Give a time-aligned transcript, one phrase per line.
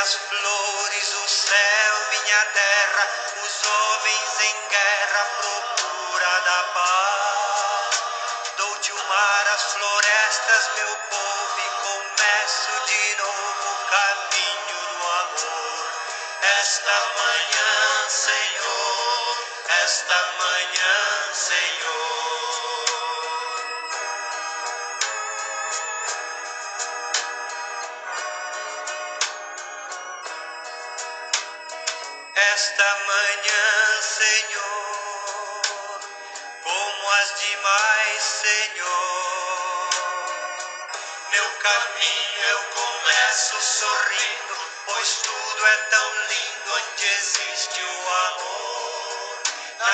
[0.00, 3.08] As flores, o céu, minha terra,
[3.44, 4.68] os homens em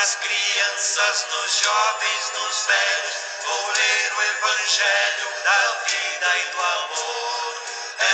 [0.06, 7.54] Nas crianças, nos jovens, nos velhos, vou ler o Evangelho da vida e do amor.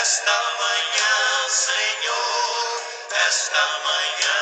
[0.01, 2.83] Esta manhã, Senhor,
[3.29, 4.42] esta manhã,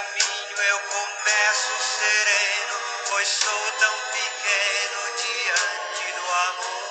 [0.00, 2.76] caminho eu começo sereno,
[3.08, 6.90] pois sou tão pequeno diante do amor.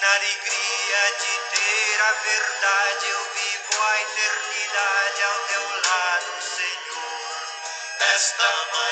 [0.00, 8.14] Na alegria de ter a verdade, eu vivo a eternidade ao teu lado, Senhor.
[8.14, 8.83] Esta manhã,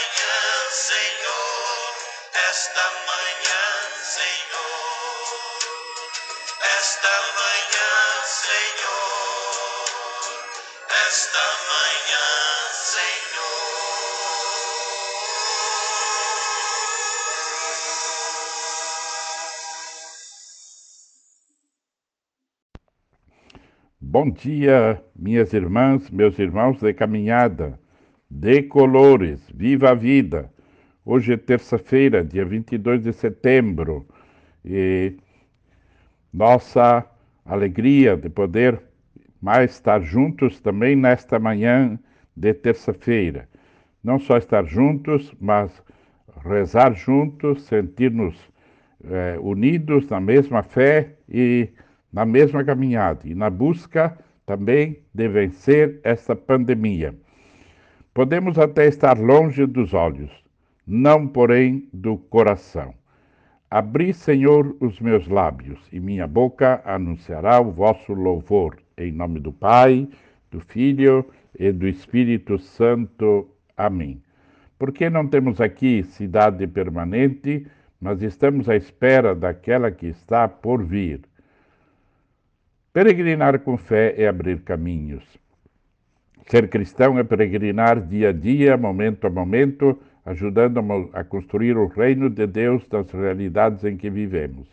[24.13, 27.81] Bom dia, minhas irmãs, meus irmãos de caminhada,
[28.31, 30.53] de colores, viva a vida.
[31.03, 34.07] Hoje é terça-feira, dia 22 de setembro,
[34.63, 35.17] e
[36.31, 37.07] nossa
[37.43, 38.83] alegria de poder
[39.41, 41.99] mais estar juntos também nesta manhã
[42.37, 43.49] de terça-feira.
[44.05, 45.73] Não só estar juntos, mas
[46.45, 48.37] rezar juntos, sentir-nos
[49.05, 51.71] eh, unidos na mesma fé e
[52.13, 57.15] na mesma caminhada e na busca também de vencer esta pandemia.
[58.13, 60.31] Podemos até estar longe dos olhos,
[60.87, 62.93] não, porém, do coração.
[63.71, 68.77] Abri, Senhor, os meus lábios, e minha boca anunciará o vosso louvor.
[68.99, 70.07] Em nome do Pai,
[70.51, 71.25] do Filho
[71.59, 73.49] e do Espírito Santo.
[73.75, 74.21] Amém.
[74.79, 77.67] Porque não temos aqui cidade permanente,
[77.99, 81.23] mas estamos à espera daquela que está por vir.
[82.93, 85.25] Peregrinar com fé é abrir caminhos.
[86.47, 90.79] Ser cristão é peregrinar dia a dia, momento a momento, ajudando
[91.15, 94.69] a construir o reino de Deus das realidades em que vivemos.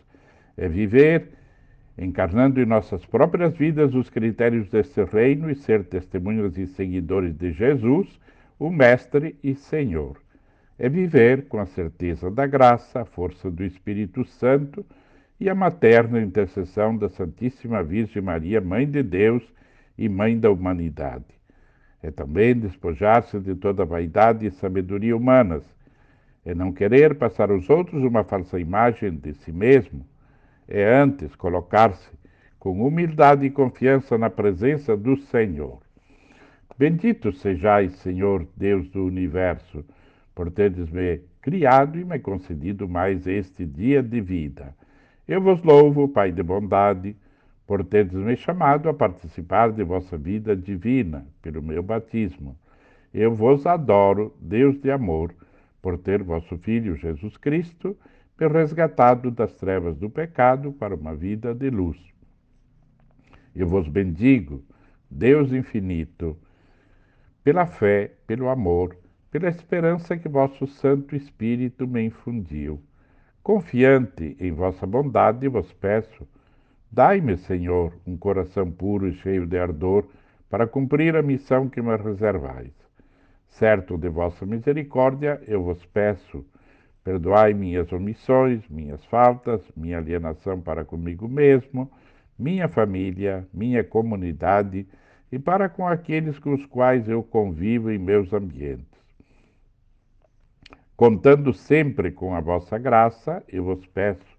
[0.58, 1.30] É viver
[1.98, 7.54] encarnando em nossas próprias vidas os critérios desse reino e ser testemunhas e seguidores de
[7.54, 8.20] Jesus,
[8.60, 10.18] o Mestre e Senhor.
[10.78, 14.86] É viver com a certeza da graça, a força do Espírito Santo
[15.40, 19.44] e a materna intercessão da Santíssima Virgem Maria, Mãe de Deus
[19.98, 21.26] e Mãe da humanidade.
[22.04, 25.64] É também despojar-se de toda vaidade e sabedoria humanas,
[26.46, 30.06] é não querer passar aos outros uma falsa imagem de si mesmo,
[30.68, 32.10] é antes colocar-se
[32.58, 35.80] com humildade e confiança na presença do Senhor.
[36.78, 39.84] Bendito sejais, Senhor Deus do universo,
[40.34, 44.74] por teres me criado e me concedido mais este dia de vida.
[45.30, 47.16] Eu vos louvo, Pai de bondade,
[47.68, 52.58] por teres me chamado a participar de vossa vida divina pelo meu batismo.
[53.14, 55.32] Eu vos adoro, Deus de amor,
[55.84, 57.96] por ter vosso Filho Jesus Cristo
[58.40, 62.00] me resgatado das trevas do pecado para uma vida de luz.
[63.56, 64.64] Eu vos bendigo,
[65.12, 66.36] Deus infinito,
[67.44, 68.98] pela fé, pelo amor,
[69.30, 72.82] pela esperança que vosso Santo Espírito me infundiu
[73.42, 76.28] Confiante em vossa bondade, vos peço,
[76.92, 80.06] dai-me, Senhor, um coração puro e cheio de ardor
[80.50, 82.74] para cumprir a missão que me reservais.
[83.48, 86.46] Certo de vossa misericórdia, eu vos peço,
[87.04, 91.90] perdoai minhas omissões, minhas faltas, minha alienação para comigo mesmo,
[92.38, 94.86] minha família, minha comunidade
[95.32, 98.89] e para com aqueles com os quais eu convivo em meus ambientes.
[101.00, 104.38] Contando sempre com a vossa graça, eu vos peço,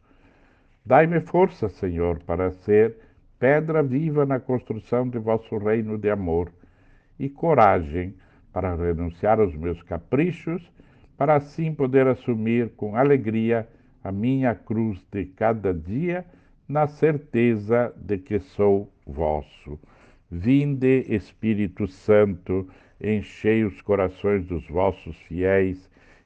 [0.85, 2.99] Dai-me força, Senhor, para ser
[3.39, 6.53] pedra viva na construção de vosso reino de amor
[7.19, 8.15] e coragem
[8.53, 10.71] para renunciar aos meus caprichos,
[11.17, 13.67] para assim poder assumir com alegria
[14.05, 16.27] a minha cruz de cada dia,
[16.69, 19.81] na certeza de que sou vosso.
[20.31, 22.69] Vinde, Espírito Santo,
[23.01, 25.90] enchei os corações dos vossos fiéis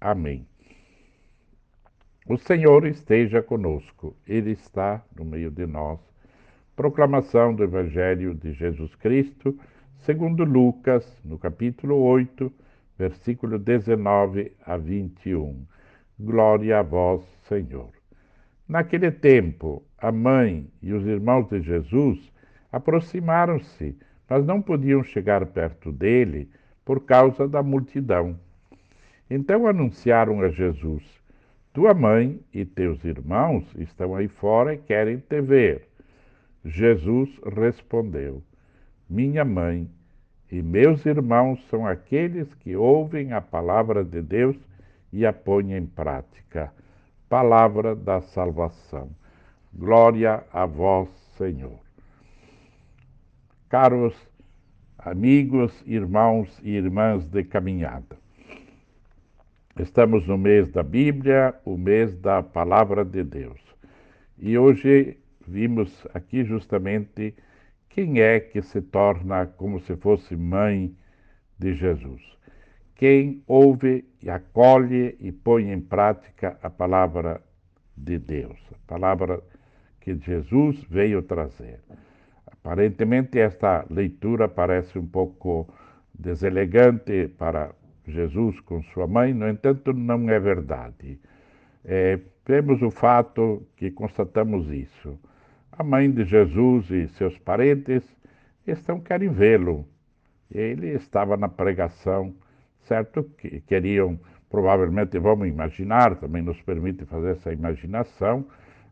[0.00, 0.46] Amém.
[2.28, 5.98] O Senhor esteja conosco, Ele está no meio de nós.
[6.76, 9.58] Proclamação do Evangelho de Jesus Cristo,
[10.00, 12.52] segundo Lucas, no capítulo 8,
[12.96, 15.66] versículo 19 a 21.
[16.20, 17.90] Glória a vós, Senhor.
[18.68, 22.30] Naquele tempo, a mãe e os irmãos de Jesus
[22.70, 23.98] aproximaram-se,
[24.28, 26.50] mas não podiam chegar perto dele
[26.84, 28.38] por causa da multidão.
[29.30, 31.02] Então anunciaram a Jesus:
[31.72, 35.88] tua mãe e teus irmãos estão aí fora e querem te ver.
[36.64, 38.42] Jesus respondeu:
[39.08, 39.88] Minha mãe
[40.50, 44.56] e meus irmãos são aqueles que ouvem a palavra de Deus
[45.12, 46.72] e a põem em prática.
[47.28, 49.10] Palavra da salvação.
[49.72, 51.78] Glória a vós, Senhor.
[53.68, 54.16] Caros
[54.98, 58.17] amigos, irmãos e irmãs de caminhada.
[59.78, 63.60] Estamos no mês da Bíblia, o mês da Palavra de Deus.
[64.36, 65.16] E hoje
[65.46, 67.32] vimos aqui justamente
[67.88, 70.92] quem é que se torna como se fosse mãe
[71.56, 72.20] de Jesus.
[72.96, 77.40] Quem ouve e acolhe e põe em prática a palavra
[77.96, 79.40] de Deus, a palavra
[80.00, 81.78] que Jesus veio trazer.
[82.44, 85.72] Aparentemente, esta leitura parece um pouco
[86.12, 87.70] deselegante para
[88.08, 91.20] Jesus com sua mãe, no entanto, não é verdade.
[91.84, 95.18] É, vemos o fato que constatamos isso.
[95.72, 98.02] A mãe de Jesus e seus parentes
[98.66, 99.86] estão querem vê-lo.
[100.50, 102.34] Ele estava na pregação,
[102.80, 103.22] certo?
[103.38, 104.18] Que queriam,
[104.50, 108.46] provavelmente, vamos imaginar, também nos permite fazer essa imaginação.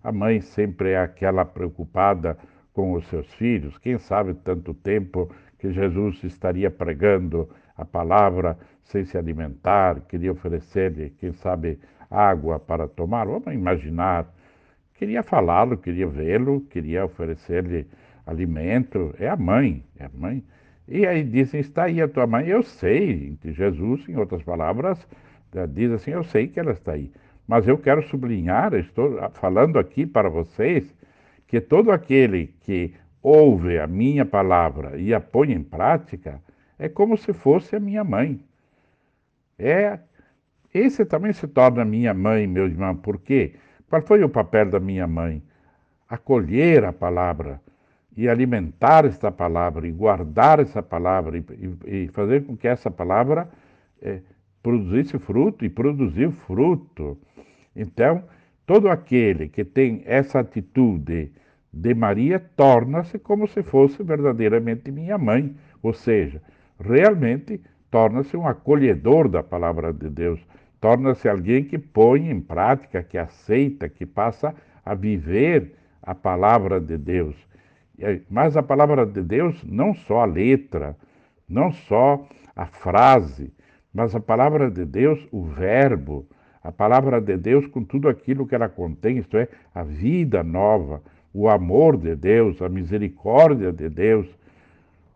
[0.04, 2.38] A mãe sempre é aquela preocupada
[2.72, 3.78] com os seus filhos.
[3.78, 11.10] Quem sabe tanto tempo que Jesus estaria pregando a palavra sem se alimentar, queria oferecer-lhe,
[11.10, 11.78] quem sabe,
[12.10, 13.26] água para tomar.
[13.26, 14.26] Vamos imaginar.
[14.94, 17.86] Queria falá-lo, queria vê-lo, queria oferecer-lhe
[18.24, 19.14] alimento.
[19.18, 20.42] É a mãe, é a mãe.
[20.88, 22.46] E aí dizem, está aí a tua mãe.
[22.46, 25.06] Eu sei, Jesus, em outras palavras,
[25.54, 27.10] eh, diz assim, eu sei que ela está aí.
[27.46, 30.84] Mas eu quero sublinhar, estou falando aqui para vocês,
[31.46, 36.40] que todo aquele que ouve a minha palavra e a põe em prática,
[36.78, 38.40] é como se fosse a minha mãe.
[39.58, 39.98] É,
[40.72, 42.94] esse também se torna minha mãe, meu irmão.
[42.96, 43.54] Por quê?
[43.88, 45.42] Qual foi o papel da minha mãe?
[46.08, 47.60] Acolher a palavra
[48.16, 51.44] e alimentar esta palavra e guardar essa palavra e,
[51.86, 53.48] e, fazer com que essa palavra
[54.00, 54.20] é,
[54.62, 57.18] produzisse fruto e produziu fruto.
[57.74, 58.24] Então,
[58.66, 61.30] todo aquele que tem essa atitude
[61.72, 66.42] de Maria torna-se como se fosse verdadeiramente minha mãe, ou seja,
[66.78, 70.40] realmente torna-se um acolhedor da palavra de Deus,
[70.80, 74.54] torna-se alguém que põe em prática, que aceita, que passa
[74.84, 77.36] a viver a palavra de Deus.
[78.30, 80.96] Mas a palavra de Deus, não só a letra,
[81.48, 83.52] não só a frase,
[83.92, 86.26] mas a palavra de Deus, o verbo,
[86.62, 91.02] a palavra de Deus com tudo aquilo que ela contém, isto é, a vida nova,
[91.32, 94.26] o amor de Deus, a misericórdia de Deus,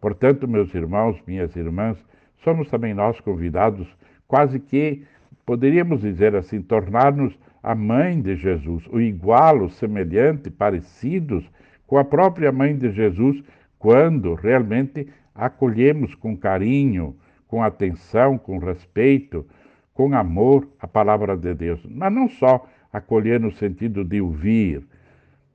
[0.01, 1.99] Portanto, meus irmãos, minhas irmãs,
[2.43, 3.87] somos também nós convidados,
[4.27, 5.03] quase que,
[5.45, 11.45] poderíamos dizer assim, tornar-nos a mãe de Jesus, o igual, o semelhante, parecidos
[11.87, 13.43] com a própria mãe de Jesus,
[13.79, 17.17] quando realmente acolhemos com carinho,
[17.47, 19.45] com atenção, com respeito,
[19.93, 21.85] com amor a palavra de Deus.
[21.91, 24.83] Mas não só acolher no sentido de ouvir,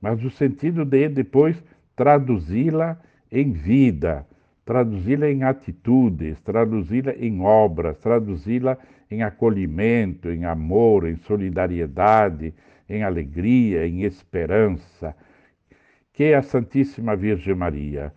[0.00, 1.56] mas no sentido de depois
[1.96, 3.00] traduzi-la
[3.32, 4.26] em vida,
[4.66, 8.76] traduzi-la em atitudes, traduzi-la em obras, traduzi-la
[9.08, 12.52] em acolhimento, em amor, em solidariedade,
[12.88, 15.14] em alegria, em esperança.
[16.12, 18.12] Que a Santíssima Virgem Maria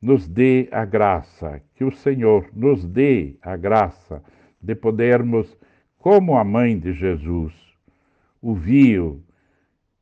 [0.00, 4.22] nos dê a graça, que o Senhor nos dê a graça
[4.62, 5.58] de podermos,
[5.98, 7.52] como a mãe de Jesus,
[8.40, 9.20] ouviu,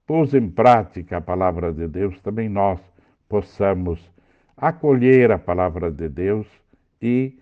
[0.07, 2.79] pôs em prática a palavra de Deus, também nós
[3.27, 4.14] possamos
[4.57, 6.47] acolher a palavra de Deus
[7.01, 7.39] e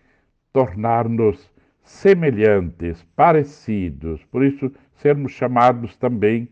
[0.52, 1.50] tornar-nos
[1.82, 4.24] semelhantes, parecidos.
[4.24, 6.48] Por isso, sermos chamados também,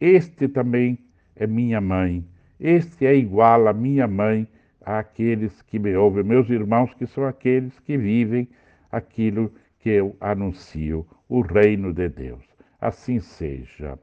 [0.00, 0.98] este também
[1.36, 2.24] é minha mãe,
[2.58, 4.46] este é igual a minha mãe,
[4.84, 8.48] àqueles que me ouvem, meus irmãos, que são aqueles que vivem
[8.90, 12.44] aquilo que eu anuncio, o reino de Deus.
[12.80, 13.98] Assim seja.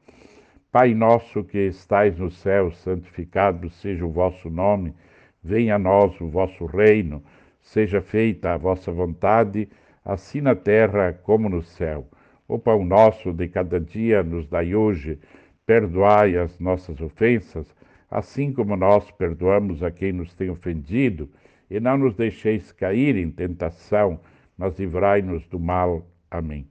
[0.72, 4.94] Pai nosso que estais no céu, santificado seja o vosso nome,
[5.42, 7.22] venha a nós o vosso reino,
[7.60, 9.68] seja feita a vossa vontade,
[10.04, 12.06] assim na terra como no céu.
[12.48, 15.18] O pão nosso de cada dia nos dai hoje,
[15.64, 17.66] perdoai as nossas ofensas,
[18.10, 21.28] assim como nós perdoamos a quem nos tem ofendido,
[21.70, 24.18] e não nos deixeis cair em tentação,
[24.58, 26.04] mas livrai-nos do mal.
[26.28, 26.66] Amém.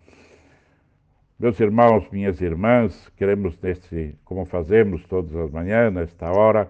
[1.40, 6.70] Meus irmãos, minhas irmãs, queremos, nesse, como fazemos todas as manhãs, nesta hora,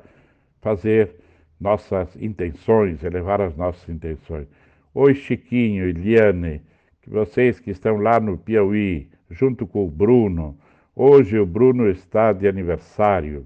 [0.62, 1.16] fazer
[1.60, 4.48] nossas intenções, elevar as nossas intenções.
[4.94, 6.62] Oi, Chiquinho, Eliane,
[7.02, 10.58] que vocês que estão lá no Piauí, junto com o Bruno,
[10.96, 13.46] hoje o Bruno está de aniversário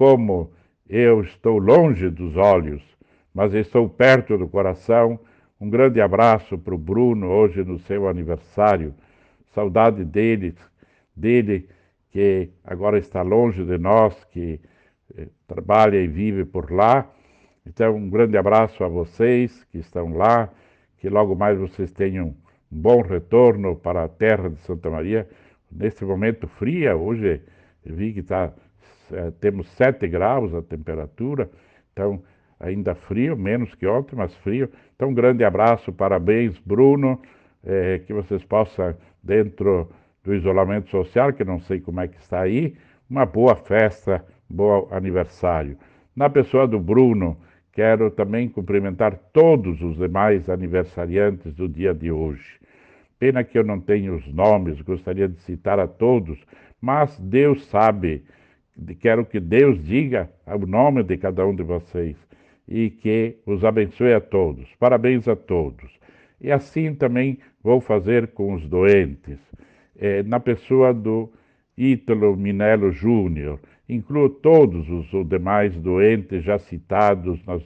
[0.00, 0.50] como
[0.88, 2.82] eu estou longe dos olhos,
[3.34, 5.20] mas estou perto do coração.
[5.60, 8.94] Um grande abraço para o Bruno, hoje no seu aniversário.
[9.52, 10.54] Saudade dele,
[11.14, 11.68] dele
[12.10, 14.58] que agora está longe de nós, que
[15.18, 17.06] eh, trabalha e vive por lá.
[17.66, 20.48] Então, um grande abraço a vocês que estão lá,
[20.98, 22.34] que logo mais vocês tenham um
[22.70, 25.28] bom retorno para a terra de Santa Maria.
[25.70, 27.40] Nesse momento fria, hoje
[27.84, 28.52] vi que está
[29.12, 31.50] é, temos 7 graus a temperatura,
[31.92, 32.22] então
[32.58, 34.70] ainda frio, menos que ontem, mas frio.
[34.94, 37.20] Então, um grande abraço, parabéns, Bruno,
[37.64, 39.90] é, que vocês possam, dentro
[40.22, 42.76] do isolamento social, que não sei como é que está aí,
[43.08, 45.76] uma boa festa, bom aniversário.
[46.14, 47.36] Na pessoa do Bruno,
[47.72, 52.58] quero também cumprimentar todos os demais aniversariantes do dia de hoje.
[53.18, 56.38] Pena que eu não tenho os nomes, gostaria de citar a todos,
[56.80, 58.24] mas Deus sabe
[58.98, 62.16] quero que Deus diga o nome de cada um de vocês
[62.66, 64.68] e que os abençoe a todos.
[64.78, 65.90] Parabéns a todos.
[66.40, 69.38] E assim também vou fazer com os doentes.
[69.98, 71.30] É, na pessoa do
[71.76, 73.58] Ítalo Minello Júnior,
[73.94, 77.62] incluo todos os, demais doentes já citados nas,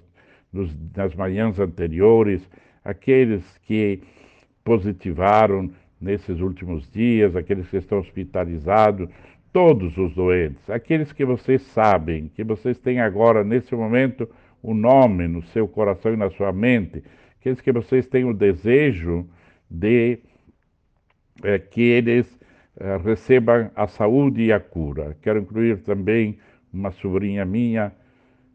[0.53, 2.49] nos, nas manhãs anteriores,
[2.85, 4.01] aqueles que
[4.65, 9.09] positivaram nesses últimos dias, aqueles que estão hospitalizados,
[9.53, 14.29] todos os doentes, aqueles que vocês sabem, que vocês têm agora, nesse momento,
[14.63, 17.05] o nome no seu coração e na sua mente,
[17.39, 19.29] aqueles que vocês têm o desejo
[19.71, 20.19] de
[21.43, 22.27] é, que eles
[23.03, 25.17] recebam a saúde e a cura.
[25.23, 26.39] Quero incluir também
[26.73, 27.93] uma sobrinha minha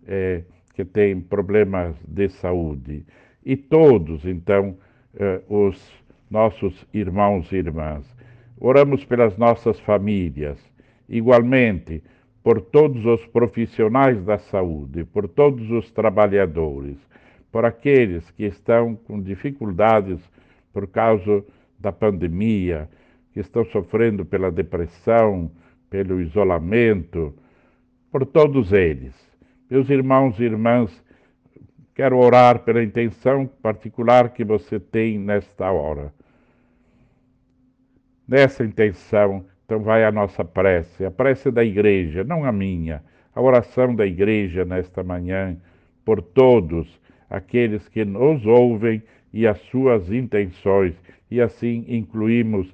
[0.06, 3.06] é, que tem problemas de saúde.
[3.46, 4.78] E todos, então,
[5.48, 5.92] os
[6.30, 8.06] nossos irmãos e irmãs.
[8.60, 10.60] Oramos pelas nossas famílias,
[11.08, 12.04] igualmente
[12.44, 16.98] por todos os profissionais da saúde, por todos os trabalhadores,
[17.52, 20.20] por aqueles que estão com dificuldades
[20.72, 21.44] por causa
[21.80, 22.90] da pandemia,
[23.34, 25.52] que estão sofrendo pela depressão,
[25.90, 27.34] pelo isolamento,
[28.12, 29.14] por todos eles.
[29.70, 31.04] Meus irmãos e irmãs,
[31.94, 36.14] quero orar pela intenção particular que você tem nesta hora.
[38.28, 43.04] Nessa intenção, então vai a nossa prece, a prece da igreja, não a minha,
[43.36, 45.58] a oração da igreja nesta manhã,
[46.04, 50.96] por todos aqueles que nos ouvem e as suas intenções,
[51.30, 52.74] e assim incluímos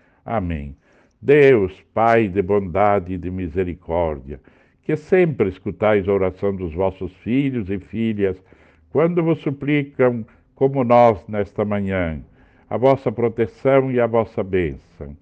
[0.25, 0.75] Amém.
[1.21, 4.39] Deus, Pai de bondade e de misericórdia,
[4.83, 8.41] que sempre escutais a oração dos vossos filhos e filhas,
[8.89, 10.25] quando vos suplicam,
[10.55, 12.21] como nós nesta manhã,
[12.69, 15.15] a vossa proteção e a vossa bênção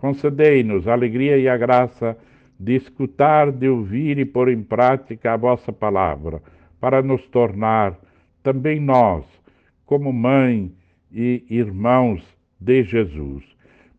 [0.00, 2.16] concedei-nos a alegria e a graça
[2.58, 6.42] de escutar, de ouvir e pôr em prática a vossa palavra,
[6.80, 7.98] para nos tornar
[8.42, 9.24] também nós,
[9.84, 10.72] como mãe
[11.12, 12.24] e irmãos
[12.58, 13.44] de Jesus.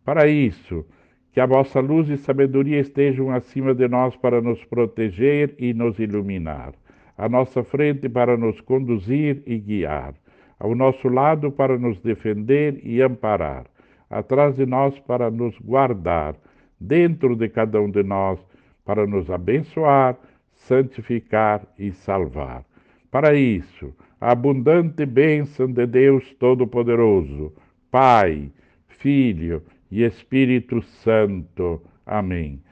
[0.04, 0.84] Para isso,
[1.32, 5.98] que a vossa luz e sabedoria estejam acima de nós para nos proteger e nos
[5.98, 6.72] iluminar,
[7.16, 10.14] à nossa frente para nos conduzir e guiar,
[10.58, 13.64] ao nosso lado para nos defender e amparar,
[14.10, 16.36] atrás de nós para nos guardar,
[16.78, 18.38] dentro de cada um de nós
[18.84, 20.18] para nos abençoar,
[20.52, 22.64] santificar e salvar.
[23.10, 27.52] Para isso, a abundante bênção de Deus Todo-Poderoso,
[27.90, 28.50] Pai,
[28.88, 29.62] Filho
[29.92, 31.82] e Espírito Santo.
[32.06, 32.62] Amém.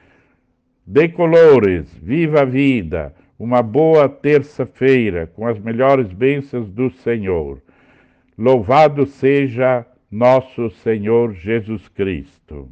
[0.85, 7.61] De colores, viva a vida, uma boa terça-feira com as melhores bênçãos do Senhor.
[8.35, 12.67] Louvado seja nosso Senhor Jesus Cristo.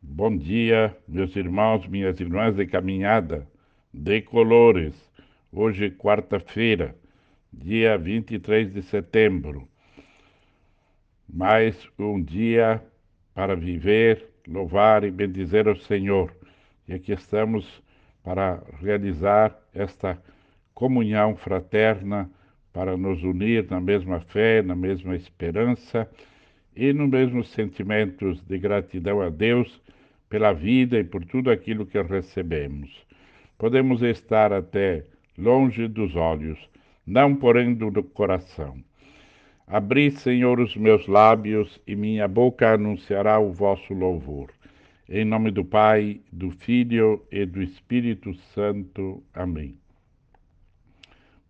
[0.00, 3.44] Bom dia, meus irmãos, minhas irmãs de caminhada,
[3.92, 4.94] de colores.
[5.52, 6.94] Hoje, quarta-feira,
[7.52, 9.68] dia 23 de setembro.
[11.30, 12.82] Mais um dia
[13.34, 16.34] para viver, louvar e bendizer o Senhor.
[16.88, 17.82] E aqui estamos
[18.24, 20.18] para realizar esta
[20.72, 22.30] comunhão fraterna,
[22.72, 26.08] para nos unir na mesma fé, na mesma esperança
[26.74, 29.82] e nos mesmos sentimentos de gratidão a Deus
[30.30, 33.06] pela vida e por tudo aquilo que recebemos.
[33.58, 35.04] Podemos estar até
[35.36, 36.58] longe dos olhos,
[37.06, 38.82] não porém do coração.
[39.70, 44.48] Abri, Senhor, os meus lábios e minha boca anunciará o vosso louvor.
[45.06, 49.22] Em nome do Pai, do Filho e do Espírito Santo.
[49.34, 49.76] Amém.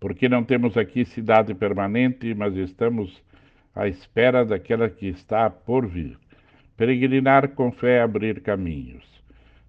[0.00, 3.22] Porque não temos aqui cidade permanente, mas estamos
[3.72, 6.18] à espera daquela que está por vir.
[6.76, 9.06] Peregrinar com fé é abrir caminhos.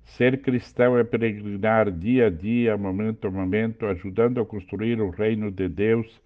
[0.05, 5.51] Ser cristão é peregrinar dia a dia, momento a momento, ajudando a construir o reino
[5.51, 6.19] de Deus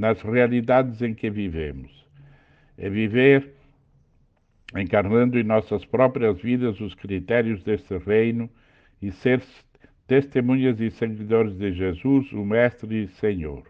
[0.00, 1.90] nas realidades em que vivemos.
[2.78, 3.52] É viver
[4.74, 8.48] encarnando em nossas próprias vidas os critérios desse reino
[9.02, 9.42] e ser
[10.06, 13.62] testemunhas e seguidores de Jesus, o Mestre e Senhor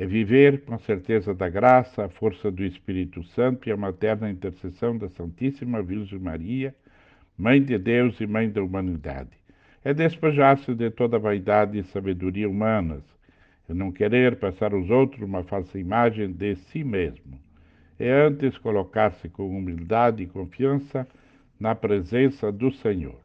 [0.00, 4.30] é viver com a certeza da graça, a força do Espírito Santo e a materna
[4.30, 6.72] intercessão da Santíssima Virgem Maria,
[7.36, 9.30] Mãe de Deus e Mãe da humanidade.
[9.84, 13.02] É despejar-se de toda vaidade e sabedoria humanas,
[13.74, 17.38] não querer passar aos outros uma falsa imagem de si mesmo.
[17.98, 21.06] É antes colocar-se com humildade e confiança
[21.58, 23.18] na presença do Senhor.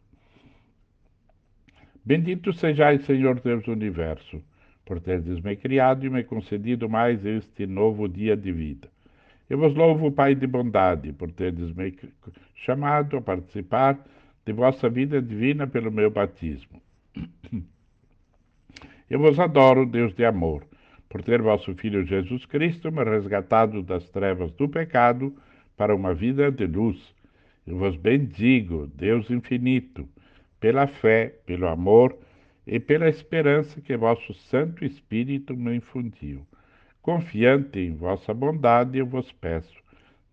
[2.04, 4.42] Bendito sejais, Senhor Deus do universo
[4.86, 8.90] por teres me criado e me concedido mais este novo dia de vida.
[9.50, 11.94] Eu vos louvo, Pai de bondade, por teres me
[12.56, 14.00] chamado a participar
[14.46, 16.82] de vossa vida divina pelo meu batismo.
[19.14, 20.66] Eu vos adoro, Deus de amor,
[21.08, 25.32] por ter vosso Filho Jesus Cristo me resgatado das trevas do pecado
[25.78, 27.14] para uma vida de luz.
[27.68, 30.10] Eu vos bendigo, Deus infinito,
[30.60, 32.18] pela fé, pelo amor,
[32.66, 36.44] e pela esperança que vosso Santo Espírito me infundiu.
[37.00, 39.78] Confiante em vossa bondade, eu vos peço.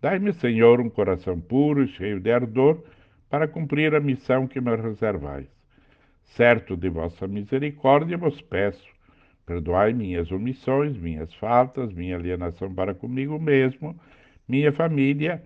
[0.01, 2.83] Dai-me, Senhor, um coração puro e cheio de ardor
[3.29, 5.60] para cumprir a missão que me reservais.
[6.35, 8.87] Certo de vossa misericórdia, vos peço.
[9.45, 13.99] Perdoai minhas omissões, minhas faltas, minha alienação para comigo mesmo,
[14.47, 15.43] minha família,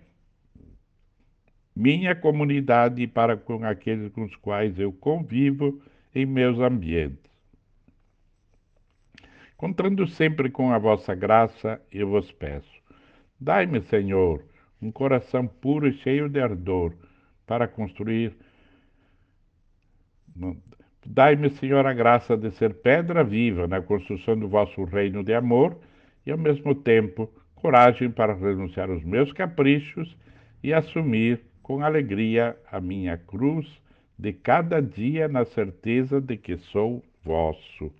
[1.76, 5.82] minha comunidade e para com aqueles com os quais eu convivo
[6.14, 7.32] em meus ambientes.
[9.58, 12.80] Contando sempre com a vossa graça, eu vos peço:
[13.40, 14.44] dai-me, Senhor,
[14.80, 16.94] um coração puro e cheio de ardor
[17.48, 18.36] para construir.
[21.06, 25.78] Dai-me, Senhor, a graça de ser pedra viva na construção do vosso reino de amor
[26.26, 30.16] e, ao mesmo tempo, coragem para renunciar aos meus caprichos
[30.64, 33.68] e assumir com alegria a minha cruz
[34.18, 37.92] de cada dia na certeza de que sou vosso.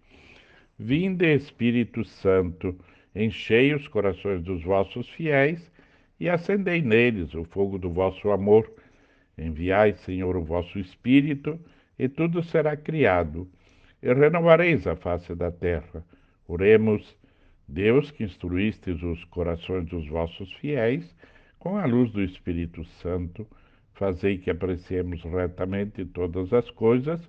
[0.78, 2.76] Vinde, Espírito Santo,
[3.16, 5.72] enchei os corações dos vossos fiéis
[6.20, 8.70] e acendei neles o fogo do vosso amor.
[9.38, 11.60] Enviai, Senhor, o vosso Espírito,
[11.98, 13.50] e tudo será criado,
[14.02, 16.04] e renovareis a face da terra.
[16.48, 17.16] Oremos,
[17.68, 21.16] Deus que instruístes os corações dos vossos fiéis,
[21.58, 23.48] com a luz do Espírito Santo,
[23.94, 27.20] fazei que apreciemos retamente todas as coisas,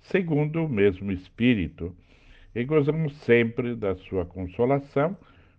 [0.00, 1.96] segundo o mesmo Espírito,
[2.54, 5.16] e gozamos sempre da sua consolação,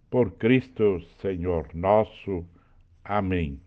[0.10, 2.46] por Cristo Senhor nosso.
[3.04, 3.60] Amém.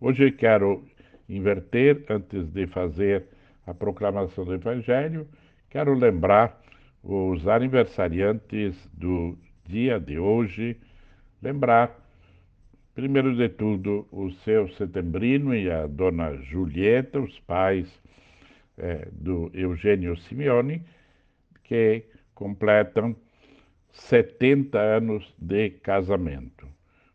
[0.00, 0.84] Hoje quero
[1.28, 3.24] inverter antes de fazer
[3.66, 5.26] a proclamação do Evangelho,
[5.70, 6.60] quero lembrar
[7.02, 10.76] os aniversariantes do dia de hoje,
[11.42, 11.98] lembrar,
[12.94, 17.88] primeiro de tudo, o seu setembrino e a dona Julieta, os pais
[18.78, 20.82] é, do Eugênio Simeone,
[21.64, 22.04] que
[22.34, 23.14] completam
[23.92, 26.71] 70 anos de casamento.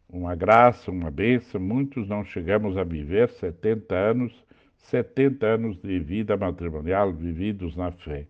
[0.09, 4.45] Uma graça, uma bênção, muitos não chegamos a viver 70 anos,
[4.77, 8.25] 70 anos de vida matrimonial vividos na fé.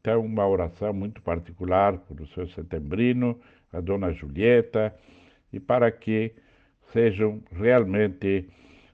[0.00, 3.38] Então, uma oração muito particular para o seu setembrino,
[3.70, 4.94] a dona Julieta,
[5.52, 6.32] e para que
[6.90, 8.48] sejam realmente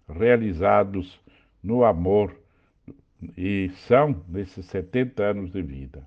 [0.08, 1.20] realizados
[1.62, 2.34] no amor
[3.36, 6.02] e são nesses 70 anos de vida.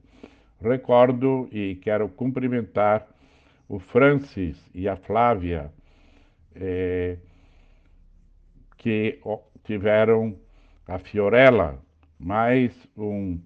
[0.62, 3.08] Recordo e quero cumprimentar
[3.69, 5.71] o Francis e a Flávia,
[6.60, 7.17] eh,
[8.78, 9.19] que
[9.63, 10.36] tiveram
[10.88, 11.80] a Fiorella,
[12.19, 13.39] mais um,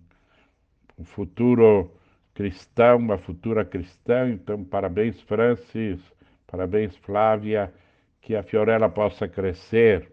[0.97, 1.91] um futuro
[2.33, 4.29] cristão, uma futura cristã.
[4.29, 5.99] Então, parabéns, Francis,
[6.47, 7.73] parabéns, Flávia,
[8.21, 10.09] que a Fiorella possa crescer,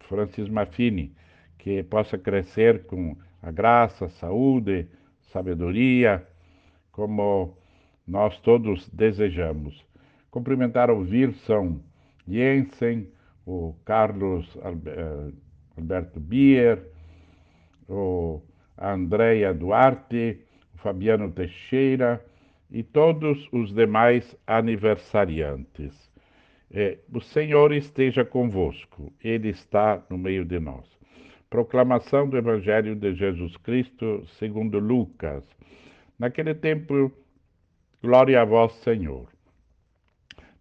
[0.00, 1.14] Francis Maffini,
[1.58, 4.88] que possa crescer com a graça, saúde,
[5.32, 6.26] sabedoria,
[6.92, 7.56] como
[8.06, 9.84] nós todos desejamos.
[10.30, 11.80] Cumprimentar o Wilson
[12.28, 13.08] Jensen,
[13.46, 15.32] o Carlos eh,
[15.76, 16.82] Alberto Bier,
[17.88, 18.42] o
[18.76, 20.40] Andréia Duarte,
[20.74, 22.24] o Fabiano Teixeira
[22.70, 26.10] e todos os demais aniversariantes.
[26.70, 30.84] É, o Senhor esteja convosco, Ele está no meio de nós.
[31.48, 35.44] Proclamação do Evangelho de Jesus Cristo segundo Lucas.
[36.18, 37.12] Naquele tempo,
[38.02, 39.35] glória a vós, Senhor.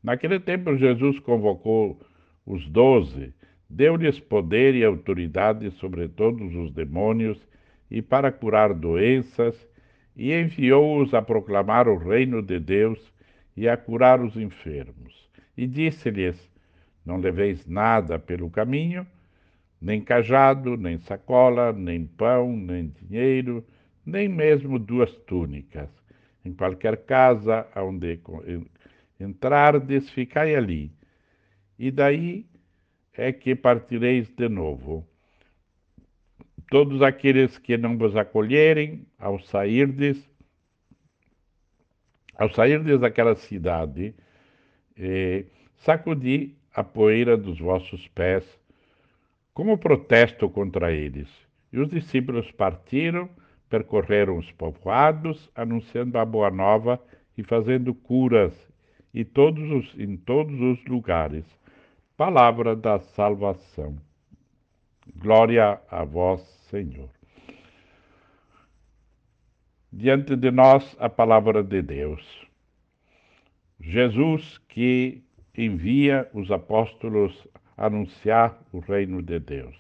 [0.06, 2.00] Naquele tempo, Jesus convocou
[2.46, 3.34] os doze,
[3.68, 7.42] deu-lhes poder e autoridade sobre todos os demônios
[7.90, 9.68] e para curar doenças,
[10.16, 13.12] e enviou-os a proclamar o reino de Deus
[13.58, 15.28] e a curar os enfermos.
[15.58, 16.38] E disse-lhes:
[17.04, 19.08] Não leveis nada pelo caminho,
[19.82, 23.66] nem cajado, nem sacola, nem pão, nem dinheiro,
[24.06, 25.90] nem mesmo duas túnicas.
[26.46, 28.20] Em qualquer casa onde
[29.26, 30.92] entrardes, ficai ali.
[31.78, 32.46] E daí
[33.14, 35.08] é que partireis de novo.
[36.70, 40.18] Todos aqueles que não vos acolherem, ao sairdes,
[42.36, 44.16] ao sairdes daquela cidade,
[44.98, 45.46] eh,
[45.78, 48.44] sacudi a poeira dos vossos pés,
[49.54, 51.30] como protesto contra eles.
[51.72, 53.30] E os discípulos partiram
[53.70, 57.02] percorreram os povoados, anunciando a boa nova
[57.38, 58.54] e fazendo curas
[59.16, 61.46] e todos os, em todos os lugares.
[62.18, 63.98] Palavra da salvação.
[65.16, 67.10] Glória a vós, Senhor.
[69.92, 72.46] Diante de nós a palavra de Deus.
[73.80, 75.24] Jesus que
[75.58, 77.48] envia os apóstolos
[77.78, 79.78] anunciar o reino de Deus.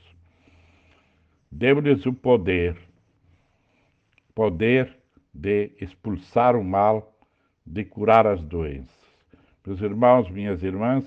[1.52, 2.78] Deu-lhes o poder
[4.36, 4.98] poder
[5.34, 7.18] de expulsar o mal,
[7.66, 9.05] de curar as doenças.
[9.66, 11.04] Meus irmãos, minhas irmãs,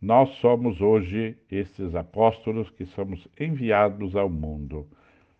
[0.00, 4.88] nós somos hoje esses apóstolos que somos enviados ao mundo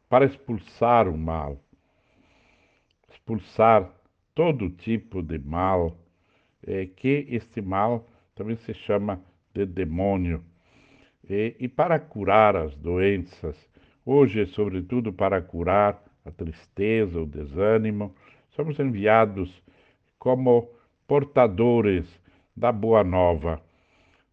[0.08, 1.58] para expulsar o mal,
[3.10, 3.90] expulsar
[4.32, 5.98] todo tipo de mal,
[6.64, 9.20] é, que este mal também se chama
[9.52, 10.44] de demônio.
[11.28, 13.56] E, e para curar as doenças,
[14.06, 18.14] hoje, sobretudo, para curar a tristeza, o desânimo,
[18.50, 19.60] somos enviados
[20.16, 20.70] como
[21.08, 22.21] portadores
[22.56, 23.60] da boa nova.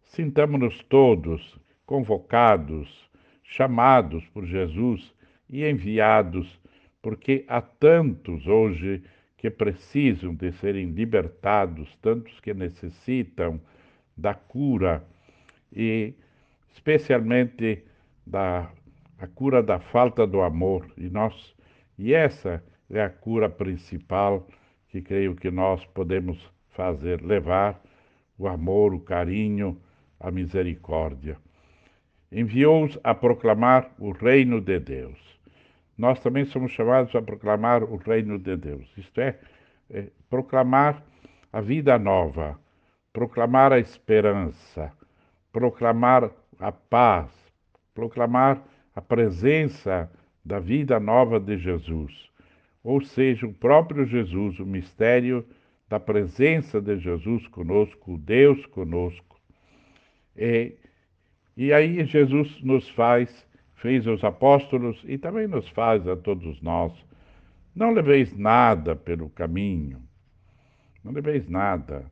[0.04, 3.10] Sintamos-nos todos convocados,
[3.42, 5.12] chamados por Jesus
[5.48, 6.60] e enviados,
[7.02, 9.02] porque há tantos hoje
[9.36, 13.60] que precisam de serem libertados, tantos que necessitam
[14.16, 15.02] da cura
[15.72, 16.14] e
[16.74, 17.82] especialmente
[18.26, 18.70] da
[19.18, 20.90] a cura da falta do amor.
[20.96, 21.54] E nós
[21.98, 24.48] e essa é a cura principal
[24.88, 26.38] que creio que nós podemos
[26.70, 27.80] fazer, levar
[28.40, 29.78] o amor, o carinho,
[30.18, 31.36] a misericórdia.
[32.32, 35.18] Enviou-os a proclamar o reino de Deus.
[35.98, 39.38] Nós também somos chamados a proclamar o reino de Deus, isto é,
[39.90, 41.02] é proclamar
[41.52, 42.58] a vida nova,
[43.12, 44.90] proclamar a esperança,
[45.52, 47.30] proclamar a paz,
[47.94, 48.62] proclamar
[48.94, 50.10] a presença
[50.42, 52.30] da vida nova de Jesus,
[52.82, 55.44] ou seja, o próprio Jesus, o mistério
[55.90, 59.38] da presença de Jesus conosco, Deus conosco.
[60.34, 60.74] E,
[61.56, 63.46] e aí Jesus nos faz
[63.80, 66.92] fez aos apóstolos e também nos faz a todos nós.
[67.74, 70.02] Não leveis nada pelo caminho,
[71.02, 72.04] não leveis nada,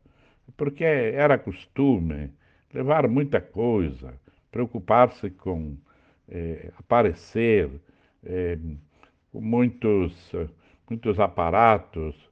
[0.57, 2.31] porque era costume
[2.73, 4.15] levar muita coisa,
[4.51, 5.77] preocupar-se com
[6.29, 7.71] é, aparecer,
[8.25, 8.59] é,
[9.31, 10.33] com muitos,
[10.89, 12.28] muitos aparatos.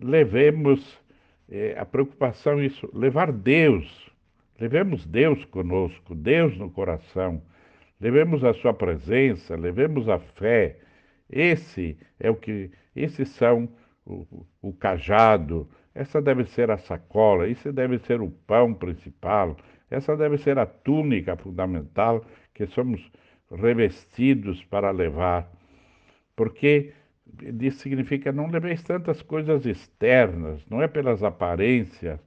[0.00, 0.98] Levemos
[1.50, 4.10] é, a preocupação, isso, levar Deus,
[4.58, 7.42] levemos Deus conosco, Deus no coração
[8.02, 10.76] levemos a sua presença, levemos a fé.
[11.30, 13.68] Esse é o que, esses são
[14.04, 19.56] o, o cajado, essa deve ser a sacola, esse deve ser o pão principal,
[19.88, 23.00] essa deve ser a túnica fundamental que somos
[23.52, 25.48] revestidos para levar.
[26.34, 26.92] Porque
[27.60, 32.18] isso significa não leveis tantas coisas externas, não é pelas aparências,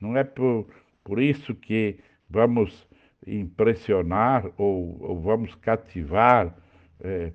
[0.00, 0.66] não é por,
[1.04, 1.98] por isso que
[2.28, 2.86] vamos
[3.26, 6.54] impressionar ou, ou vamos cativar
[7.00, 7.32] é,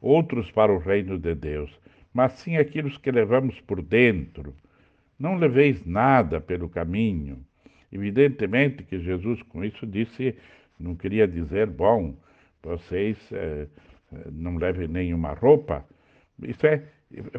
[0.00, 1.78] outros para o reino de Deus,
[2.12, 4.54] mas sim aqueles que levamos por dentro.
[5.18, 7.44] Não leveis nada pelo caminho.
[7.92, 10.34] Evidentemente que Jesus com isso disse,
[10.78, 12.16] não queria dizer, bom,
[12.62, 13.66] vocês é,
[14.32, 15.84] não levem nenhuma roupa.
[16.42, 16.82] Isso é,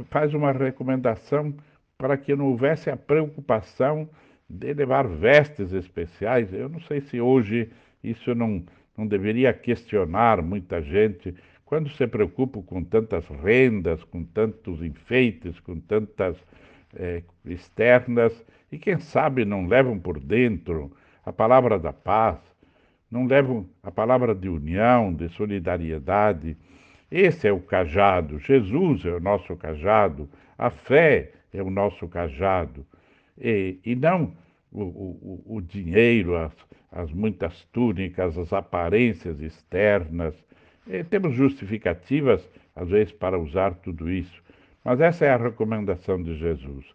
[0.09, 1.53] faz uma recomendação
[1.97, 4.09] para que não houvesse a preocupação
[4.49, 6.51] de levar vestes especiais.
[6.53, 7.71] Eu não sei se hoje
[8.03, 8.63] isso não,
[8.97, 11.35] não deveria questionar muita gente.
[11.65, 16.35] Quando se preocupa com tantas rendas, com tantos enfeites, com tantas
[16.95, 18.33] é, externas,
[18.71, 20.91] e quem sabe não levam por dentro
[21.25, 22.39] a palavra da paz,
[23.09, 26.57] não levam a palavra de união, de solidariedade.
[27.11, 32.85] Esse é o cajado, Jesus é o nosso cajado, a fé é o nosso cajado.
[33.37, 34.33] E, e não
[34.71, 36.53] o, o, o dinheiro, as,
[36.91, 40.33] as, muitas túnicas, as aparências externas.
[40.87, 44.41] E temos justificativas, às vezes, para usar tudo isso.
[44.83, 46.85] Mas essa é a recomendação de Jesus.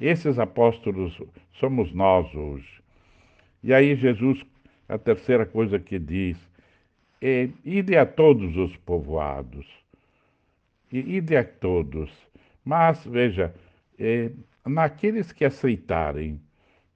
[0.00, 1.20] Esses apóstolos
[1.54, 2.80] somos nós hoje.
[3.62, 4.44] E aí, Jesus,
[4.88, 6.36] a terceira coisa que diz,
[7.26, 9.66] é, ide a todos os povoados.
[10.92, 12.12] Ide a todos.
[12.62, 13.54] Mas, veja,
[13.98, 14.30] é,
[14.66, 16.38] naqueles que aceitarem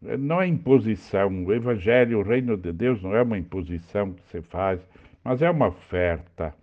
[0.02, 1.46] não é imposição.
[1.46, 4.78] O Evangelho, o reino de Deus não é uma imposição que se faz,
[5.24, 6.54] mas é uma oferta.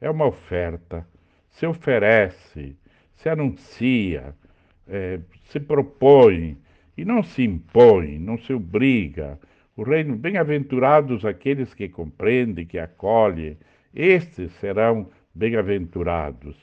[0.00, 1.06] É uma oferta.
[1.50, 2.74] Se oferece,
[3.16, 4.34] se anuncia,
[4.88, 6.56] é, se propõe
[6.96, 9.38] e não se impõe, não se obriga.
[9.82, 13.58] O reino, bem-aventurados aqueles que compreendem, que acolhem,
[13.92, 16.56] estes serão bem-aventurados.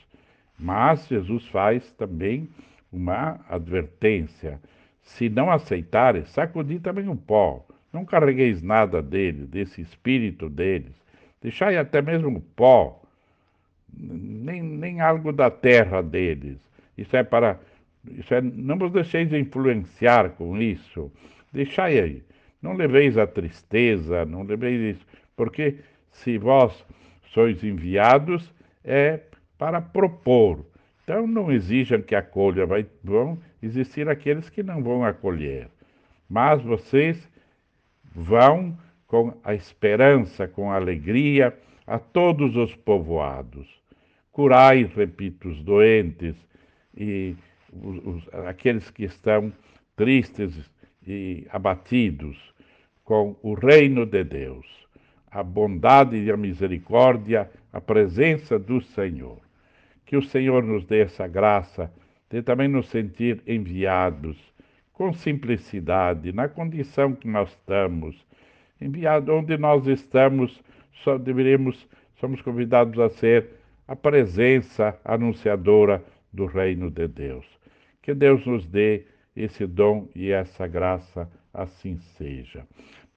[0.58, 2.48] Mas Jesus faz também
[2.90, 4.58] uma advertência
[5.02, 7.62] se não aceitarem, sacudi também o pó.
[7.92, 10.94] Não carregueis nada dele, desse espírito deles.
[11.42, 13.02] Deixai até mesmo o pó,
[13.92, 16.56] nem, nem algo da terra deles.
[16.96, 17.60] Isso é para.
[18.12, 21.12] Isso é, não vos deixeis influenciar com isso.
[21.52, 22.29] Deixai aí.
[22.60, 25.06] Não leveis a tristeza, não leveis isso.
[25.34, 25.76] Porque
[26.10, 26.84] se vós
[27.32, 28.52] sois enviados,
[28.84, 29.20] é
[29.56, 30.64] para propor.
[31.02, 35.68] Então não exijam que acolha, vai, vão existir aqueles que não vão acolher.
[36.28, 37.28] Mas vocês
[38.14, 43.68] vão com a esperança, com a alegria a todos os povoados.
[44.30, 46.36] Curai, repito, os doentes
[46.96, 47.34] e
[47.72, 49.52] os, os, aqueles que estão
[49.96, 50.70] tristes
[51.06, 52.49] e abatidos
[53.10, 54.64] com o reino de Deus,
[55.32, 59.38] a bondade e a misericórdia, a presença do Senhor.
[60.06, 61.92] Que o Senhor nos dê essa graça
[62.30, 64.38] de também nos sentir enviados
[64.92, 68.14] com simplicidade, na condição que nós estamos.
[68.80, 70.62] Enviado onde nós estamos,
[71.02, 71.88] só deveremos,
[72.20, 73.44] somos convidados a ser
[73.88, 76.00] a presença anunciadora
[76.32, 77.44] do reino de Deus.
[78.02, 82.64] Que Deus nos dê esse dom e essa graça, assim seja.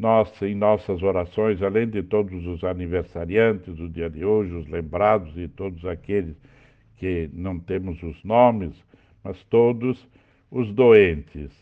[0.00, 5.36] nós, em nossas orações, além de todos os aniversariantes do dia de hoje, os lembrados
[5.36, 6.36] e todos aqueles
[6.96, 8.74] que não temos os nomes,
[9.22, 10.08] mas todos
[10.50, 11.52] os doentes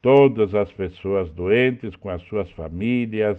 [0.00, 3.38] todas as pessoas doentes, com as suas famílias,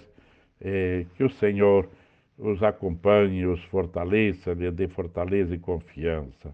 [0.62, 1.90] eh, que o Senhor
[2.38, 6.54] os acompanhe, os fortaleça, lhe dê fortaleza e confiança.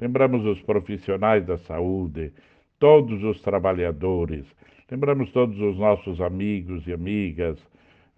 [0.00, 2.32] Lembramos os profissionais da saúde,
[2.78, 4.44] todos os trabalhadores,
[4.90, 7.58] lembramos todos os nossos amigos e amigas,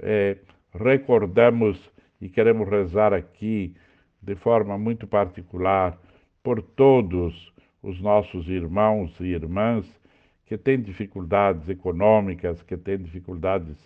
[0.00, 0.36] é,
[0.74, 1.78] recordamos
[2.20, 3.74] e queremos rezar aqui
[4.20, 5.98] de forma muito particular
[6.42, 7.52] por todos
[7.82, 9.86] os nossos irmãos e irmãs
[10.46, 13.76] que têm dificuldades econômicas, que têm dificuldades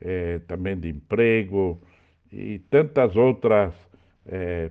[0.00, 1.80] é, também de emprego
[2.30, 3.74] e tantas outras
[4.26, 4.70] é,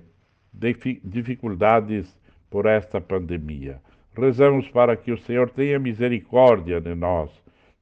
[0.52, 2.16] dificuldades
[2.50, 3.80] por esta pandemia.
[4.16, 7.30] Rezamos para que o Senhor tenha misericórdia de nós.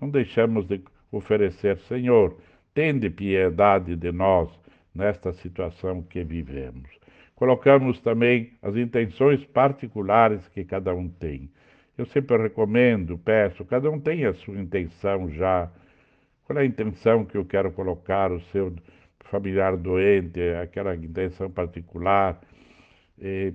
[0.01, 0.81] Não deixamos de
[1.13, 2.37] oferecer, Senhor,
[2.75, 4.51] tende piedade de nós
[4.93, 6.91] nesta situação que vivemos.
[7.37, 11.49] Colocamos também as intenções particulares que cada um tem.
[11.97, 15.71] Eu sempre recomendo, peço, cada um tem a sua intenção já.
[16.45, 18.75] Qual é a intenção que eu quero colocar, o seu
[19.21, 22.41] familiar doente, aquela intenção particular?
[23.21, 23.55] E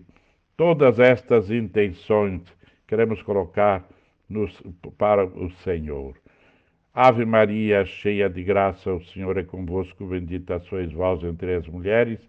[0.56, 2.42] todas estas intenções
[2.90, 3.88] queremos colocar
[4.28, 4.52] nos,
[4.98, 6.16] para o Senhor.
[6.92, 12.20] Ave Maria, cheia de graça, o Senhor é convosco, bendita sois vós entre as mulheres,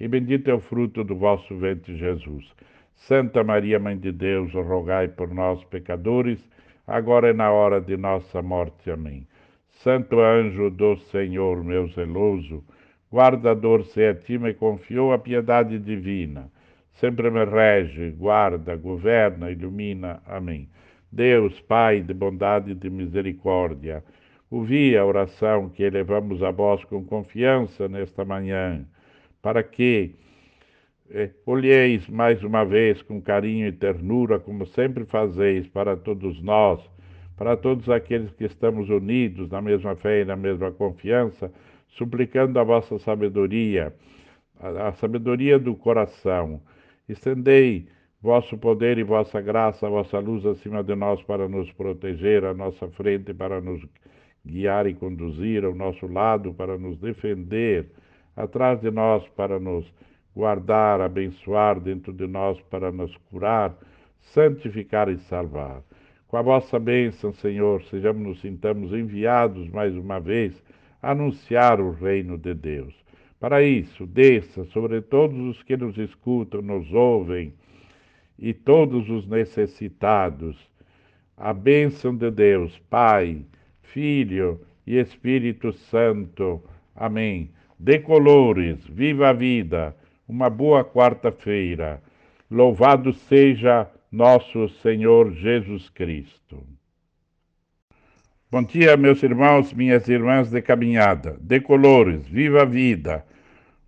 [0.00, 2.52] e bendito é o fruto do vosso ventre, Jesus.
[2.96, 6.40] Santa Maria, Mãe de Deus, rogai por nós, pecadores,
[6.84, 8.90] agora e na hora de nossa morte.
[8.90, 9.24] Amém.
[9.70, 12.64] Santo anjo do Senhor, meu zeloso,
[13.10, 16.50] guardador se a ti me confiou a piedade divina,
[16.94, 20.22] sempre me rege, guarda, governa, ilumina.
[20.26, 20.68] Amém.
[21.10, 24.02] Deus, Pai de bondade e de misericórdia,
[24.50, 28.86] ouvi a oração que elevamos a vós com confiança nesta manhã,
[29.42, 30.14] para que
[31.10, 36.80] eh, olheis mais uma vez com carinho e ternura, como sempre fazeis para todos nós,
[37.36, 41.52] para todos aqueles que estamos unidos na mesma fé e na mesma confiança,
[41.88, 43.94] suplicando a vossa sabedoria,
[44.58, 46.62] a, a sabedoria do coração.
[47.08, 47.88] Estendei
[48.20, 52.88] vosso poder e vossa graça, vossa luz acima de nós para nos proteger, à nossa
[52.88, 53.84] frente para nos
[54.46, 57.90] guiar e conduzir, ao nosso lado para nos defender,
[58.36, 59.92] atrás de nós para nos
[60.34, 63.76] guardar, abençoar, dentro de nós para nos curar,
[64.20, 65.82] santificar e salvar.
[66.28, 70.62] Com a vossa bênção, Senhor, sejamos nos sintamos enviados mais uma vez
[71.02, 73.01] a anunciar o reino de Deus.
[73.42, 77.52] Para isso, desça sobre todos os que nos escutam, nos ouvem,
[78.38, 80.56] e todos os necessitados.
[81.36, 83.44] A bênção de Deus, Pai,
[83.82, 86.62] Filho e Espírito Santo.
[86.94, 87.50] Amém.
[87.76, 89.96] Decolores, viva a vida,
[90.28, 92.00] uma boa quarta-feira.
[92.48, 96.64] Louvado seja nosso Senhor Jesus Cristo.
[98.48, 101.36] Bom dia, meus irmãos, minhas irmãs de caminhada.
[101.40, 103.24] Decolores, viva a vida.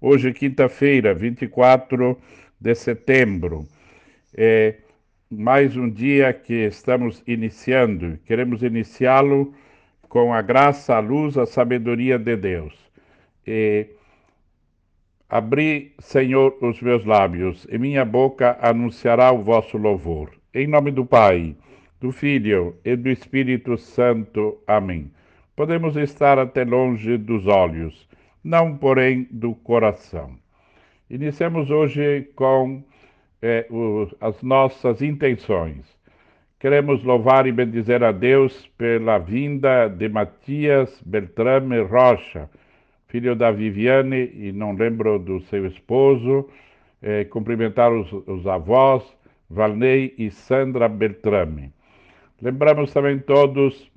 [0.07, 2.19] Hoje, quinta-feira, 24
[2.61, 3.67] de setembro
[4.37, 4.75] é
[5.31, 8.19] mais um dia que estamos iniciando.
[8.27, 9.55] Queremos iniciá-lo
[10.07, 12.75] com a graça, a luz, a sabedoria de Deus.
[13.47, 13.87] E
[15.27, 20.33] abri, Senhor, os meus lábios, e minha boca anunciará o vosso louvor.
[20.53, 21.57] Em nome do Pai,
[21.99, 24.59] do Filho e do Espírito Santo.
[24.67, 25.11] Amém.
[25.57, 28.07] Podemos estar até longe dos olhos,
[28.45, 30.37] não porém do coração.
[31.09, 32.85] Iniciamos hoje com
[33.41, 35.85] é, o, as nossas intenções.
[36.61, 42.49] Queremos louvar e bendizer a Deus pela vinda de Matias Beltrame Rocha,
[43.09, 46.49] filho da Viviane, e não lembro do seu esposo.
[47.03, 49.05] É, cumprimentar os, os avós,
[49.51, 51.71] Valnei e Sandra Beltrame.
[52.41, 53.91] Lembramos também todos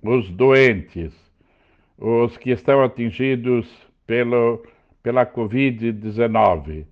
[0.00, 1.12] os doentes,
[1.98, 3.68] os que estão atingidos
[4.06, 4.62] pelo,
[5.02, 6.84] pela Covid-19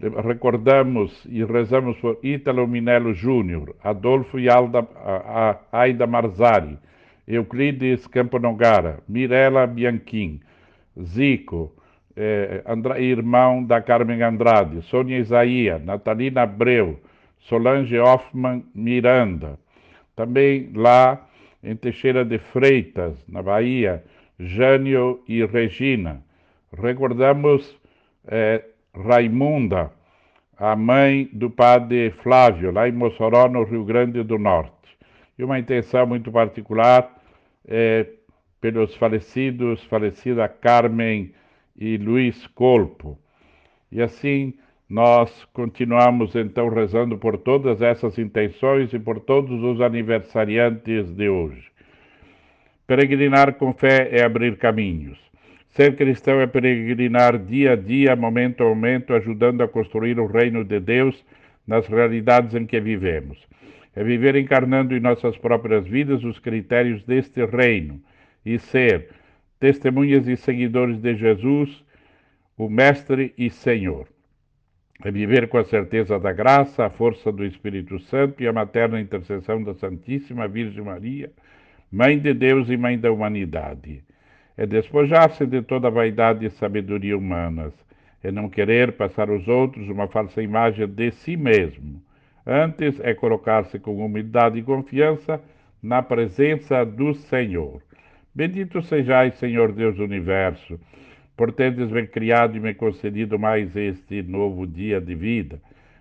[0.00, 6.78] recordamos e rezamos por Ítalo Minello Júnior, Adolfo e Alda, a, a, Aida Marzari,
[7.28, 10.40] Euclides Camponogara, Mirella Bianchim,
[11.02, 11.72] Zico,
[12.16, 16.98] eh, Andra, irmão da Carmen Andrade, Sônia Isaia, Natalina Abreu,
[17.38, 19.58] Solange Hoffman Miranda.
[20.16, 21.26] Também lá
[21.62, 24.02] em Teixeira de Freitas, na Bahia,
[24.40, 26.22] Jânio e Regina.
[26.72, 27.76] Recordamos
[28.26, 28.64] eh,
[28.94, 29.92] Raimunda,
[30.56, 34.96] a mãe do padre Flávio, lá em Mossoró, no Rio Grande do Norte.
[35.38, 37.20] E uma intenção muito particular
[37.66, 38.06] é,
[38.60, 41.32] pelos falecidos, falecida Carmen
[41.76, 43.18] e Luiz Colpo.
[43.92, 44.54] E assim
[44.88, 51.69] nós continuamos então rezando por todas essas intenções e por todos os aniversariantes de hoje.
[52.90, 55.16] Peregrinar com fé é abrir caminhos.
[55.68, 60.64] Ser cristão é peregrinar dia a dia, momento a momento, ajudando a construir o reino
[60.64, 61.24] de Deus
[61.64, 63.38] nas realidades em que vivemos.
[63.94, 68.02] É viver encarnando em nossas próprias vidas os critérios deste reino
[68.44, 69.10] e ser
[69.60, 71.84] testemunhas e seguidores de Jesus,
[72.58, 74.08] o Mestre e Senhor.
[75.04, 79.00] É viver com a certeza da graça, a força do Espírito Santo e a materna
[79.00, 81.30] intercessão da Santíssima Virgem Maria,
[81.90, 84.02] Mãe de Deus e Mãe da humanidade.
[84.56, 87.72] É despojar-se de toda vaidade e sabedoria humanas.
[88.22, 92.02] É não querer passar aos outros uma falsa imagem de si mesmo.
[92.46, 95.40] Antes é colocar-se com humildade e confiança
[95.82, 97.82] na presença do Senhor.
[98.34, 100.78] Bendito sejais, Senhor Deus do universo
[101.40, 105.58] por teres me criado e me concedido mais este novo dia de vida.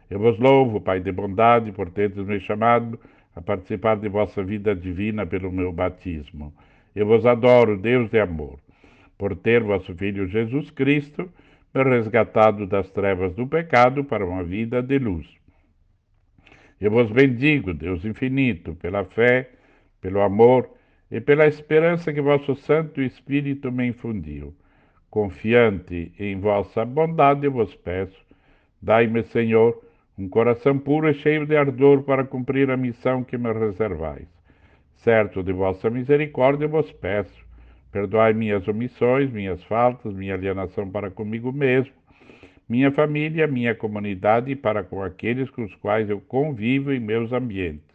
[0.10, 3.00] Eu vos louvo, Pai de bondade, por teres me chamado
[3.36, 6.54] a participar de vossa vida divina pelo meu batismo.
[6.96, 8.60] Eu vos adoro, Deus de amor,
[9.18, 11.32] por ter vosso Filho Jesus Cristo
[11.74, 15.28] me resgatado das trevas do pecado para uma vida de luz.
[16.82, 19.50] Eu vos bendigo, Deus infinito, pela fé,
[20.02, 20.70] pelo amor
[21.12, 24.56] e pela esperança que vosso Santo Espírito me infundiu.
[25.10, 28.24] Confiante em vossa bondade, vos peço,
[28.82, 29.80] dai-me, Senhor,
[30.20, 34.28] um coração puro e cheio de ardor para cumprir a missão que me reservais.
[34.96, 37.46] Certo de vossa misericórdia, vos peço,
[37.90, 41.94] perdoai minhas omissões, minhas faltas, minha alienação para comigo mesmo,
[42.68, 47.32] minha família, minha comunidade e para com aqueles com os quais eu convivo em meus
[47.32, 47.88] ambientes.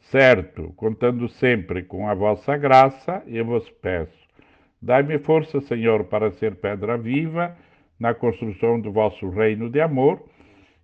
[0.00, 4.26] Certo, contando sempre com a vossa graça, eu vos peço,
[4.82, 7.56] Dai-me força, Senhor, para ser pedra viva
[7.98, 10.22] na construção do vosso reino de amor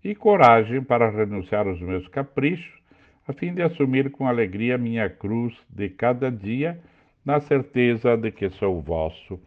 [0.05, 2.81] e coragem para renunciar aos meus caprichos,
[3.27, 6.79] a fim de assumir com alegria minha cruz de cada dia,
[7.25, 9.41] na certeza de que sou vosso.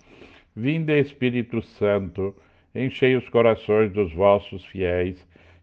[0.56, 2.34] Vinde, Espírito Santo,
[2.74, 5.18] enchei os corações dos vossos fiéis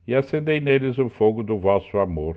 [0.06, 2.36] e acendei neles o fogo do vosso amor.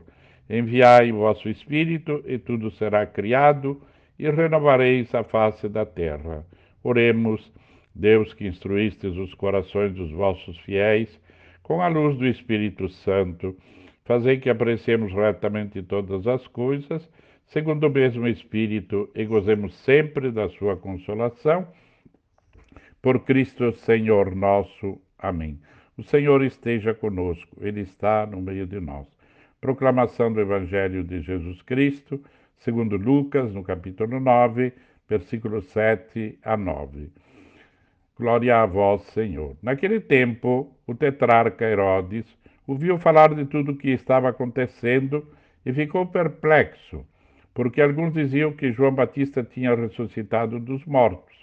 [0.49, 3.81] Enviai o vosso Espírito e tudo será criado
[4.17, 6.45] e renovareis a face da terra.
[6.83, 7.51] Oremos,
[7.93, 11.19] Deus que instruístes os corações dos vossos fiéis,
[11.65, 13.57] com a luz do Espírito Santo,
[14.03, 17.09] fazei que apreciemos retamente todas as coisas,
[17.47, 21.67] segundo o mesmo Espírito, e gozemos sempre da sua consolação.
[23.01, 25.01] Por Cristo Senhor nosso.
[25.17, 25.59] Amém.
[25.97, 29.07] O Senhor esteja conosco, Ele está no meio de nós.
[29.59, 32.21] Proclamação do Evangelho de Jesus Cristo
[32.57, 34.71] segundo Lucas, no capítulo 9,
[35.09, 37.09] versículos 7 a 9.
[38.17, 39.57] Glória a vós, Senhor.
[39.61, 42.25] Naquele tempo, o tetrarca Herodes
[42.65, 45.27] ouviu falar de tudo o que estava acontecendo
[45.65, 47.05] e ficou perplexo,
[47.53, 51.35] porque alguns diziam que João Batista tinha ressuscitado dos mortos.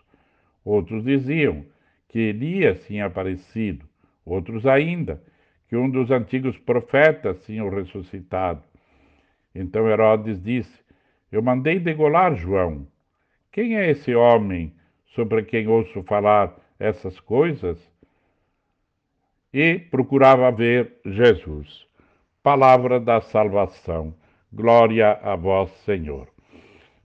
[0.65, 1.65] Outros diziam
[2.09, 3.87] que Elias tinha aparecido.
[4.25, 5.23] Outros ainda,
[5.69, 8.63] que um dos antigos profetas tinha ressuscitado.
[9.55, 10.83] Então Herodes disse:
[11.33, 12.87] eu mandei degolar João.
[13.51, 14.75] Quem é esse homem
[15.15, 17.79] sobre quem ouço falar essas coisas?
[19.53, 21.87] E procurava ver Jesus.
[22.43, 24.15] Palavra da salvação.
[24.53, 26.29] Glória a vós, Senhor.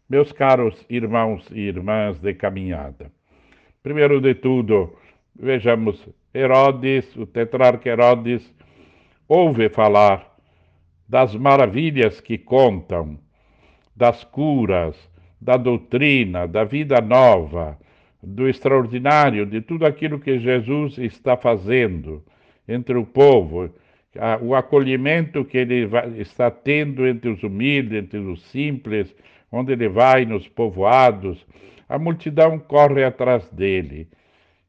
[0.09, 3.11] Meus caros irmãos e irmãs de caminhada,
[3.83, 4.97] primeiro de tudo,
[5.35, 8.53] vejamos, Herodes, o tetrarca Herodes,
[9.27, 10.37] ouve falar
[11.09, 13.19] das maravilhas que contam
[13.95, 14.95] das curas,
[15.41, 17.77] da doutrina, da vida nova,
[18.21, 22.23] do extraordinário, de tudo aquilo que Jesus está fazendo
[22.67, 23.69] entre o povo,
[24.41, 25.87] o acolhimento que ele
[26.17, 29.13] está tendo entre os humildes, entre os simples,
[29.51, 31.45] onde ele vai nos povoados,
[31.87, 34.07] a multidão corre atrás dele.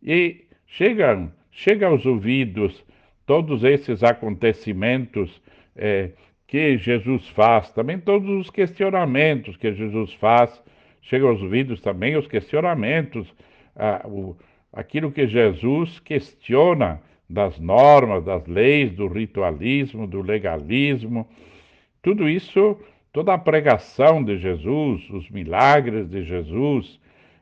[0.02, 2.84] E chegam, chega aos ouvidos
[3.26, 5.42] todos esses acontecimentos
[5.74, 6.10] eh,
[6.46, 10.62] que Jesus faz, também todos os questionamentos que Jesus faz,
[11.08, 13.32] chegam aos ouvidos também os questionamentos,
[14.04, 14.36] o,
[14.72, 21.28] aquilo que Jesus questiona das normas, das leis, do ritualismo, do legalismo,
[22.02, 22.78] tudo isso,
[23.12, 26.98] toda a pregação de Jesus, os milagres de Jesus,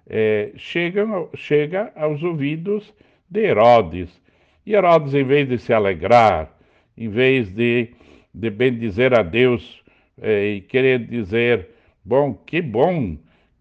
[0.09, 2.95] é, chegam, chega aos ouvidos
[3.29, 4.21] de Herodes.
[4.65, 6.51] E Herodes, em vez de se alegrar,
[6.97, 7.91] em vez de
[8.37, 9.83] de bendizer a Deus
[10.21, 11.71] eh, e querer dizer,
[12.05, 13.17] bom, que bom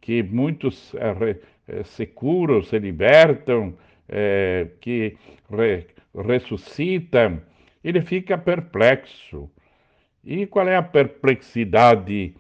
[0.06, 1.36] que muitos eh,
[1.68, 3.74] eh, se curam, se libertam,
[4.08, 5.18] eh, que
[5.50, 7.42] re, ressuscitam,
[7.84, 9.50] ele fica perplexo.
[10.24, 12.36] E qual é a perplexidade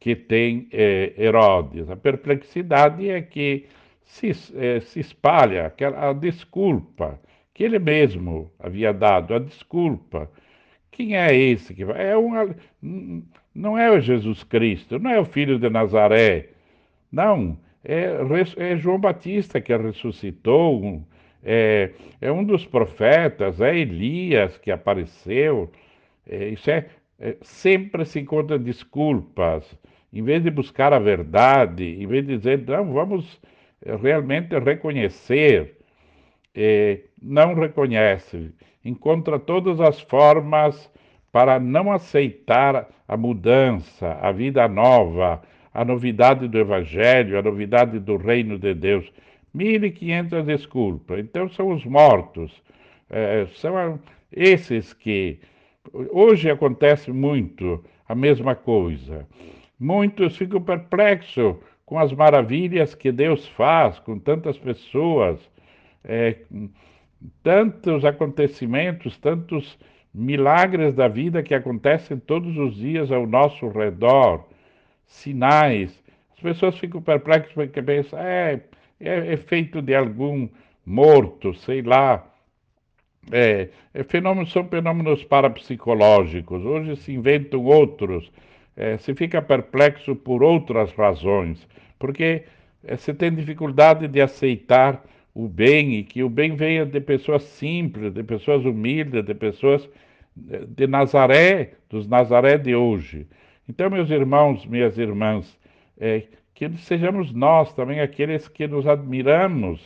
[0.00, 1.90] que tem Herodes?
[1.90, 3.66] A perplexidade é que
[4.04, 7.20] se, se espalha a desculpa
[7.54, 10.30] que ele mesmo havia dado, a desculpa.
[10.90, 12.10] Quem é esse que vai?
[12.10, 13.22] É um,
[13.54, 16.51] não é o Jesus Cristo, não é o filho de Nazaré,
[17.12, 18.16] não, é,
[18.56, 21.04] é João Batista que ressuscitou,
[21.44, 21.90] é,
[22.20, 25.70] é, um dos profetas, é Elias que apareceu.
[26.26, 26.86] É, isso é,
[27.18, 29.76] é, sempre se encontra desculpas.
[30.12, 33.40] Em vez de buscar a verdade, em vez de dizer, não, vamos
[34.00, 35.78] realmente reconhecer,
[36.54, 38.52] é, não reconhece,
[38.84, 40.90] encontra todas as formas
[41.32, 45.42] para não aceitar a mudança, a vida nova,
[45.72, 49.10] a novidade do Evangelho, a novidade do reino de Deus.
[49.54, 51.18] 1.500 desculpas.
[51.18, 52.52] Então são os mortos,
[53.10, 53.98] é, são
[54.30, 55.38] esses que.
[56.10, 59.26] Hoje acontece muito a mesma coisa.
[59.78, 65.38] Muitos ficam perplexos com as maravilhas que Deus faz com tantas pessoas,
[66.04, 66.36] é,
[67.42, 69.78] tantos acontecimentos, tantos
[70.14, 74.44] milagres da vida que acontecem todos os dias ao nosso redor,
[75.06, 76.02] sinais.
[76.34, 78.60] As pessoas ficam perplexas porque pensam, é,
[79.00, 80.48] é, é de algum
[80.84, 82.28] morto, sei lá.
[83.30, 86.64] É, é, fenômenos são fenômenos parapsicológicos.
[86.64, 88.30] Hoje se inventam outros.
[88.76, 92.44] É, se fica perplexo por outras razões, porque
[92.84, 97.42] é, se tem dificuldade de aceitar o bem e que o bem venha de pessoas
[97.42, 99.88] simples, de pessoas humildes, de pessoas
[100.34, 103.26] de Nazaré, dos Nazaré de hoje.
[103.72, 105.58] Então, meus irmãos, minhas irmãs,
[105.98, 109.80] é, que sejamos nós também aqueles que nos admiramos,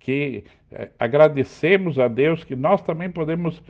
[0.00, 3.62] que é, agradecemos a Deus que nós também podemos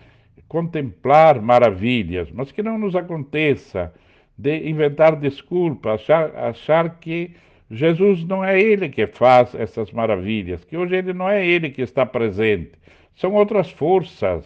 [0.48, 3.92] contemplar maravilhas, mas que não nos aconteça
[4.38, 7.32] de inventar desculpas, achar, achar que
[7.70, 11.82] Jesus não é Ele que faz essas maravilhas, que hoje Ele não é Ele que
[11.82, 12.72] está presente,
[13.14, 14.42] são outras forças,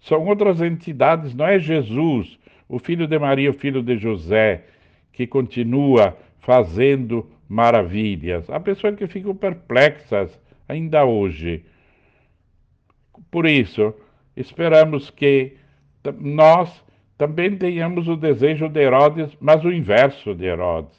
[0.00, 2.38] são outras entidades, não é Jesus,
[2.68, 4.64] o filho de Maria, o filho de José,
[5.12, 8.48] que continua fazendo maravilhas.
[8.50, 10.38] Há pessoas que ficam perplexas
[10.68, 11.64] ainda hoje.
[13.30, 13.94] Por isso,
[14.36, 15.56] esperamos que
[16.20, 16.84] nós
[17.16, 20.98] também tenhamos o desejo de Herodes, mas o inverso de Herodes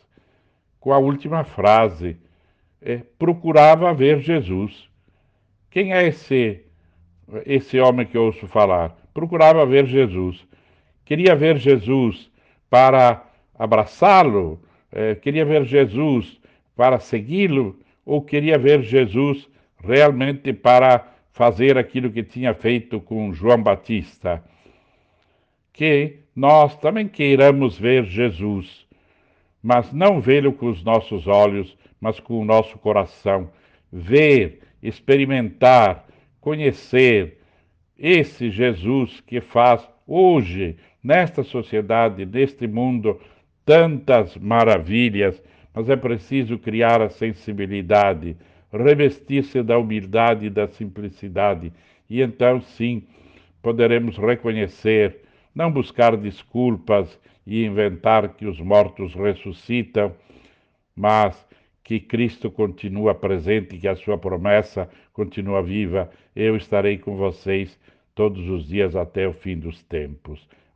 [0.80, 2.18] com a última frase.
[2.82, 4.90] É, procurava ver Jesus.
[5.70, 6.64] Quem é esse,
[7.46, 8.96] esse homem que ouço falar?
[9.14, 10.48] Procurava ver Jesus.
[11.10, 12.32] Queria ver Jesus
[12.70, 13.26] para
[13.58, 16.40] abraçá-lo, é, queria ver Jesus
[16.76, 19.50] para segui-lo, ou queria ver Jesus
[19.84, 24.44] realmente para fazer aquilo que tinha feito com João Batista.
[25.74, 28.88] Que nós também queiramos ver Jesus
[29.62, 33.50] mas não vê-lo com os nossos olhos, mas com o nosso coração.
[33.92, 36.08] Ver, experimentar,
[36.40, 37.40] conhecer
[37.98, 43.20] esse Jesus que faz hoje, nesta sociedade, neste mundo,
[43.66, 45.42] tantas maravilhas,
[45.74, 48.36] mas é preciso criar a sensibilidade,
[48.72, 51.72] revestir-se da humildade e da simplicidade,
[52.10, 53.04] e então sim
[53.62, 55.18] poderemos reconhecer,
[55.54, 60.14] não buscar desculpas e inventar que os mortos ressuscitam,
[60.96, 61.48] mas
[61.84, 66.10] que Cristo continua presente, que a sua promessa continua viva.
[66.36, 67.80] Eu estarei com vocês
[68.14, 70.48] todos os dias até o fim dos tempos.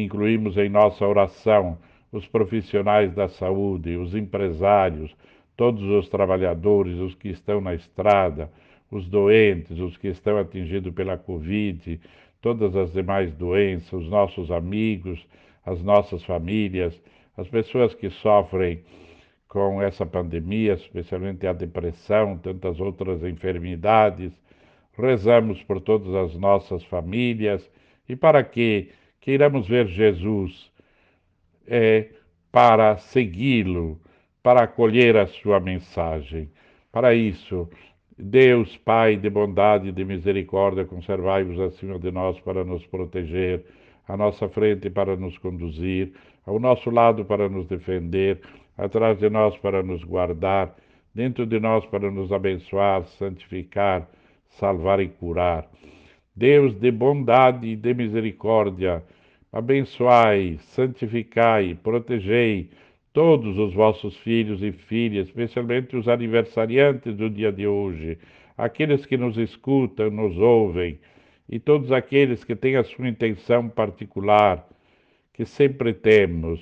[0.00, 1.78] incluímos em nossa oração
[2.10, 5.14] os profissionais da saúde, os empresários,
[5.56, 8.50] todos os trabalhadores, os que estão na estrada,
[8.90, 12.00] os doentes, os que estão atingidos pela Covid,
[12.40, 15.26] todas as demais doenças, os nossos amigos,
[15.64, 17.00] as nossas famílias,
[17.36, 18.82] as pessoas que sofrem
[19.48, 24.32] com essa pandemia, especialmente a depressão, tantas outras enfermidades.
[24.96, 27.70] Rezamos por todas as nossas famílias
[28.08, 28.90] e para que
[29.22, 30.70] queiramos ver Jesus,
[31.66, 32.10] é,
[32.50, 33.98] para segui-lo,
[34.42, 36.50] para acolher a sua mensagem.
[36.90, 37.68] Para isso,
[38.18, 43.64] Deus, Pai de bondade e de misericórdia, conservai-vos acima de nós para nos proteger,
[44.06, 46.12] à nossa frente para nos conduzir,
[46.44, 48.40] ao nosso lado para nos defender,
[48.76, 50.74] atrás de nós para nos guardar,
[51.14, 54.08] dentro de nós para nos abençoar, santificar,
[54.48, 55.68] salvar e curar.
[56.34, 59.02] Deus de bondade e de misericórdia,
[59.52, 62.70] abençoai, santificai, protegei
[63.12, 68.18] todos os vossos filhos e filhas, especialmente os aniversariantes do dia de hoje,
[68.56, 70.98] aqueles que nos escutam, nos ouvem,
[71.48, 74.66] e todos aqueles que têm a sua intenção particular,
[75.34, 76.60] que sempre temos.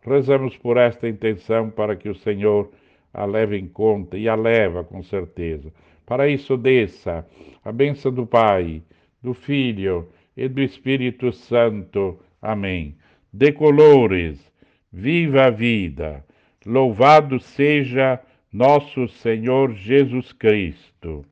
[0.00, 2.70] Rezamos por esta intenção para que o Senhor
[3.12, 5.70] a leve em conta e a leva com certeza.
[6.06, 7.26] Para isso, desça
[7.62, 8.82] a bênção do Pai,
[9.22, 12.18] do Filho e do Espírito Santo.
[12.40, 12.96] Amém.
[13.32, 14.40] De colores,
[14.92, 16.24] viva a vida.
[16.64, 18.20] Louvado seja
[18.52, 21.24] nosso Senhor Jesus Cristo.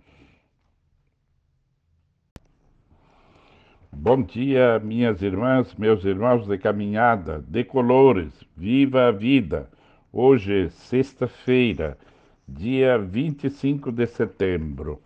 [3.91, 9.68] Bom dia, minhas irmãs, meus irmãos de caminhada, de colores, viva a vida.
[10.12, 11.99] Hoje, é sexta-feira,
[12.47, 15.03] dia 25 de setembro,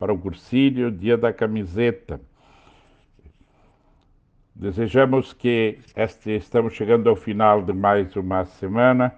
[0.00, 2.18] para o cursílio, dia da camiseta.
[4.54, 9.14] Desejamos que este, estamos chegando ao final de mais uma semana.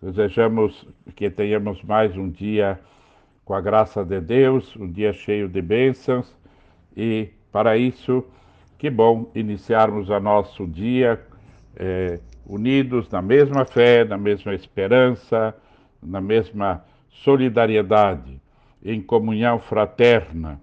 [0.00, 2.78] Desejamos que tenhamos mais um dia
[3.44, 6.32] com a graça de Deus, um dia cheio de bênçãos
[6.96, 8.24] e para isso
[8.78, 11.20] que bom iniciarmos o nosso dia
[11.74, 15.56] é, unidos na mesma fé, na mesma esperança,
[16.00, 18.40] na mesma solidariedade,
[18.84, 20.60] em comunhão fraterna.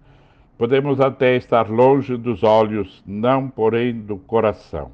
[0.57, 4.91] Podemos até estar longe dos olhos, não porém do coração.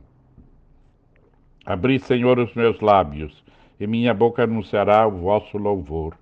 [1.66, 3.44] Abri, Senhor, os meus lábios,
[3.80, 6.18] e minha boca anunciará o vosso louvor.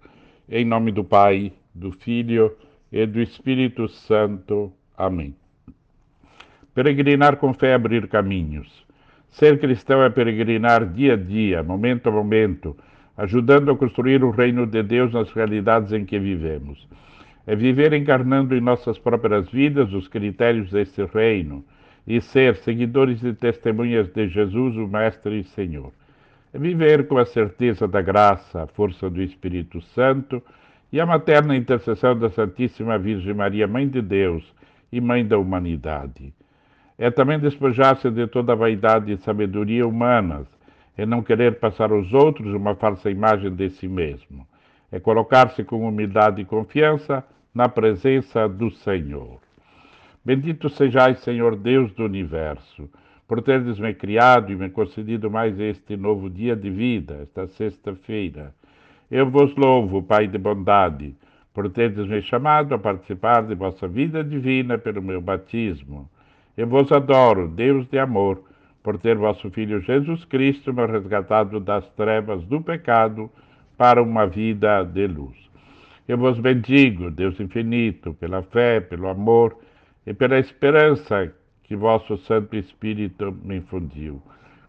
[0.47, 2.55] Em nome do Pai, do Filho
[2.91, 4.71] e do Espírito Santo.
[4.95, 5.35] Amém.
[6.75, 8.85] Peregrinar com fé é abrir caminhos.
[9.31, 12.77] Ser cristão é peregrinar dia a dia, momento a momento,
[13.17, 16.87] ajudando a construir o reino de Deus nas realidades em que vivemos.
[17.45, 21.63] É viver encarnando em nossas próprias vidas os critérios desse reino
[22.07, 25.91] e ser seguidores e testemunhas de Jesus, o Mestre e Senhor.
[26.53, 30.41] É viver com a certeza da graça, a força do Espírito Santo
[30.91, 34.43] e a materna intercessão da Santíssima Virgem Maria, Mãe de Deus
[34.91, 36.33] e Mãe da humanidade.
[36.97, 40.45] É também despojar-se de toda a vaidade e sabedoria humanas,
[40.97, 44.45] é não querer passar aos outros uma falsa imagem de si mesmo.
[44.91, 47.23] É colocar-se com humildade e confiança
[47.53, 49.39] na presença do Senhor.
[50.23, 52.89] Bendito sejais, Senhor Deus do universo,
[53.27, 58.53] por teres me criado e me concedido mais este novo dia de vida, esta sexta-feira.
[59.09, 61.15] Eu vos louvo, Pai de bondade,
[61.53, 66.09] por teres me chamado a participar de vossa vida divina pelo meu batismo.
[66.55, 68.43] Eu vos adoro, Deus de amor,
[68.83, 73.29] por ter vosso Filho Jesus Cristo me resgatado das trevas do pecado
[73.77, 75.37] para uma vida de luz.
[76.07, 79.57] Eu vos bendigo, Deus infinito, pela fé, pelo amor
[80.05, 81.31] e pela esperança
[81.63, 84.21] que vosso Santo Espírito me infundiu.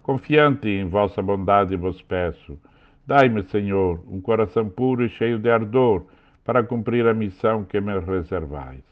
[0.02, 2.58] Confiante em vossa bondade vos peço,
[3.06, 6.06] dai-me, Senhor, um coração puro e cheio de ardor
[6.44, 8.82] para cumprir a missão que me reservais.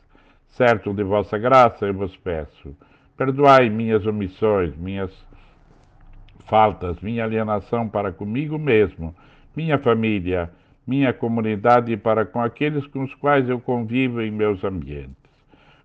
[0.49, 2.77] Certo de vossa graça, eu vos peço.
[3.21, 5.13] Perdoai minhas omissões, minhas
[6.49, 9.15] faltas, minha alienação para comigo mesmo,
[9.55, 10.51] minha família,
[10.87, 15.15] minha comunidade e para com aqueles com os quais eu convivo em meus ambientes.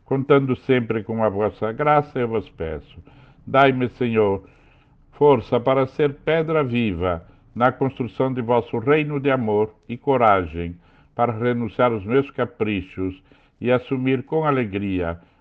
[0.06, 3.04] Contando sempre com a vossa graça, eu vos peço.
[3.46, 4.48] Dai-me, Senhor,
[5.12, 7.22] força para ser pedra viva
[7.54, 10.74] na construção de vosso reino de amor e coragem
[11.14, 13.22] para renunciar aos meus caprichos
[13.60, 15.20] e assumir com alegria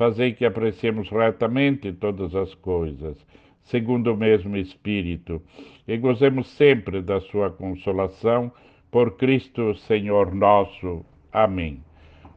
[0.00, 3.18] fazei que apreciemos retamente todas as coisas,
[3.62, 5.42] segundo o mesmo Espírito,
[5.86, 8.50] e gozemos sempre da sua consolação,
[8.90, 11.04] Por Cristo, Senhor nosso.
[11.30, 11.84] Amém.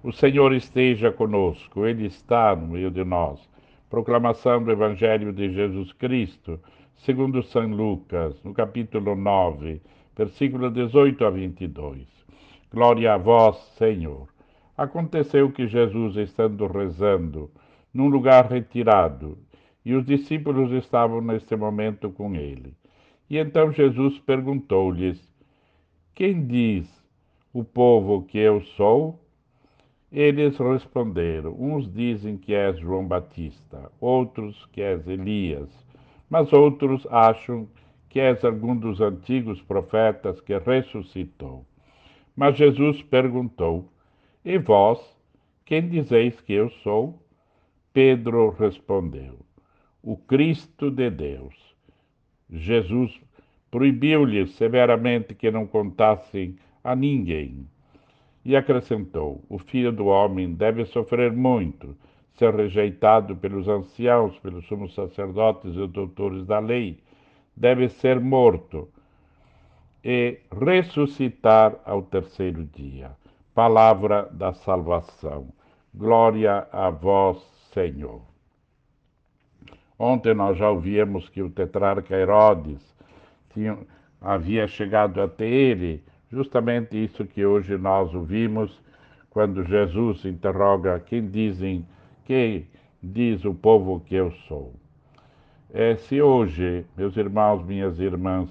[0.03, 3.39] O Senhor esteja conosco, Ele está no meio de nós.
[3.89, 6.59] Proclamação do Evangelho de Jesus Cristo,
[6.97, 9.82] segundo São Lucas, no capítulo 9,
[10.18, 12.05] versículo 18 a 22.
[12.74, 14.32] Glória a vós, Senhor.
[14.78, 17.51] Aconteceu que Jesus, estando rezando,
[17.93, 19.38] num lugar retirado,
[19.86, 22.74] e os discípulos estavam neste momento com ele.
[23.30, 25.34] E então Jesus perguntou-lhes:
[26.15, 26.88] quem diz
[27.51, 29.19] o povo que eu sou?
[30.11, 35.69] Eles responderam: Uns dizem que és João Batista, outros que és Elias,
[36.30, 37.67] mas outros acham
[38.09, 41.65] que és algum dos antigos profetas que ressuscitou.
[42.36, 43.89] Mas Jesus perguntou:
[44.45, 44.99] E vós,
[45.63, 47.17] quem dizeis que eu sou?
[47.93, 49.39] Pedro respondeu:
[50.01, 51.55] O Cristo de Deus.
[52.49, 53.21] Jesus
[53.71, 57.65] proibiu-lhes severamente que não contassem a ninguém.
[58.43, 61.95] E acrescentou: O filho do homem deve sofrer muito,
[62.33, 66.99] ser rejeitado pelos anciãos, pelos sumos sacerdotes e doutores da lei,
[67.55, 68.89] deve ser morto
[70.03, 73.11] e ressuscitar ao terceiro dia.
[73.54, 75.47] Palavra da salvação.
[75.93, 77.38] Glória a vós,
[77.72, 78.22] Senhor.
[79.99, 82.82] Ontem nós já ouvimos que o tetrarca Herodes
[83.54, 83.78] tinha,
[84.20, 88.82] havia chegado até ele, justamente isso que hoje nós ouvimos
[89.30, 91.86] quando Jesus interroga quem dizem,
[92.26, 92.68] quem
[93.04, 94.74] diz o povo que eu sou.
[95.72, 98.49] É, se hoje, meus irmãos, minhas irmãs,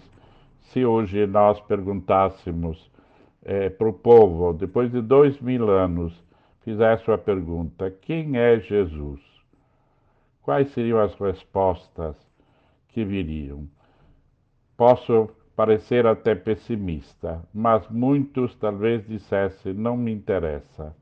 [0.60, 2.91] se hoje nós perguntássemos
[3.44, 6.12] é, para o povo, depois de dois mil anos,
[6.62, 9.20] fizesse a pergunta: quem é Jesus?
[10.42, 12.16] Quais seriam as respostas
[12.88, 13.68] que viriam?
[14.76, 20.94] Posso parecer até pessimista, mas muitos talvez dissessem: não me interessa.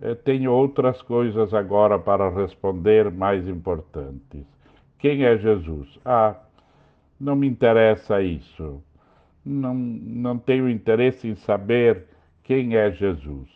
[0.00, 4.44] Eu tenho outras coisas agora para responder mais importantes.
[4.98, 5.98] Quem é Jesus?
[6.04, 6.34] Ah,
[7.20, 8.82] não me interessa isso.
[9.44, 12.04] Não, não tenho interesse em saber
[12.44, 13.48] quem é Jesus.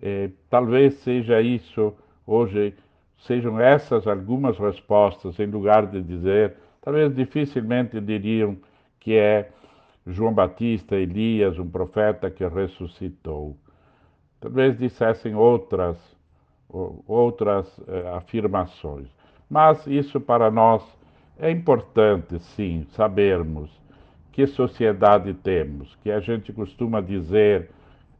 [0.00, 1.94] É, talvez seja isso
[2.26, 2.74] hoje,
[3.18, 8.56] sejam essas algumas respostas, em lugar de dizer talvez dificilmente diriam
[9.00, 9.50] que é
[10.06, 13.56] João Batista, Elias, um profeta que ressuscitou.
[14.40, 15.96] Talvez dissessem outras,
[16.68, 19.08] outras eh, afirmações.
[19.48, 20.82] Mas isso para nós
[21.38, 23.70] é importante, sim, sabermos
[24.32, 27.70] que sociedade temos, que a gente costuma dizer,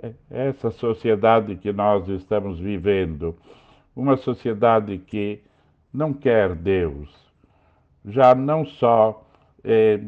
[0.01, 3.35] é, essa sociedade que nós estamos vivendo,
[3.97, 5.41] uma sociedade que
[5.93, 7.09] não quer Deus,
[8.05, 9.27] já não só
[9.65, 10.01] é,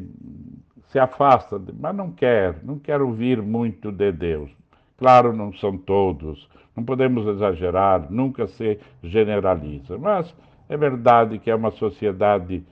[0.89, 4.51] se afasta, mas não quer, não quer ouvir muito de Deus.
[4.97, 10.33] Claro, não são todos, não podemos exagerar, nunca se generaliza, mas
[10.69, 12.63] é verdade que é uma sociedade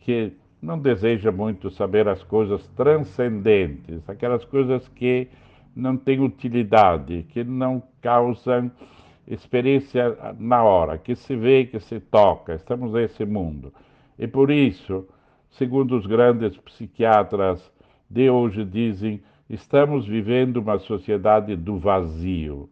[0.00, 0.32] que
[0.64, 5.28] não deseja muito saber as coisas transcendentes, aquelas coisas que
[5.76, 8.70] não têm utilidade, que não causam
[9.28, 12.54] experiência na hora, que se vê, que se toca.
[12.54, 13.72] Estamos nesse mundo.
[14.18, 15.06] E por isso,
[15.50, 17.70] segundo os grandes psiquiatras
[18.08, 22.70] de hoje dizem, estamos vivendo uma sociedade do vazio,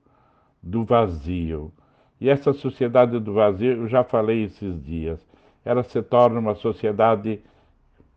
[0.63, 1.71] do vazio.
[2.19, 5.21] E essa sociedade do vazio, eu já falei esses dias,
[5.65, 7.41] ela se torna uma sociedade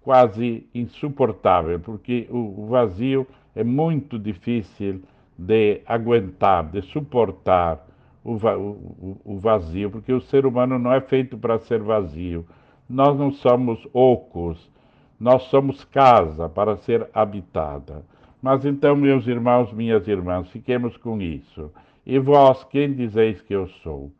[0.05, 3.25] quase insuportável, porque o vazio
[3.55, 5.01] é muito difícil
[5.35, 7.83] de aguentar, de suportar
[8.23, 12.45] o, vazio, porque o ser humano não é feito para ser vazio.
[12.87, 14.71] Nós não somos ocos,
[15.19, 18.03] nós somos casa para ser habitada.
[18.39, 21.71] Mas então, meus irmãos, minhas irmãs, fiquemos com isso.
[22.05, 24.11] E vós, quem dizeis que eu sou?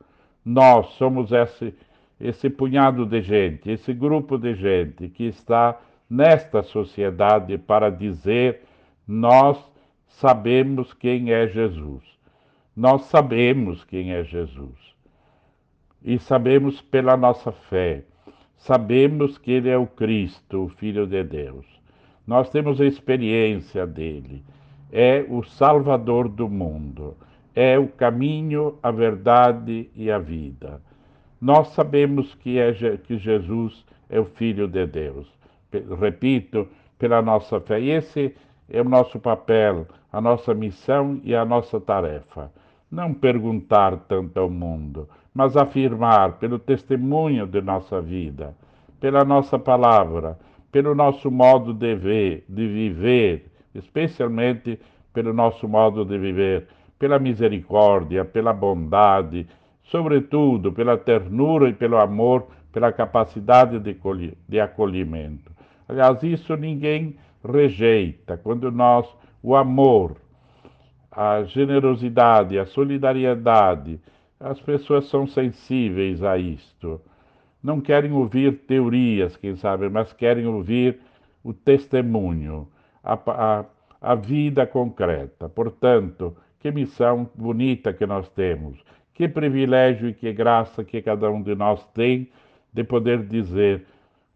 [0.43, 1.75] Nós somos esse,
[2.19, 8.61] esse punhado de gente, esse grupo de gente que está nesta sociedade para dizer:
[9.07, 9.57] nós
[10.07, 12.03] sabemos quem é Jesus.
[12.75, 14.95] Nós sabemos quem é Jesus.
[16.03, 18.03] E sabemos pela nossa fé
[18.65, 21.67] Sabemos que Ele é o Cristo, o Filho de Deus.
[22.25, 24.43] Nós temos a experiência dele.
[24.91, 27.15] É o Salvador do mundo.
[27.53, 30.81] É o caminho, a verdade e a vida.
[31.41, 35.27] Nós sabemos que, é, que Jesus é o Filho de Deus.
[35.99, 36.67] Repito,
[36.97, 37.79] pela nossa fé.
[37.79, 38.35] E esse
[38.69, 42.51] é o nosso papel, a nossa missão e a nossa tarefa.
[42.89, 48.55] Não perguntar tanto ao mundo, mas afirmar pelo testemunho de nossa vida,
[48.99, 50.37] pela nossa palavra,
[50.71, 54.79] pelo nosso modo de ver, de viver, especialmente
[55.13, 56.67] pelo nosso modo de viver,
[56.97, 59.47] pela misericórdia, pela bondade,
[59.85, 63.97] sobretudo pela ternura e pelo amor, pela capacidade de,
[64.47, 65.51] de acolhimento.
[65.87, 68.37] Aliás, isso ninguém rejeita.
[68.37, 69.07] Quando nós,
[69.41, 70.17] o amor,
[71.11, 73.99] a generosidade, a solidariedade,
[74.39, 76.99] as pessoas são sensíveis a isto.
[77.63, 80.99] Não querem ouvir teorias, quem sabe, mas querem ouvir
[81.43, 82.67] o testemunho,
[83.03, 83.65] a, a,
[84.01, 85.47] a vida concreta.
[85.47, 88.83] Portanto, que missão bonita que nós temos,
[89.15, 92.29] que privilégio e que graça que cada um de nós tem
[92.71, 93.85] de poder dizer,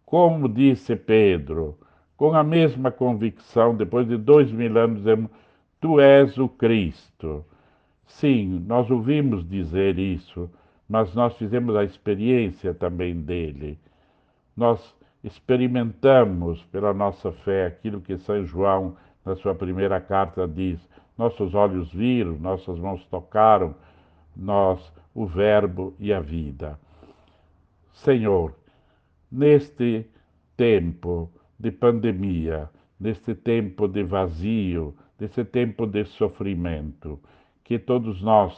[0.05, 1.77] como disse Pedro,
[2.15, 5.03] com a mesma convicção, depois de dois mil anos,
[5.79, 7.45] tu és o Cristo.
[8.07, 10.49] Sim, nós ouvimos dizer isso,
[10.87, 13.77] mas nós fizemos a experiência também dele.
[14.55, 20.79] Nós experimentamos pela nossa fé aquilo que São João, na sua primeira carta, diz:
[21.17, 23.75] nossos olhos viram, nossas mãos tocaram,
[24.35, 26.79] nós, o Verbo e a vida.
[27.91, 28.55] Senhor,
[29.31, 30.05] neste
[30.55, 32.69] tempo de pandemia,
[32.99, 37.19] neste tempo de vazio, nesse tempo de sofrimento,
[37.63, 38.57] que todos nós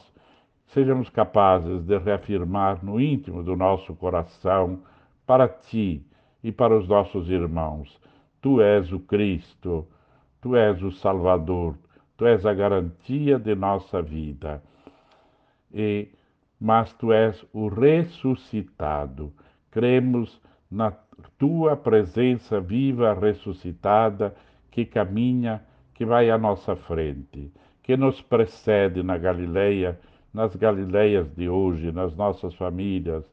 [0.68, 4.82] sejamos capazes de reafirmar no íntimo do nosso coração
[5.26, 6.06] para ti
[6.44, 8.00] e para os nossos irmãos:
[8.42, 9.88] Tu és o Cristo,
[10.42, 11.76] Tu és o Salvador,
[12.18, 14.62] Tu és a garantia de nossa vida.
[15.74, 16.10] E,
[16.60, 19.34] mas Tu és o ressuscitado.
[19.72, 20.92] Cremos na
[21.38, 24.36] tua presença viva, ressuscitada,
[24.70, 25.62] que caminha,
[25.94, 27.52] que vai à nossa frente,
[27.84, 30.00] que nos precede na Galileia,
[30.34, 33.26] nas Galileias de hoje, nas nossas famílias,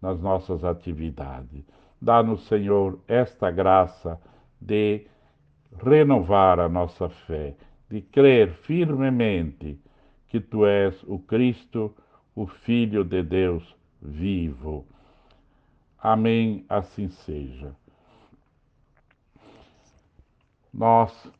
[0.00, 1.64] nas nossas atividades.
[2.00, 4.20] Dá-nos, Senhor, esta graça
[4.60, 5.06] de
[5.82, 7.54] renovar a nossa fé,
[7.88, 9.78] de crer firmemente
[10.32, 11.94] que Tu és o Cristo,
[12.34, 14.86] o Filho de Deus vivo.
[15.98, 17.76] Amém, assim seja.
[20.72, 21.30] Nós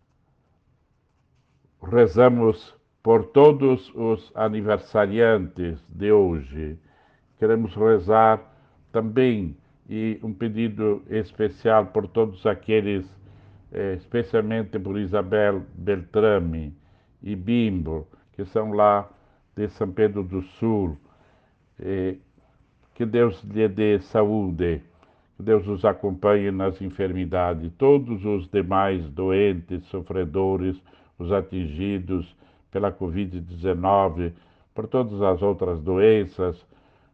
[1.83, 6.79] rezamos por todos os aniversariantes de hoje.
[7.39, 8.43] Queremos rezar
[8.93, 9.57] também
[9.89, 13.07] e um pedido especial por todos aqueles,
[13.73, 16.77] eh, especialmente por Isabel Beltrame
[17.23, 19.09] e Bimbo, que são lá
[19.55, 20.97] de São Pedro do Sul.
[21.79, 22.17] Eh,
[22.95, 24.81] que Deus lhe dê saúde,
[25.37, 30.81] que Deus os acompanhe nas enfermidades, todos os demais doentes, sofredores,
[31.19, 32.37] os atingidos
[32.71, 34.33] pela Covid-19,
[34.75, 36.65] por todas as outras doenças,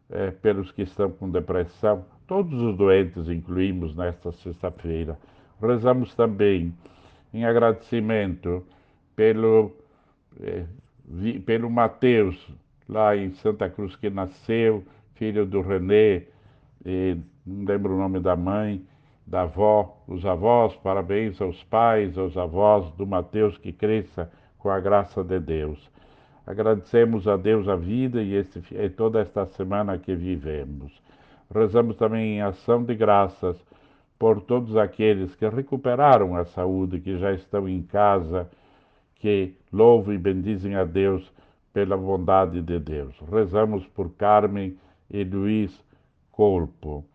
[0.09, 5.17] é, pelos que estão com depressão, todos os doentes incluímos nesta sexta-feira.
[5.61, 6.73] Rezamos também
[7.33, 8.65] em agradecimento
[9.15, 9.71] pelo,
[10.41, 10.65] é,
[11.45, 12.35] pelo Mateus,
[12.87, 14.83] lá em Santa Cruz, que nasceu,
[15.15, 16.23] filho do René,
[17.45, 18.85] não lembro o nome da mãe,
[19.25, 24.79] da avó, os avós, parabéns aos pais, aos avós do Mateus, que cresça com a
[24.79, 25.89] graça de Deus.
[26.47, 30.91] Agradecemos a Deus a vida e, esse, e toda esta semana que vivemos.
[31.53, 33.55] Rezamos também em ação de graças
[34.17, 38.49] por todos aqueles que recuperaram a saúde, que já estão em casa,
[39.19, 41.31] que louvam e bendizem a Deus
[41.73, 43.15] pela bondade de Deus.
[43.31, 44.77] Rezamos por Carmen
[45.09, 45.77] e Luiz
[46.31, 47.05] Corpo.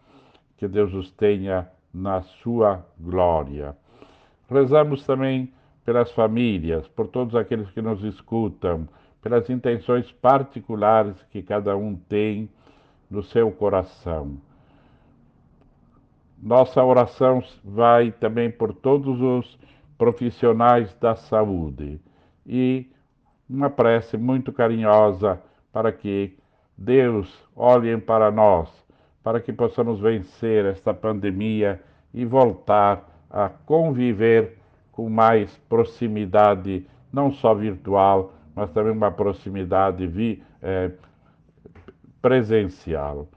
[0.56, 3.76] Que Deus os tenha na sua glória.
[4.48, 5.52] Rezamos também
[5.84, 8.88] pelas famílias, por todos aqueles que nos escutam,
[9.22, 12.48] pelas intenções particulares que cada um tem
[13.10, 14.36] no seu coração.
[16.42, 19.58] Nossa oração vai também por todos os
[19.96, 22.00] profissionais da saúde
[22.46, 22.90] e
[23.48, 25.40] uma prece muito carinhosa
[25.72, 26.36] para que
[26.76, 28.68] Deus, olhem para nós,
[29.22, 31.80] para que possamos vencer esta pandemia
[32.12, 34.58] e voltar a conviver
[34.92, 40.90] com mais proximidade, não só virtual, mas também uma proximidade vi, é,
[42.22, 43.28] presencial.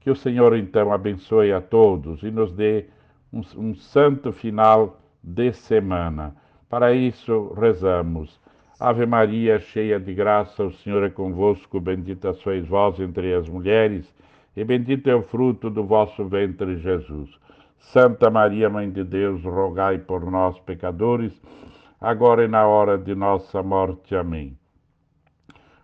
[0.00, 2.86] Que o Senhor então abençoe a todos e nos dê
[3.32, 6.34] um, um santo final de semana.
[6.68, 8.40] Para isso, rezamos.
[8.80, 14.12] Ave Maria, cheia de graça, o Senhor é convosco, bendita sois vós entre as mulheres,
[14.56, 17.30] e bendito é o fruto do vosso ventre, Jesus.
[17.78, 21.32] Santa Maria, Mãe de Deus, rogai por nós, pecadores,
[22.00, 24.16] agora e na hora de nossa morte.
[24.16, 24.56] Amém.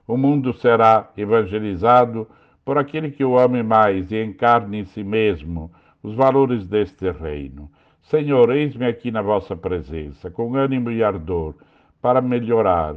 [0.06, 2.26] O mundo será evangelizado
[2.64, 5.70] por aquele que o ame mais e encarne em si mesmo
[6.02, 7.70] os valores deste reino.
[8.08, 11.54] Senhor, eis-me aqui na vossa presença, com ânimo e ardor
[12.00, 12.94] para melhorar,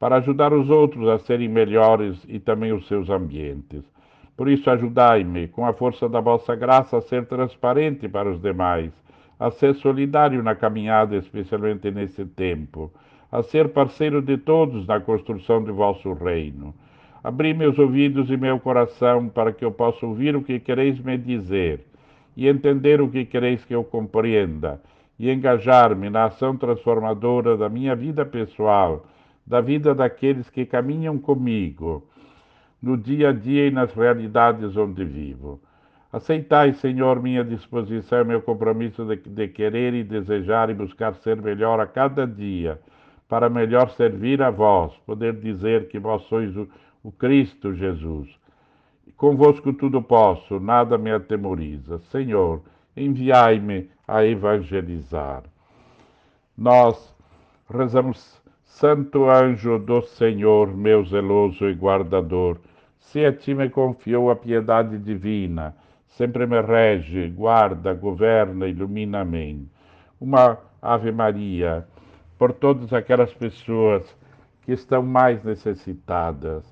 [0.00, 3.84] para ajudar os outros a serem melhores e também os seus ambientes.
[4.36, 8.90] Por isso, ajudai-me, com a força da vossa graça, a ser transparente para os demais,
[9.38, 12.92] a ser solidário na caminhada, especialmente nesse tempo,
[13.30, 16.74] a ser parceiro de todos na construção do vosso reino.
[17.22, 21.16] Abri meus ouvidos e meu coração para que eu possa ouvir o que quereis me
[21.16, 21.86] dizer
[22.38, 24.80] e entender o que quereis que eu compreenda
[25.18, 29.04] e engajar-me na ação transformadora da minha vida pessoal,
[29.44, 32.06] da vida daqueles que caminham comigo,
[32.80, 35.60] no dia a dia e nas realidades onde vivo.
[36.12, 41.80] Aceitai, Senhor, minha disposição meu compromisso de, de querer e desejar e buscar ser melhor
[41.80, 42.80] a cada dia,
[43.28, 46.68] para melhor servir a vós, poder dizer que vós sois o,
[47.02, 48.28] o Cristo Jesus.
[49.18, 51.98] Convosco tudo posso, nada me atemoriza.
[51.98, 52.62] Senhor,
[52.96, 55.42] enviai-me a evangelizar.
[56.56, 57.12] Nós
[57.68, 62.58] rezamos, Santo anjo do Senhor, meu zeloso e guardador,
[63.00, 65.74] se a ti me confiou a piedade divina,
[66.06, 69.68] sempre me rege, guarda, governa, ilumina-me.
[70.20, 71.84] Uma Ave Maria
[72.38, 74.16] por todas aquelas pessoas
[74.62, 76.64] que estão mais necessitadas,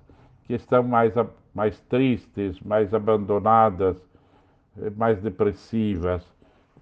[0.44, 1.12] que estão mais,
[1.56, 3.96] mais tristes, mais abandonadas,
[4.78, 6.22] eh, mais depressivas,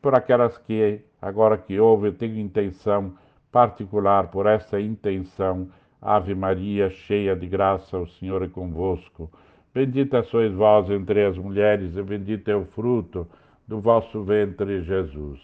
[0.03, 3.15] por aquelas que, agora que houve, tenho intenção
[3.53, 5.69] particular, por essa intenção,
[6.03, 9.31] Ave Maria, cheia de graça, o Senhor é convosco.
[9.73, 13.29] Bendita sois vós entre as mulheres, e bendito é o fruto
[13.69, 15.41] do vosso ventre, Jesus.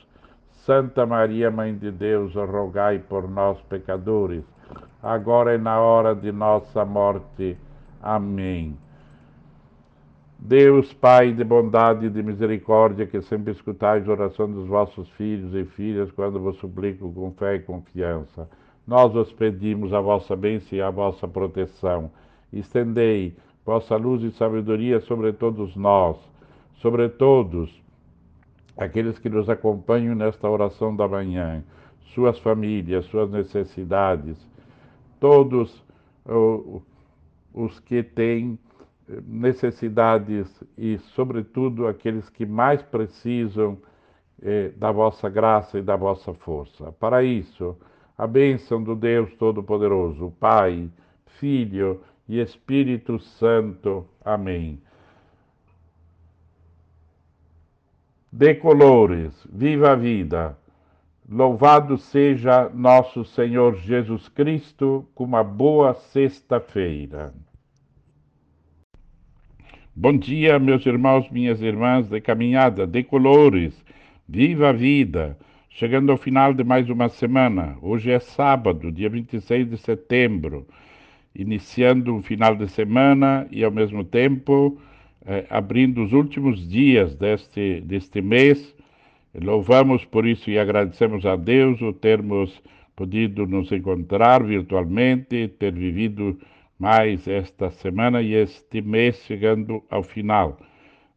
[0.50, 4.44] Santa Maria, Mãe de Deus, rogai por nós, pecadores,
[5.00, 7.56] agora e na hora de nossa morte.
[8.02, 8.76] Amém.
[10.42, 15.54] Deus, Pai de bondade e de misericórdia, que sempre escutais a oração dos vossos filhos
[15.54, 18.48] e filhas quando vos suplico com fé e confiança,
[18.86, 22.10] nós vos pedimos a vossa bênção e a vossa proteção.
[22.50, 23.36] Estendei
[23.66, 26.16] vossa luz e sabedoria sobre todos nós,
[26.76, 27.70] sobre todos
[28.78, 31.62] aqueles que nos acompanham nesta oração da manhã,
[32.14, 34.38] suas famílias, suas necessidades,
[35.20, 35.84] todos
[37.52, 38.58] os que têm
[39.26, 43.78] necessidades e, sobretudo, aqueles que mais precisam
[44.42, 46.92] eh, da vossa graça e da vossa força.
[46.92, 47.76] Para isso,
[48.16, 50.90] a bênção do Deus Todo-Poderoso, Pai,
[51.38, 54.06] Filho e Espírito Santo.
[54.24, 54.80] Amém.
[58.32, 60.56] De colores, viva a vida.
[61.28, 67.32] Louvado seja nosso Senhor Jesus Cristo, com uma boa sexta-feira.
[70.02, 73.74] Bom dia, meus irmãos, minhas irmãs de caminhada, de colores.
[74.26, 75.36] Viva a vida!
[75.68, 77.76] Chegando ao final de mais uma semana.
[77.82, 80.66] Hoje é sábado, dia 26 de setembro,
[81.34, 84.80] iniciando um final de semana e, ao mesmo tempo,
[85.26, 88.74] eh, abrindo os últimos dias deste, deste mês.
[89.34, 92.58] Louvamos por isso e agradecemos a Deus o termos
[92.96, 96.38] podido nos encontrar virtualmente, ter vivido
[96.80, 100.58] mais esta semana e este mês chegando ao final.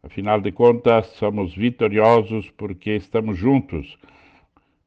[0.04, 3.98] Afinal de contas, somos vitoriosos porque estamos juntos.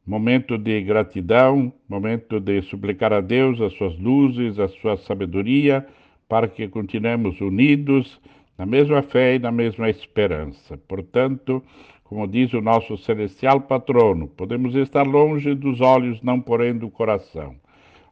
[0.06, 5.86] Momento de gratidão, momento de suplicar a Deus as suas luzes, a sua sabedoria,
[6.28, 8.20] para que continuemos unidos
[8.58, 10.76] na mesma fé e na mesma esperança.
[10.86, 11.62] Portanto,
[12.04, 17.56] como diz o nosso celestial patrono, podemos estar longe dos olhos, não porém do coração.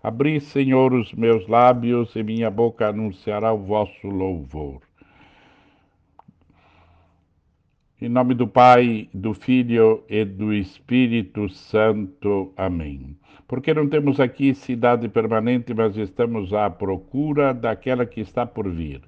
[0.05, 4.83] Abri, Senhor, os meus lábios e minha boca anunciará o vosso louvor.
[7.99, 12.53] Em nome do Pai, do Filho e do Espírito Santo.
[12.55, 13.17] Amém.
[13.49, 19.01] Porque não temos aqui cidade permanente, mas estamos à procura daquela que está por vir.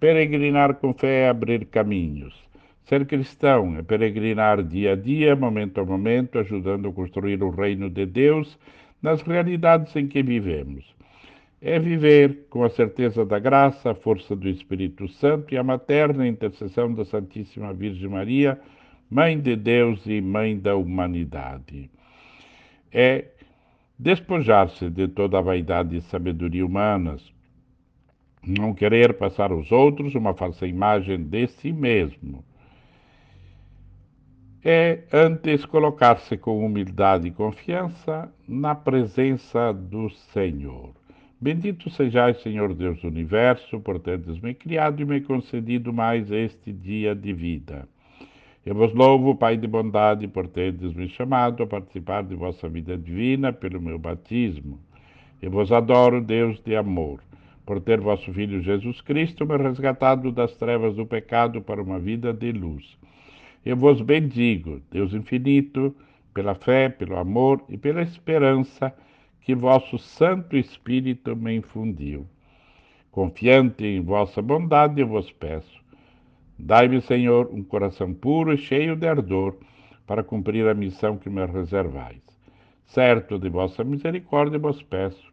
[0.00, 2.34] Peregrinar com fé é abrir caminhos.
[2.82, 7.88] Ser cristão é peregrinar dia a dia, momento a momento, ajudando a construir o reino
[7.88, 8.58] de Deus
[9.02, 10.84] nas realidades em que vivemos.
[11.60, 16.26] É viver com a certeza da graça, a força do Espírito Santo e a materna
[16.26, 18.58] intercessão da Santíssima Virgem Maria,
[19.10, 21.90] Mãe de Deus e Mãe da humanidade.
[22.92, 23.26] É
[23.98, 27.22] despojar-se de toda a vaidade e sabedoria humanas,
[28.42, 32.42] não querer passar aos outros uma falsa imagem de si mesmo
[34.64, 40.90] é antes colocar-se com humildade e confiança na presença do Senhor.
[41.40, 46.70] Bendito sejais, Senhor Deus do universo, por teres me criado e me concedido mais este
[46.70, 47.88] dia de vida.
[48.66, 52.98] Eu vos louvo, Pai de bondade, por teres me chamado a participar de vossa vida
[52.98, 54.78] divina pelo meu batismo.
[55.40, 57.20] Eu vos adoro, Deus de amor,
[57.64, 62.34] por ter vosso Filho Jesus Cristo me resgatado das trevas do pecado para uma vida
[62.34, 62.99] de luz.
[63.64, 65.94] Eu vos bendigo, Deus infinito,
[66.32, 68.94] pela fé, pelo amor e pela esperança
[69.42, 72.26] que vosso Santo Espírito me infundiu.
[73.10, 75.80] Confiante em vossa bondade, eu vos peço.
[76.58, 79.56] Dai-me, Senhor, um coração puro e cheio de ardor
[80.06, 82.22] para cumprir a missão que me reservais.
[82.86, 85.30] Certo de vossa misericórdia, vos peço.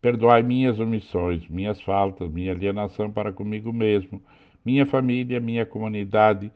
[0.00, 4.22] Perdoai minhas omissões, minhas faltas, minha alienação para comigo mesmo,
[4.64, 6.50] minha família, minha comunidade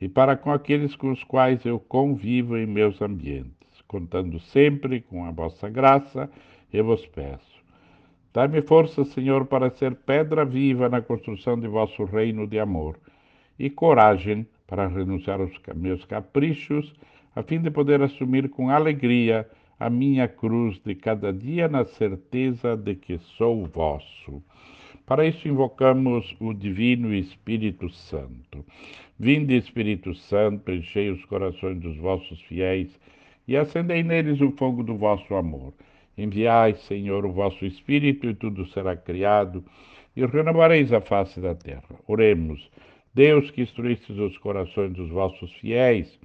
[0.00, 3.52] e para com aqueles com os quais eu convivo em meus ambientes.
[3.88, 6.30] Contando sempre com a vossa graça,
[6.72, 7.56] eu vos peço.
[8.32, 12.98] Dai-me força, Senhor, para ser pedra viva na construção de vosso reino de amor,
[13.58, 16.92] e coragem para renunciar aos meus caprichos,
[17.34, 19.48] a fim de poder assumir com alegria
[19.78, 24.42] a minha cruz de cada dia na certeza de que sou vosso.
[25.06, 28.66] Para isso invocamos o Divino Espírito Santo.
[29.16, 32.90] Vinde, Espírito Santo, enchei os corações dos vossos fiéis
[33.46, 35.72] e acendei neles o fogo do vosso amor.
[36.18, 39.64] Enviai, Senhor, o vosso Espírito e tudo será criado
[40.16, 41.84] e renovareis a face da terra.
[42.08, 42.68] Oremos.
[43.14, 46.18] Deus que instruístes os corações dos vossos fiéis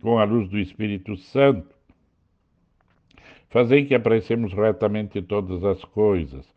[0.00, 1.74] com a luz do Espírito Santo,
[3.50, 6.48] fazei que apreciemos retamente todas as coisas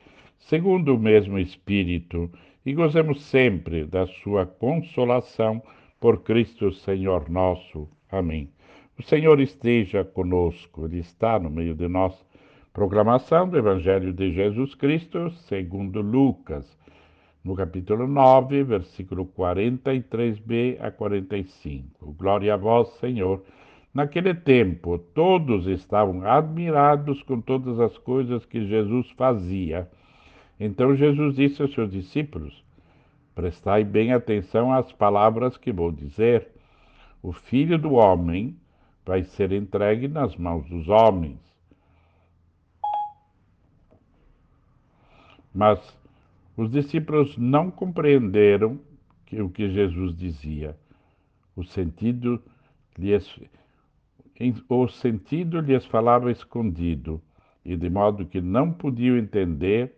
[0.47, 2.29] segundo o mesmo Espírito,
[2.65, 5.61] e gozemos sempre da sua consolação
[5.99, 7.87] por Cristo Senhor nosso.
[8.11, 8.49] Amém.
[8.99, 12.13] O Senhor esteja conosco, Ele está no meio de nós.
[12.73, 16.77] Proclamação do Evangelho de Jesus Cristo, segundo Lucas,
[17.43, 22.13] no capítulo 9, versículo 43b a 45.
[22.13, 23.43] Glória a vós, Senhor.
[23.93, 29.87] Naquele tempo, todos estavam admirados com todas as coisas que Jesus fazia
[30.59, 32.63] então Jesus disse aos seus discípulos:
[33.35, 36.47] Prestai bem atenção às palavras que vou dizer.
[37.21, 38.55] O filho do homem
[39.05, 41.39] vai ser entregue nas mãos dos homens.
[45.53, 45.79] Mas
[46.55, 48.79] os discípulos não compreenderam
[49.31, 50.77] o que Jesus dizia.
[51.55, 52.41] O sentido
[52.97, 53.39] lhes,
[54.69, 57.21] o sentido lhes falava escondido,
[57.65, 59.95] e de modo que não podiam entender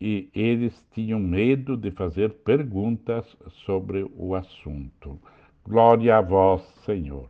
[0.00, 3.24] e eles tinham medo de fazer perguntas
[3.64, 5.18] sobre o assunto.
[5.66, 7.28] Glória a vós, Senhor.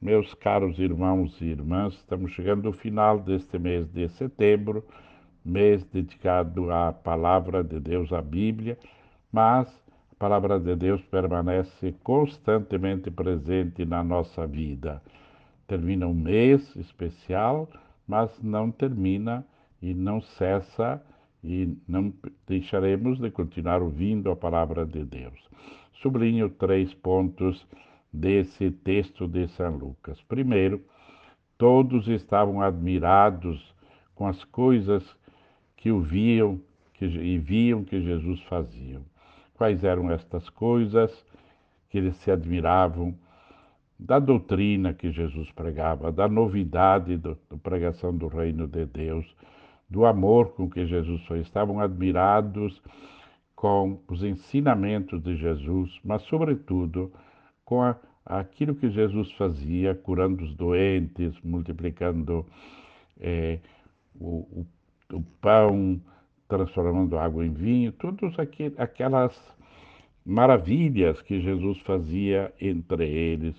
[0.00, 4.84] Meus caros irmãos e irmãs, estamos chegando ao final deste mês de setembro,
[5.44, 8.78] mês dedicado à palavra de Deus, à Bíblia,
[9.32, 9.68] mas
[10.12, 15.02] a palavra de Deus permanece constantemente presente na nossa vida.
[15.66, 17.68] Termina um mês especial,
[18.06, 19.44] mas não termina
[19.82, 21.02] e não cessa
[21.44, 22.12] e não
[22.46, 25.38] deixaremos de continuar ouvindo a palavra de Deus.
[26.00, 27.66] Sublinho três pontos
[28.10, 30.20] desse texto de São Lucas.
[30.22, 30.82] Primeiro,
[31.58, 33.74] todos estavam admirados
[34.14, 35.04] com as coisas
[35.76, 36.58] que o viam
[36.94, 39.00] que, e viam que Jesus fazia.
[39.54, 41.12] Quais eram estas coisas
[41.90, 43.14] que eles se admiravam?
[43.98, 49.26] Da doutrina que Jesus pregava, da novidade da pregação do reino de Deus,
[49.94, 51.38] do amor com que Jesus foi.
[51.38, 52.82] Estavam admirados
[53.54, 57.12] com os ensinamentos de Jesus, mas, sobretudo,
[57.64, 57.96] com a,
[58.26, 62.44] aquilo que Jesus fazia, curando os doentes, multiplicando
[63.20, 63.60] é,
[64.18, 64.66] o, o,
[65.12, 66.00] o, pão,
[66.48, 68.34] transformando água em vinho, todas
[68.76, 69.40] aquelas
[70.26, 73.54] maravilhas que Jesus fazia entre eles,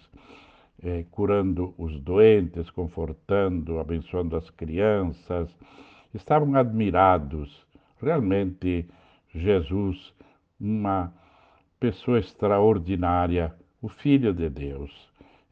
[0.84, 5.50] é, curando os doentes, confortando, abençoando as crianças,
[6.16, 7.66] estavam admirados.
[8.02, 8.88] Realmente,
[9.34, 10.14] Jesus,
[10.60, 11.14] uma
[11.80, 14.92] pessoa extraordinária, o Filho de Deus.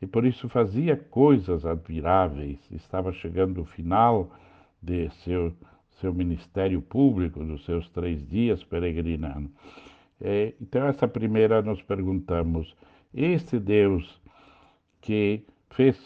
[0.01, 2.59] E por isso fazia coisas admiráveis.
[2.71, 4.31] Estava chegando o final
[4.81, 5.53] de seu,
[5.99, 9.49] seu ministério público, dos seus três dias peregrinando.
[10.19, 12.73] É, então, essa primeira nós perguntamos:
[13.13, 14.21] esse Deus
[15.01, 15.97] que fez,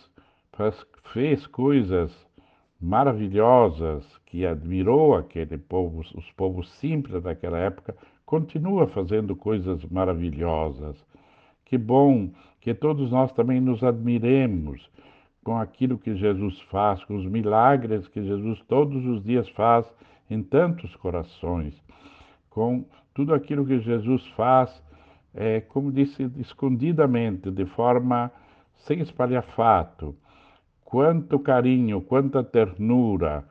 [0.54, 2.12] faz, fez coisas
[2.80, 7.96] maravilhosas que admirou aquele povo, os povos simples daquela época,
[8.26, 10.96] continua fazendo coisas maravilhosas.
[11.66, 12.30] Que bom
[12.62, 14.90] que todos nós também nos admiremos
[15.44, 19.86] com aquilo que Jesus faz, com os milagres que Jesus todos os dias faz
[20.30, 21.74] em tantos corações,
[22.50, 24.84] com tudo aquilo que Jesus faz,
[25.34, 28.30] é, como disse, escondidamente, de forma
[28.76, 30.14] sem espalhafato
[30.84, 33.44] quanto carinho, quanta ternura,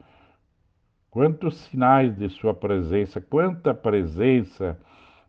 [1.17, 4.79] quantos sinais de Sua presença, quanta presença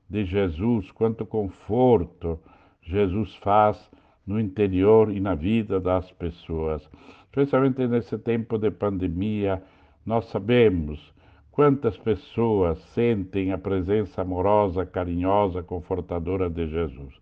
[0.10, 2.38] de Jesus, quanto conforto
[2.82, 3.90] Jesus faz
[4.26, 6.86] no interior e na vida das pessoas.
[7.24, 9.64] Especialmente nesse tempo de pandemia,
[10.06, 11.14] nós sabemos
[11.54, 17.14] quantas pessoas sentem a presença amorosa, carinhosa, confortadora de Jesus.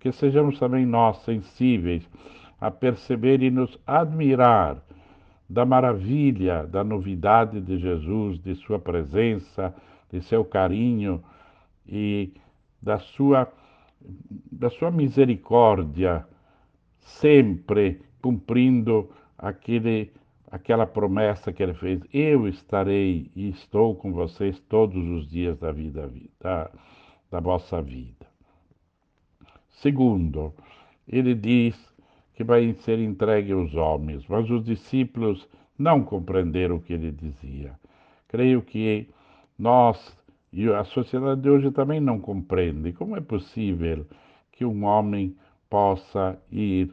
[0.00, 2.08] Que sejamos também nós sensíveis
[2.58, 4.82] a perceber e nos admirar
[5.48, 9.74] da maravilha, da novidade de Jesus, de sua presença,
[10.10, 11.22] de seu carinho
[11.86, 12.32] e
[12.80, 13.52] da sua,
[14.50, 16.26] da sua misericórdia,
[17.00, 20.12] sempre cumprindo aquele,
[20.50, 25.70] aquela promessa que ele fez: Eu estarei e estou com vocês todos os dias da
[25.72, 26.10] vida,
[26.40, 26.70] da,
[27.30, 28.26] da vossa vida.
[29.68, 30.54] Segundo,
[31.06, 31.93] ele diz
[32.34, 35.48] que vai ser entregue aos homens, mas os discípulos
[35.78, 37.72] não compreenderam o que ele dizia.
[38.28, 39.08] Creio que
[39.58, 40.16] nós
[40.56, 44.06] e a sociedade de hoje também não compreende como é possível
[44.52, 45.36] que um homem
[45.68, 46.92] possa ir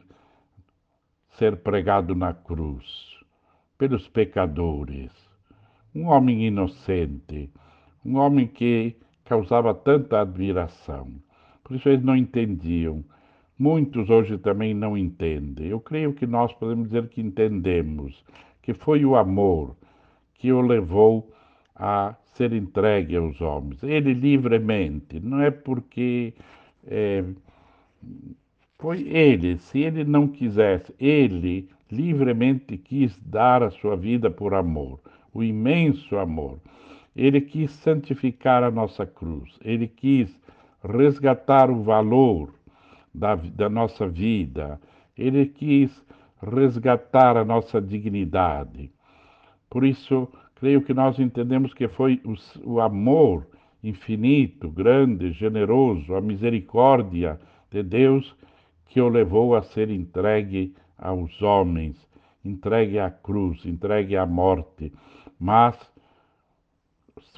[1.38, 3.20] ser pregado na cruz
[3.78, 5.12] pelos pecadores.
[5.94, 7.50] Um homem inocente,
[8.04, 11.12] um homem que causava tanta admiração.
[11.62, 13.04] Por isso eles não entendiam.
[13.58, 15.66] Muitos hoje também não entendem.
[15.66, 18.24] Eu creio que nós podemos dizer que entendemos,
[18.62, 19.76] que foi o amor
[20.34, 21.30] que o levou
[21.76, 23.82] a ser entregue aos homens.
[23.82, 26.34] Ele livremente, não é porque
[26.86, 27.24] é,
[28.78, 34.98] foi ele, se ele não quisesse, ele livremente quis dar a sua vida por amor,
[35.32, 36.58] o imenso amor.
[37.14, 40.34] Ele quis santificar a nossa cruz, ele quis
[40.82, 42.52] resgatar o valor
[43.14, 44.80] da, da nossa vida,
[45.16, 45.90] ele quis
[46.42, 48.90] resgatar a nossa dignidade.
[49.70, 52.34] Por isso, creio que nós entendemos que foi o,
[52.64, 53.46] o amor
[53.82, 57.38] infinito, grande, generoso, a misericórdia
[57.70, 58.34] de Deus
[58.86, 61.96] que o levou a ser entregue aos homens,
[62.44, 64.92] entregue à cruz, entregue à morte,
[65.38, 65.76] mas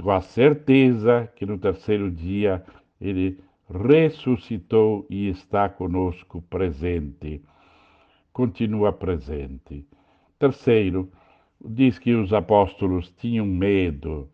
[0.02, 2.64] com a certeza que no terceiro dia
[3.00, 3.38] ele
[3.74, 7.42] ressuscitou e está conosco presente,
[8.32, 9.84] continua presente.
[10.38, 11.10] Terceiro,
[11.64, 14.28] diz que os apóstolos tinham medo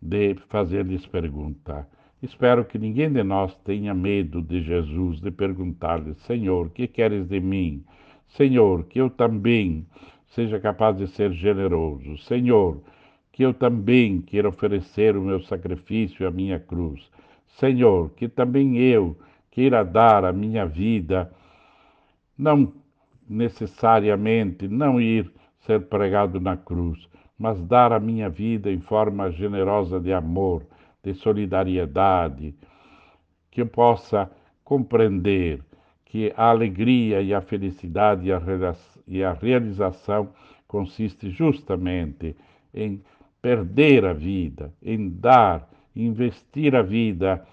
[0.00, 1.86] de fazer-lhes pergunta.
[2.20, 7.40] Espero que ninguém de nós tenha medo de Jesus, de perguntar-lhe: Senhor, que queres de
[7.40, 7.84] mim?
[8.28, 9.86] Senhor, que eu também
[10.28, 12.18] seja capaz de ser generoso.
[12.18, 12.82] Senhor,
[13.30, 17.10] que eu também queira oferecer o meu sacrifício e a minha cruz.
[17.52, 19.16] Senhor, que também eu
[19.50, 21.32] queira dar a minha vida,
[22.36, 22.72] não
[23.28, 25.30] necessariamente não ir
[25.60, 27.08] ser pregado na cruz,
[27.38, 30.64] mas dar a minha vida em forma generosa de amor,
[31.02, 32.54] de solidariedade,
[33.50, 34.30] que eu possa
[34.64, 35.60] compreender
[36.04, 38.28] que a alegria e a felicidade
[39.06, 40.30] e a realização
[40.66, 42.36] consiste justamente
[42.74, 43.02] em
[43.40, 47.46] perder a vida, em dar, investir a vida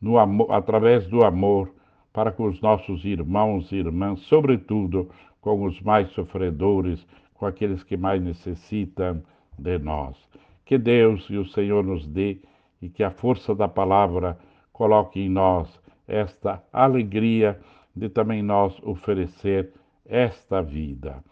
[0.00, 1.72] no amor, através do amor
[2.12, 5.10] para com os nossos irmãos e irmãs, sobretudo
[5.40, 9.22] com os mais sofredores, com aqueles que mais necessitam
[9.58, 10.16] de nós.
[10.64, 12.38] Que Deus e o Senhor nos dê
[12.80, 14.38] e que a força da palavra
[14.72, 17.58] coloque em nós esta alegria
[17.94, 19.72] de também nós oferecer
[20.04, 21.22] esta vida.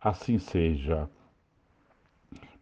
[0.00, 1.08] Assim seja.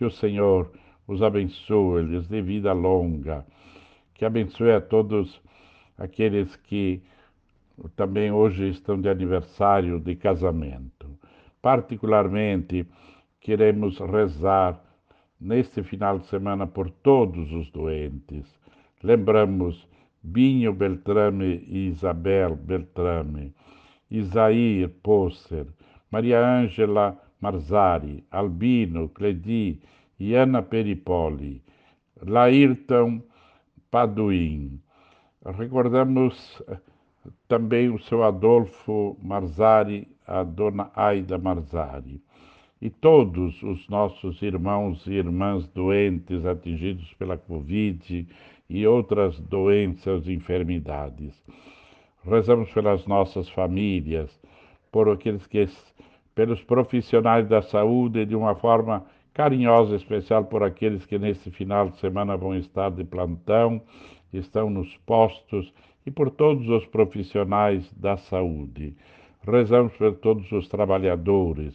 [0.00, 0.72] Que o Senhor
[1.06, 3.44] os abençoe, lhes dê vida longa.
[4.14, 5.38] Que abençoe a todos
[5.98, 7.02] aqueles que
[7.96, 11.06] também hoje estão de aniversário de casamento.
[11.60, 12.86] Particularmente
[13.42, 14.82] queremos rezar
[15.38, 18.46] neste final de semana por todos os doentes.
[19.02, 19.86] Lembramos
[20.22, 23.52] Binho Beltrame e Isabel Beltrame,
[24.10, 25.66] Isair Posser,
[26.10, 29.80] Maria Ângela Marzari, Albino Cledi
[30.18, 31.62] e Ana Peripoli,
[32.22, 33.22] Laírton
[33.90, 34.80] Paduim.
[35.56, 36.78] Recordamos eh,
[37.48, 42.22] também o seu Adolfo Marzari, a dona Aida Marzari
[42.80, 48.26] e todos os nossos irmãos e irmãs doentes, atingidos pela Covid
[48.70, 51.34] e outras doenças e enfermidades.
[52.24, 54.30] Rezamos pelas nossas famílias,
[54.90, 55.68] por aqueles que,
[56.40, 59.04] pelos profissionais da saúde, de uma forma
[59.34, 63.82] carinhosa, especial por aqueles que nesse final de semana vão estar de plantão,
[64.32, 65.70] estão nos postos
[66.06, 68.96] e por todos os profissionais da saúde.
[69.46, 71.74] Rezamos por todos os trabalhadores,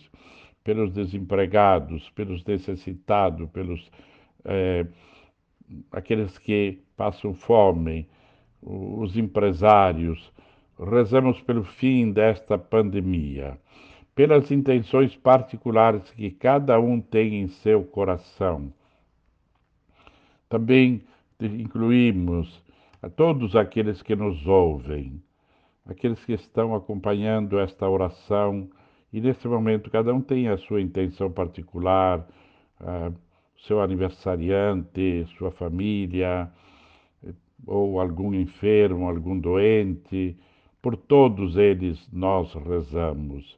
[0.63, 3.91] pelos desempregados, pelos necessitados, pelos
[4.43, 4.83] é,
[5.91, 8.09] aqueles que passam fome,
[8.63, 10.33] os empresários.
[10.79, 13.59] Rezamos pelo fim desta pandemia,
[14.15, 18.73] pelas intenções particulares que cada um tem em seu coração.
[20.49, 21.03] Também
[21.39, 22.63] incluímos
[23.01, 25.21] a todos aqueles que nos ouvem,
[25.85, 28.69] aqueles que estão acompanhando esta oração
[29.11, 32.25] e nesse momento cada um tem a sua intenção particular,
[32.79, 33.13] uh,
[33.67, 36.49] seu aniversariante, sua família,
[37.65, 40.37] ou algum enfermo, algum doente,
[40.81, 43.57] por todos eles nós rezamos.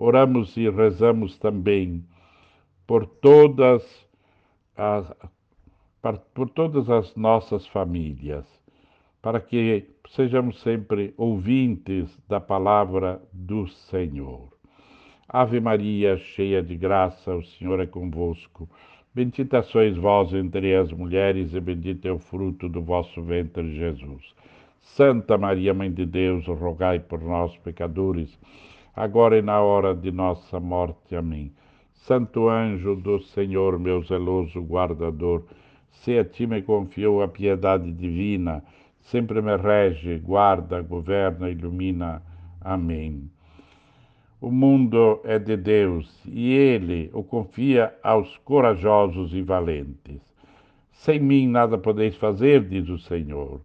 [0.00, 2.04] Oramos e rezamos também
[2.86, 3.82] por todas
[4.76, 5.12] as,
[6.32, 8.46] por todas as nossas famílias,
[9.20, 14.48] para que sejamos sempre ouvintes da palavra do Senhor.
[15.28, 18.68] Ave Maria, cheia de graça, o Senhor é convosco.
[19.12, 24.32] Bendita sois vós entre as mulheres, e bendito é o fruto do vosso ventre, Jesus.
[24.80, 28.38] Santa Maria, Mãe de Deus, rogai por nós, pecadores,
[28.98, 31.14] agora e na hora de nossa morte.
[31.14, 31.52] Amém.
[31.94, 35.44] Santo anjo do Senhor, meu zeloso guardador,
[35.90, 38.64] se a ti me confiou a piedade divina,
[39.02, 42.20] sempre me rege, guarda, governa, ilumina.
[42.60, 43.30] Amém.
[44.40, 50.20] O mundo é de Deus e ele o confia aos corajosos e valentes.
[50.90, 53.60] Sem mim nada podeis fazer, diz o Senhor.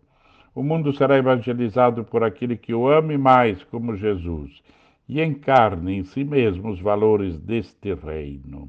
[0.53, 4.61] O mundo será evangelizado por aquele que o ame mais como Jesus
[5.13, 8.67] e encarne em si mesmo os valores deste reino.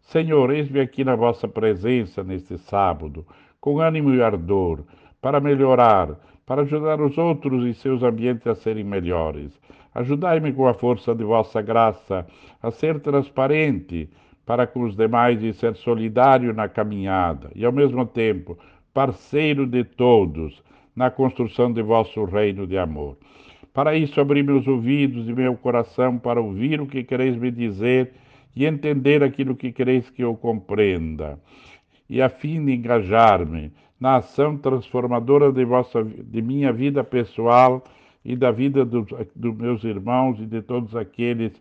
[0.00, 3.24] Senhor, eis-me aqui na vossa presença neste sábado,
[3.60, 4.82] com ânimo e ardor,
[5.22, 9.52] para melhorar, para ajudar os outros e seus ambientes a serem melhores.
[9.94, 12.26] Ajudai-me com a força de vossa graça
[12.60, 14.10] a ser transparente
[14.44, 18.58] para com os demais e ser solidário na caminhada, e ao mesmo tempo
[18.92, 20.62] parceiro de todos
[20.96, 23.16] na construção de vosso reino de amor.
[23.76, 28.10] Para isso, abri meus ouvidos e meu coração para ouvir o que quereis me dizer
[28.56, 31.38] e entender aquilo que quereis que eu compreenda,
[32.08, 33.70] e a fim de engajar-me
[34.00, 37.84] na ação transformadora de, vossa, de minha vida pessoal
[38.24, 41.52] e da vida dos, dos meus irmãos e de todos aqueles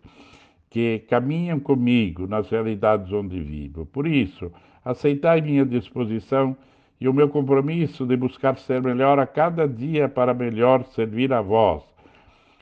[0.69, 3.85] que caminham comigo nas realidades onde vivo.
[3.87, 4.49] Por isso,
[4.85, 6.55] aceitai minha disposição
[7.01, 11.41] e o meu compromisso de buscar ser melhor a cada dia para melhor servir a
[11.41, 11.83] vós,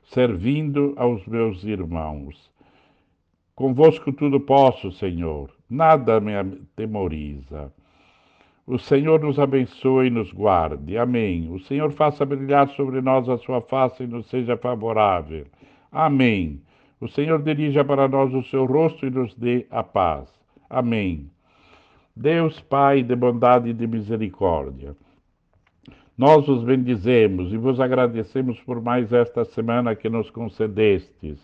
[0.05, 2.51] servindo aos meus irmãos.
[3.55, 7.71] Convosco tudo posso, Senhor, nada me atemoriza.
[8.65, 10.97] O Senhor nos abençoe e nos guarde.
[10.97, 11.51] Amém.
[11.51, 15.45] O Senhor faça brilhar sobre nós a sua face e nos seja favorável.
[15.91, 16.61] Amém.
[16.99, 20.29] O Senhor dirija para nós o seu rosto e nos dê a paz.
[20.69, 21.29] Amém.
[22.15, 24.95] Deus Pai de bondade e de misericórdia,
[26.17, 31.39] nós os bendizemos e vos agradecemos por mais esta semana que nos concedestes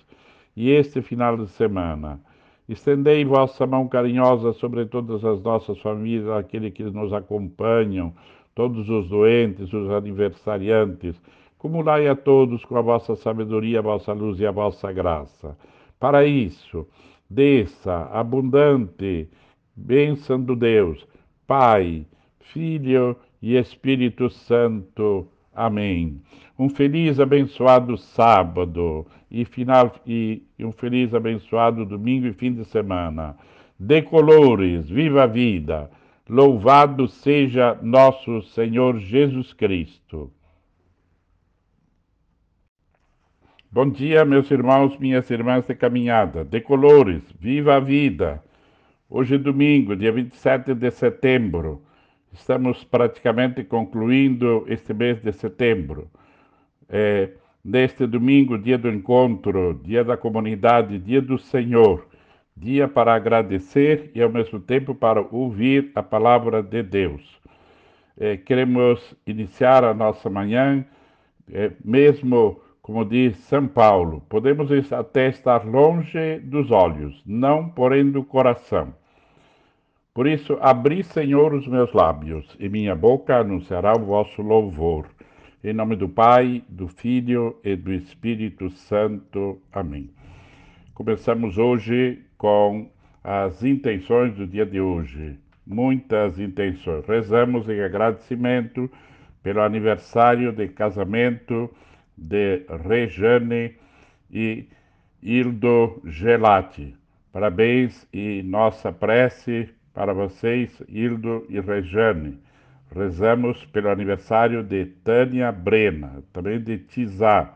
[0.56, 2.20] e este final de semana.
[2.68, 8.14] Estendei vossa mão carinhosa sobre todas as nossas famílias, aqueles que nos acompanham,
[8.54, 11.20] todos os doentes, os aniversariantes.
[11.58, 15.58] Cumulai a todos com a vossa sabedoria, a vossa luz e a vossa graça.
[16.00, 16.88] Para isso,
[17.28, 19.28] desça abundante
[19.76, 21.08] bênção do Deus,
[21.48, 22.06] Pai,
[22.40, 25.28] Filho e Espírito Santo.
[25.56, 26.22] Amém.
[26.58, 33.38] Um feliz, abençoado sábado e, final, e um feliz, abençoado domingo e fim de semana.
[33.80, 35.90] De colores, viva a vida.
[36.28, 40.32] Louvado seja nosso Senhor Jesus Cristo.
[43.72, 46.44] Bom dia, meus irmãos, minhas irmãs de caminhada.
[46.44, 48.44] De colores, viva a vida.
[49.10, 51.82] Hoje é domingo, dia 27 de setembro.
[52.34, 56.10] Estamos praticamente concluindo este mês de setembro.
[56.88, 57.30] É,
[57.64, 62.08] neste domingo, dia do encontro, dia da comunidade, dia do Senhor,
[62.56, 67.40] dia para agradecer e ao mesmo tempo para ouvir a palavra de Deus.
[68.18, 70.86] É, queremos iniciar a nossa manhã,
[71.52, 78.24] é, mesmo como diz São Paulo, podemos até estar longe dos olhos, não porém do
[78.24, 78.96] coração.
[80.20, 85.08] Por isso, abri, Senhor, os meus lábios, e minha boca anunciará o vosso louvor.
[85.64, 89.62] Em nome do Pai, do Filho e do Espírito Santo.
[89.72, 90.10] Amém.
[90.94, 92.90] Começamos hoje com
[93.24, 95.40] as intenções do dia de hoje.
[95.66, 97.06] Muitas intenções.
[97.08, 98.92] Rezamos em agradecimento
[99.42, 101.74] pelo aniversário de casamento
[102.18, 103.74] de Rejane
[104.30, 104.68] e
[105.24, 106.94] Hildo Gelati.
[107.32, 112.40] Parabéns e nossa prece para vocês, Hildo e Rejane.
[112.96, 117.54] Rezamos pelo aniversário de Tânia Brena, também de Tizá.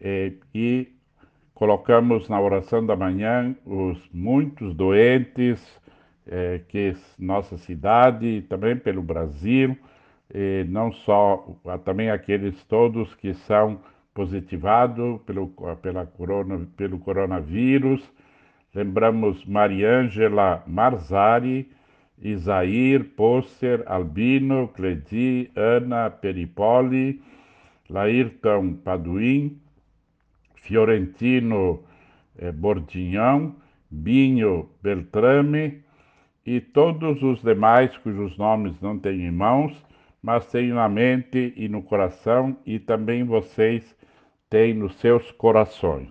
[0.00, 0.88] E, e
[1.54, 5.64] colocamos na oração da manhã os muitos doentes
[6.26, 9.78] eh, que nossa cidade também pelo Brasil
[10.34, 13.78] e não só, também aqueles todos que são
[14.12, 18.02] positivados pelo, pela corona, pelo coronavírus.
[18.78, 21.68] Lembramos Mariângela Marzari,
[22.22, 27.20] Isair, Posser, Albino, Cledi, Ana Peripoli,
[27.90, 29.60] Laírton Paduim,
[30.54, 31.82] Fiorentino
[32.38, 33.50] eh, Bordignon,
[33.90, 35.82] Binho Beltrame
[36.46, 39.74] e todos os demais cujos nomes não tenho em mãos,
[40.22, 43.96] mas tenho na mente e no coração, e também vocês
[44.48, 46.10] têm nos seus corações,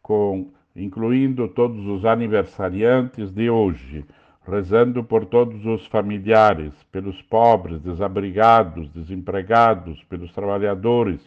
[0.00, 4.04] com, incluindo todos os aniversariantes de hoje,
[4.46, 11.20] rezando por todos os familiares, pelos pobres, desabrigados, desempregados, pelos trabalhadores,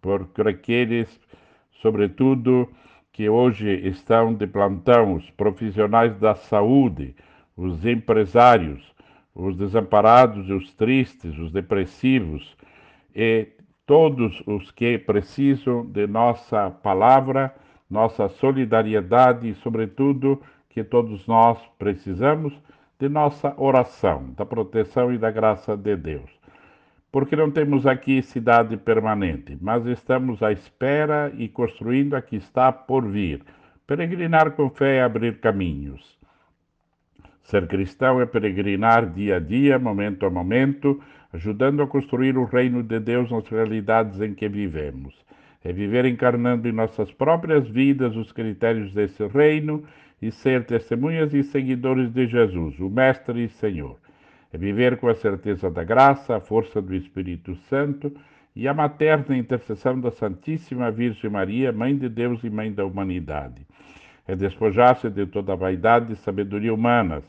[0.00, 1.08] por aqueles,
[1.80, 2.68] sobretudo,
[3.12, 7.14] que hoje estão de plantão, os profissionais da saúde,
[7.56, 8.82] os empresários,
[9.34, 12.56] os desamparados, os tristes, os depressivos
[13.14, 13.48] e
[13.86, 17.54] todos os que precisam de nossa palavra,
[17.90, 22.52] nossa solidariedade e, sobretudo, que todos nós precisamos
[22.98, 26.30] de nossa oração, da proteção e da graça de Deus.
[27.12, 32.72] Porque não temos aqui cidade permanente, mas estamos à espera e construindo a que está
[32.72, 33.42] por vir.
[33.86, 36.18] Peregrinar com fé e abrir caminhos.
[37.44, 41.00] Ser cristão é peregrinar dia a dia, momento a momento,
[41.32, 45.14] ajudando a construir o reino de Deus nas realidades em que vivemos.
[45.64, 49.82] É viver encarnando em nossas próprias vidas os critérios desse reino
[50.20, 53.96] e ser testemunhas e seguidores de Jesus, o Mestre e Senhor.
[54.52, 58.14] É viver com a certeza da graça, a força do Espírito Santo
[58.54, 63.66] e a materna intercessão da Santíssima Virgem Maria, Mãe de Deus e Mãe da humanidade.
[64.28, 67.24] É despojar-se de toda vaidade e sabedoria humanas,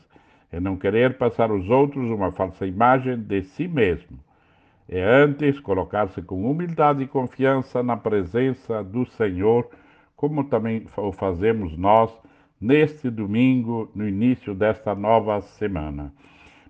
[0.52, 4.25] é não querer passar aos outros uma falsa imagem de si mesmo.
[4.88, 9.68] É antes colocar-se com humildade e confiança na presença do Senhor,
[10.14, 12.10] como também o fazemos nós
[12.60, 16.12] neste domingo, no início desta nova semana.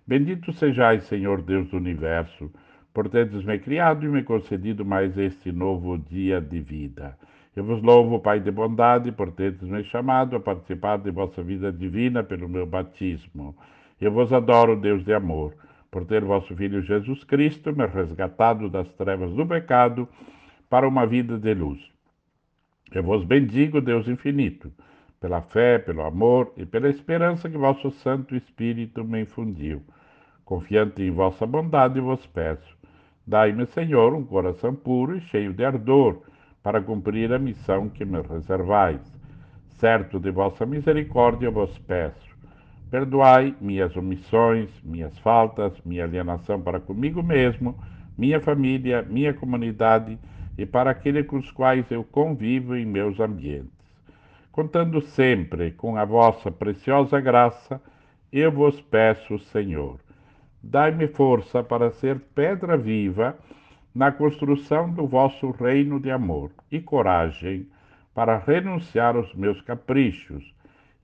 [0.07, 2.51] Bendito sejais, Senhor Deus do universo,
[2.95, 7.19] por teres me criado e me concedido mais este novo dia de vida.
[7.55, 11.71] Eu vos louvo, Pai de bondade, por teres me chamado a participar de vossa vida
[11.71, 13.55] divina pelo meu batismo.
[14.01, 15.55] Eu vos adoro, Deus de amor,
[15.97, 20.07] por ter vosso Filho Jesus Cristo me resgatado das trevas do pecado
[20.69, 21.81] para uma vida de luz.
[22.93, 24.71] Eu vos bendigo, Deus infinito,
[25.19, 29.81] pela fé, pelo amor e pela esperança que vosso Santo Espírito me infundiu.
[30.45, 32.77] Confiante em vossa bondade, vos peço.
[33.27, 36.21] Dai-me, Senhor, um coração puro e cheio de ardor,
[36.63, 39.01] para cumprir a missão que me reservais.
[39.79, 42.26] Certo de vossa misericórdia, vos peço
[42.91, 47.77] Perdoai minhas omissões, minhas faltas, minha alienação para comigo mesmo,
[48.17, 50.19] minha família, minha comunidade
[50.57, 53.71] e para aqueles com os quais eu convivo em meus ambientes.
[54.53, 57.81] Contando sempre com a vossa preciosa graça,
[58.33, 59.99] eu vos peço, Senhor,
[60.63, 63.37] dai-me força para ser pedra viva
[63.95, 67.67] na construção do vosso reino de amor e coragem
[68.15, 70.56] para renunciar aos meus caprichos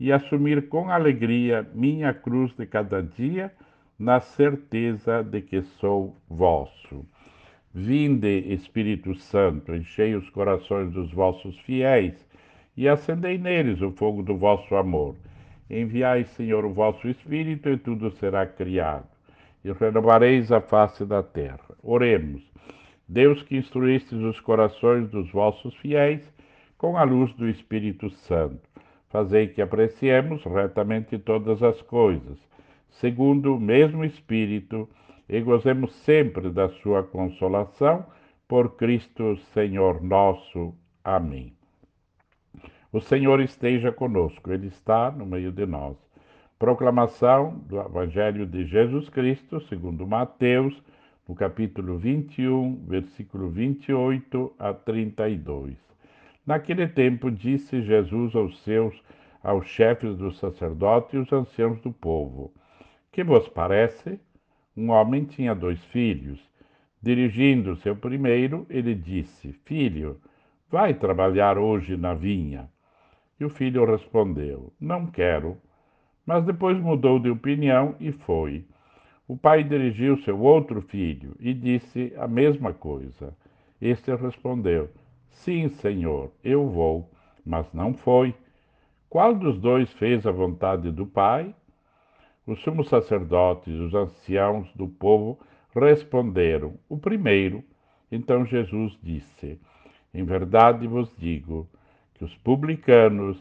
[0.02, 3.52] e assumir com alegria minha cruz de cada dia,
[3.96, 7.06] na certeza de que sou vosso.
[7.72, 12.28] Vinde, Espírito Santo, enchei os corações dos vossos fiéis
[12.76, 15.14] e acendei neles o fogo do vosso amor.
[15.70, 19.06] Enviai, Senhor, o vosso Espírito e tudo será criado,
[19.64, 21.76] e renovareis a face da terra.
[21.80, 22.42] Oremos.
[23.08, 26.28] Deus que instruístes os corações dos vossos fiéis
[26.76, 28.71] com a luz do Espírito Santo
[29.12, 32.38] fazei que apreciemos retamente todas as coisas,
[32.88, 34.88] segundo o mesmo Espírito,
[35.28, 38.06] e gozemos sempre da sua consolação,
[38.48, 40.74] por Cristo Senhor nosso.
[41.04, 41.54] Amém.
[42.92, 45.96] O Senhor esteja conosco, Ele está no meio de nós.
[46.58, 50.74] Proclamação do Evangelho de Jesus Cristo, segundo Mateus,
[51.28, 55.91] no capítulo 21, versículo 28 a 32.
[56.46, 59.00] Naquele tempo disse Jesus aos seus,
[59.42, 62.52] aos chefes dos sacerdotes e os anciãos do povo:
[63.12, 64.18] Que vos parece?
[64.76, 66.40] Um homem tinha dois filhos.
[67.00, 70.20] Dirigindo-se ao primeiro, ele disse: Filho,
[70.70, 72.68] vai trabalhar hoje na vinha.
[73.38, 75.56] E o filho respondeu: Não quero.
[76.26, 78.64] Mas depois mudou de opinião e foi.
[79.28, 83.36] O pai dirigiu-se ao outro filho e disse a mesma coisa.
[83.80, 84.88] Este respondeu:
[85.32, 87.10] Sim, senhor, eu vou.
[87.44, 88.34] Mas não foi.
[89.08, 91.54] Qual dos dois fez a vontade do pai?
[92.46, 95.38] Os sumos sacerdotes, os anciãos do povo,
[95.74, 97.64] responderam: O primeiro.
[98.10, 99.60] Então Jesus disse:
[100.14, 101.68] Em verdade vos digo
[102.14, 103.36] que os publicanos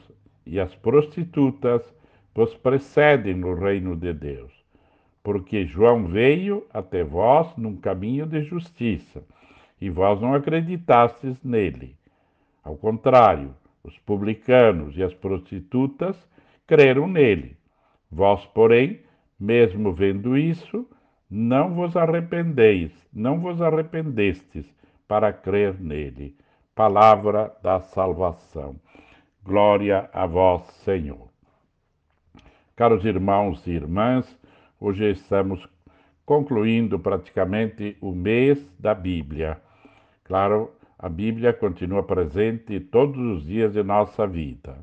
[0.46, 1.82] e as prostitutas
[2.34, 4.52] vos precedem no reino de Deus.
[5.24, 9.24] Porque João veio até vós num caminho de justiça,
[9.82, 11.98] e vós não acreditastes nele.
[12.64, 16.16] Ao contrário, os publicanos e as prostitutas
[16.68, 17.58] creram nele.
[18.12, 19.02] Vós, porém,
[19.40, 20.88] mesmo vendo isso,
[21.30, 24.66] não vos arrependeis, não vos arrependestes
[25.08, 26.36] para crer nele.
[26.76, 28.76] Palavra da salvação.
[29.44, 31.28] Glória a vós, Senhor.
[32.76, 34.40] Caros irmãos e irmãs,
[34.80, 35.68] hoje estamos
[36.26, 39.60] concluindo praticamente o mês da Bíblia.
[40.32, 44.78] Claro, a Bíblia continua presente todos os dias de nossa vida.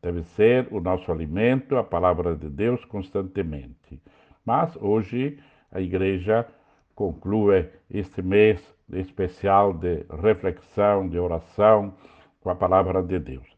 [0.00, 4.00] Deve ser o nosso alimento, a palavra de Deus constantemente.
[4.46, 5.36] Mas hoje
[5.72, 6.46] a Igreja
[6.94, 8.62] conclui este mês
[8.92, 11.92] especial de reflexão, de oração
[12.40, 13.48] com a palavra de Deus.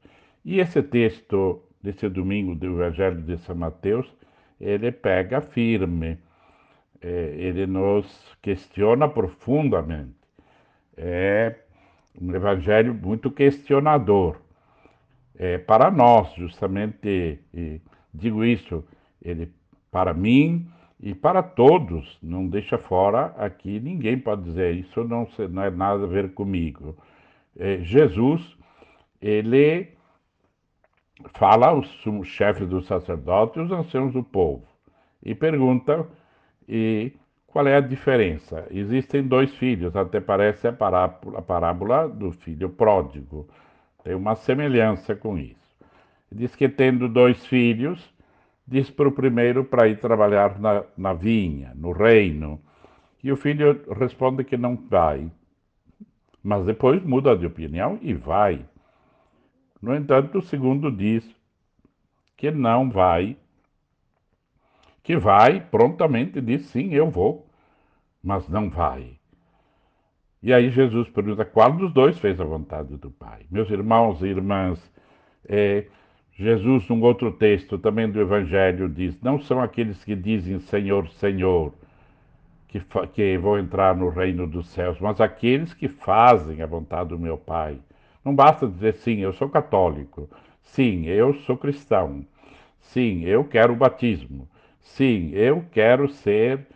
[0.42, 4.10] E esse texto desse domingo do Evangelho de São Mateus,
[4.58, 6.16] ele pega firme,
[7.02, 10.15] é, ele nos questiona profundamente.
[10.96, 11.54] É
[12.20, 14.36] um evangelho muito questionador
[15.38, 17.38] é, para nós, justamente,
[18.12, 18.84] digo isso,
[19.20, 19.52] ele
[19.90, 20.66] para mim
[21.00, 26.04] e para todos, não deixa fora aqui, ninguém pode dizer isso não, não é nada
[26.04, 26.96] a ver comigo.
[27.58, 28.56] É, Jesus,
[29.20, 29.88] ele
[31.34, 31.88] fala aos
[32.24, 34.66] chefes dos sacerdotes e os anciãos do povo
[35.22, 36.06] e pergunta
[36.68, 37.12] e
[37.56, 38.66] qual é a diferença.
[38.70, 43.48] Existem dois filhos, até parece a parábola, a parábola do filho pródigo.
[44.04, 45.74] Tem uma semelhança com isso.
[46.30, 48.12] Diz que tendo dois filhos,
[48.68, 52.60] diz para o primeiro para ir trabalhar na, na vinha, no reino.
[53.24, 55.26] E o filho responde que não vai.
[56.42, 58.66] Mas depois muda de opinião e vai.
[59.80, 61.26] No entanto, o segundo diz
[62.36, 63.34] que não vai,
[65.02, 67.45] que vai, prontamente diz sim, eu vou,
[68.26, 69.12] mas não vai.
[70.42, 73.46] E aí Jesus pergunta qual dos dois fez a vontade do Pai.
[73.48, 74.92] Meus irmãos e irmãs,
[75.48, 75.86] é,
[76.32, 81.72] Jesus, num outro texto também do Evangelho, diz: Não são aqueles que dizem Senhor, Senhor,
[82.66, 82.80] que,
[83.14, 87.38] que vão entrar no reino dos céus, mas aqueles que fazem a vontade do meu
[87.38, 87.78] Pai.
[88.24, 90.28] Não basta dizer sim, eu sou católico.
[90.64, 92.26] Sim, eu sou cristão.
[92.80, 94.48] Sim, eu quero o batismo.
[94.80, 96.66] Sim, eu quero ser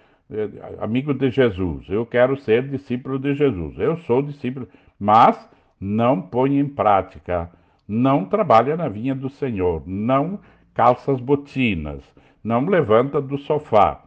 [0.81, 5.49] amigo de Jesus, eu quero ser discípulo de Jesus, eu sou discípulo, mas
[5.81, 7.51] não põe em prática,
[7.87, 10.39] não trabalha na vinha do Senhor, não
[10.73, 12.03] calça as botinas,
[12.45, 14.05] não levanta do sofá,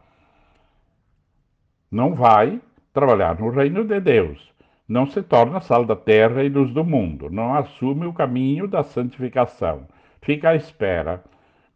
[1.90, 2.60] não vai
[2.92, 4.52] trabalhar no reino de Deus,
[4.88, 8.82] não se torna sal da terra e luz do mundo, não assume o caminho da
[8.82, 9.86] santificação,
[10.22, 11.22] fica à espera,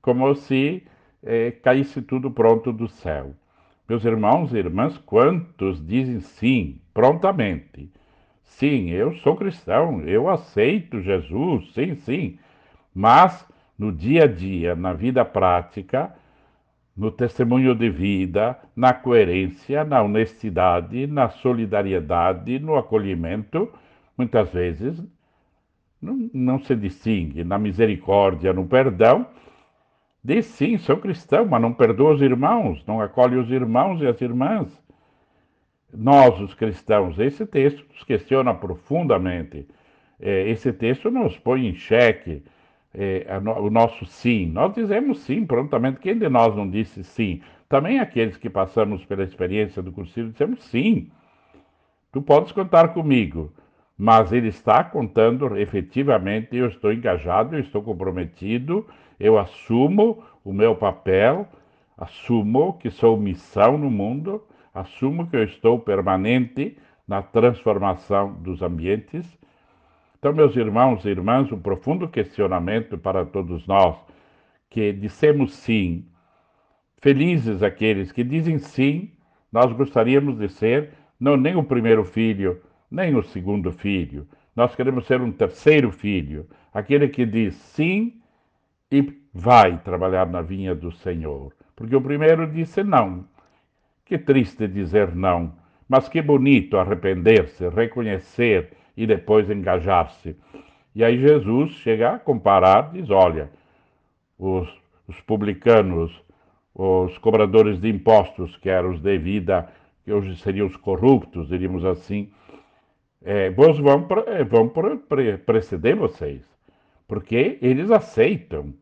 [0.01, 0.83] como se
[1.23, 3.35] eh, caísse tudo pronto do céu.
[3.89, 7.91] Meus irmãos e irmãs, quantos dizem sim, prontamente?
[8.45, 12.39] Sim, eu sou cristão, eu aceito Jesus, sim, sim.
[12.95, 13.47] Mas
[13.79, 16.15] no dia a dia, na vida prática,
[16.95, 23.73] no testemunho de vida, na coerência, na honestidade, na solidariedade, no acolhimento,
[24.19, 25.03] muitas vezes
[26.03, 29.27] não, não se distingue na misericórdia, no perdão,
[30.29, 34.21] Diz sim, sou cristão, mas não perdoa os irmãos, não acolhe os irmãos e as
[34.21, 34.69] irmãs.
[35.91, 39.67] Nós, os cristãos, esse texto nos questiona profundamente.
[40.21, 42.43] É, esse texto nos põe em xeque
[42.95, 43.27] é,
[43.57, 44.45] o nosso sim.
[44.45, 45.99] Nós dizemos sim prontamente.
[45.99, 47.41] Quem de nós não disse sim?
[47.67, 51.11] Também aqueles que passamos pela experiência do cursilho dizemos sim.
[52.13, 53.51] Tu podes contar comigo,
[53.97, 58.87] mas ele está contando efetivamente, eu estou engajado, eu estou comprometido,
[59.19, 61.49] eu assumo o meu papel,
[61.97, 64.43] assumo que sou missão no mundo,
[64.73, 66.77] assumo que eu estou permanente
[67.07, 69.27] na transformação dos ambientes.
[70.19, 73.97] Então, meus irmãos e irmãs, um profundo questionamento para todos nós,
[74.71, 76.05] que dissemos sim,
[77.01, 79.13] felizes aqueles que dizem sim,
[79.51, 84.29] nós gostaríamos de ser não nem o primeiro filho, nem o segundo filho.
[84.55, 88.18] Nós queremos ser um terceiro filho, aquele que diz sim
[88.91, 91.53] e vai trabalhar na vinha do Senhor.
[91.77, 93.25] Porque o primeiro disse não.
[94.05, 95.53] Que triste dizer não,
[95.89, 100.37] mas que bonito arrepender-se, reconhecer e depois engajar-se.
[100.95, 103.51] E aí Jesus chega a comparar, diz: olha,
[104.39, 104.69] os,
[105.07, 106.11] os publicanos,
[106.75, 109.69] os cobradores de impostos, que eram os de vida
[110.05, 112.33] que hoje seriam os corruptos, diríamos assim,
[113.23, 113.75] é, vão,
[114.49, 114.75] vão
[115.45, 116.43] preceder vocês,
[117.09, 118.75] porque eles aceitam.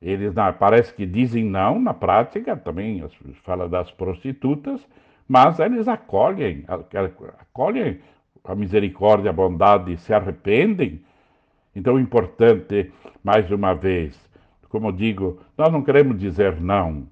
[0.00, 3.02] Eles na, parece que dizem não na prática, também
[3.42, 4.86] fala das prostitutas,
[5.26, 6.64] mas eles acolhem,
[7.40, 8.00] acolhem
[8.44, 11.02] a misericórdia, a bondade, se arrependem.
[11.74, 12.92] Então, o importante,
[13.22, 14.18] mais uma vez,
[14.68, 17.06] como digo, nós não queremos dizer não.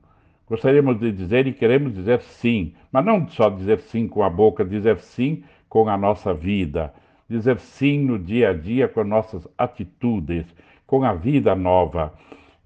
[0.47, 4.65] Gostaríamos de dizer e queremos dizer sim, mas não só dizer sim com a boca,
[4.65, 6.93] dizer sim com a nossa vida,
[7.29, 10.47] dizer sim no dia a dia com as nossas atitudes,
[10.87, 12.13] com a vida nova,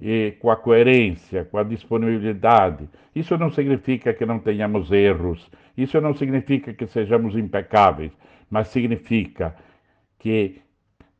[0.01, 2.89] e com a coerência, com a disponibilidade.
[3.15, 8.13] Isso não significa que não tenhamos erros, isso não significa que sejamos impecáveis,
[8.51, 9.55] mas significa
[10.19, 10.61] que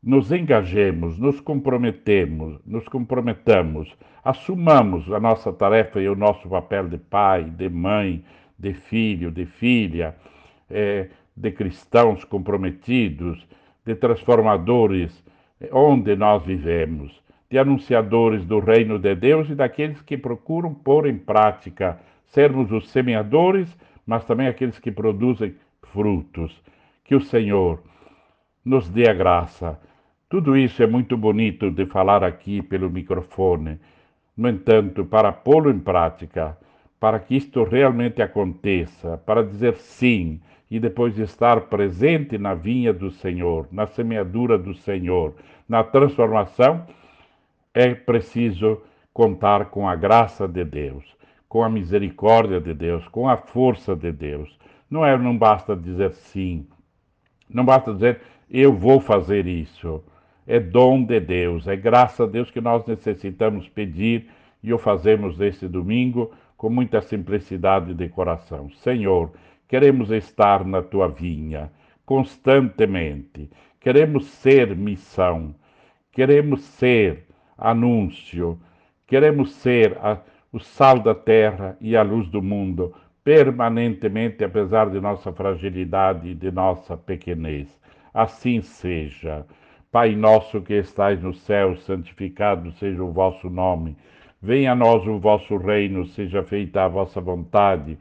[0.03, 6.99] nos engajemos, nos comprometemos, nos comprometamos assumamos a nossa tarefa e o nosso papel de
[6.99, 8.25] pai, de mãe,
[8.59, 10.15] de filho, de filha,
[10.71, 13.47] é, de cristãos comprometidos,
[13.85, 15.25] de transformadores
[15.73, 21.17] onde nós vivemos, de anunciadores do reino de Deus e daqueles que procuram pôr em
[21.17, 23.77] prática, sermos os semeadores,
[24.07, 26.61] mas também aqueles que produzem frutos.
[27.05, 27.83] Que o Senhor
[28.65, 29.79] nos dê a graça.
[30.29, 33.79] Tudo isso é muito bonito de falar aqui pelo microfone
[34.37, 36.57] no entanto, para pô-lo em prática,
[36.99, 40.41] para que isto realmente aconteça, para dizer sim
[40.75, 45.35] e depois estar presente na vinha do Senhor, na semeadura do Senhor,
[45.69, 46.87] na transformação,
[47.75, 48.81] é preciso
[49.13, 51.05] contar com a graça de Deus,
[51.47, 54.59] com a misericórdia de Deus, com a força de Deus.
[54.91, 56.67] Não é, não basta dizer sim,
[57.51, 60.03] não basta dizer eu vou fazer isso
[60.47, 64.27] é dom de Deus, é graça a Deus que nós necessitamos pedir
[64.63, 68.71] e o fazemos neste domingo com muita simplicidade de coração.
[68.71, 69.33] Senhor,
[69.73, 71.73] queremos estar na tua vinha
[72.05, 73.49] constantemente,
[73.81, 75.55] queremos ser missão,
[76.13, 77.25] queremos ser
[77.57, 78.61] anúncio,
[79.07, 80.21] queremos ser a,
[80.53, 82.95] o sal da terra e a luz do mundo
[83.25, 87.75] permanentemente, apesar de nossa fragilidade e de nossa pequenez.
[88.13, 89.47] Assim seja.
[89.91, 93.97] Pai nosso que estais no céu, santificado seja o vosso nome.
[94.39, 97.97] Venha a nós o vosso reino, seja feita a vossa vontade,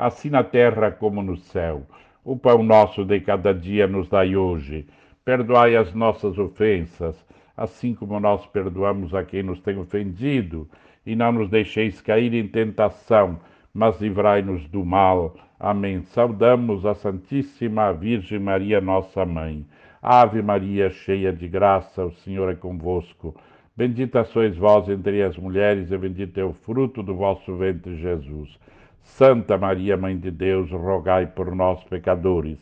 [0.00, 1.82] assim na terra como no céu.
[2.24, 4.86] O pão nosso de cada dia nos dai hoje.
[5.24, 7.14] Perdoai as nossas ofensas,
[7.56, 10.68] assim como nós perdoamos a quem nos tem ofendido,
[11.04, 13.38] e não nos deixeis cair em tentação,
[13.74, 15.36] mas livrai-nos do mal.
[15.58, 16.02] Amém.
[16.02, 19.66] Saudamos a Santíssima Virgem Maria, nossa mãe.
[20.02, 23.34] Ave Maria, cheia de graça, o Senhor é convosco.
[23.76, 28.58] Bendita sois vós entre as mulheres, e bendito é o fruto do vosso ventre, Jesus.
[29.02, 32.58] Santa Maria, Mãe de Deus, rogai por nós, pecadores,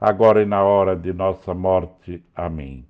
[0.00, 2.22] agora e na hora de nossa morte.
[2.34, 2.84] Amém.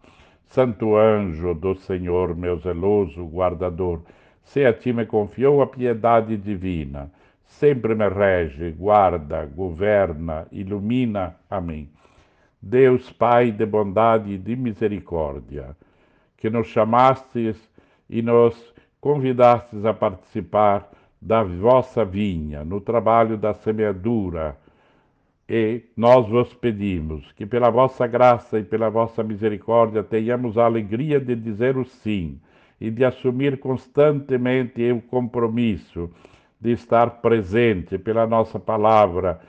[0.46, 4.00] Santo anjo do Senhor, meu zeloso guardador,
[4.42, 7.10] se a ti me confiou a piedade divina,
[7.44, 11.36] sempre me rege, guarda, governa, ilumina.
[11.48, 11.88] Amém.
[12.60, 15.76] Deus Pai de bondade e de misericórdia,
[16.36, 17.56] que nos chamastes
[18.08, 20.90] e nos convidastes a participar
[21.20, 24.56] da vossa vinha, no trabalho da semeadura,
[25.48, 31.20] e nós vos pedimos que, pela vossa graça e pela vossa misericórdia, tenhamos a alegria
[31.20, 32.40] de dizer o sim
[32.80, 36.10] e de assumir constantemente o compromisso
[36.60, 39.40] de estar presente pela nossa palavra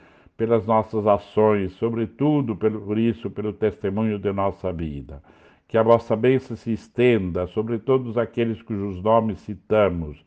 [0.42, 5.22] pelas nossas ações, sobretudo por isso, pelo testemunho de nossa vida.
[5.68, 10.18] Que a vossa bênção se estenda sobre todos aqueles cujos nomes citamos,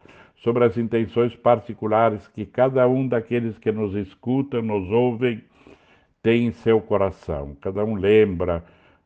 [0.45, 5.43] sobre as intenções particulares que cada um daqueles que nos escutam, nos ouvem,
[6.21, 7.57] tem em seu coração.
[7.59, 8.63] Cada um lembra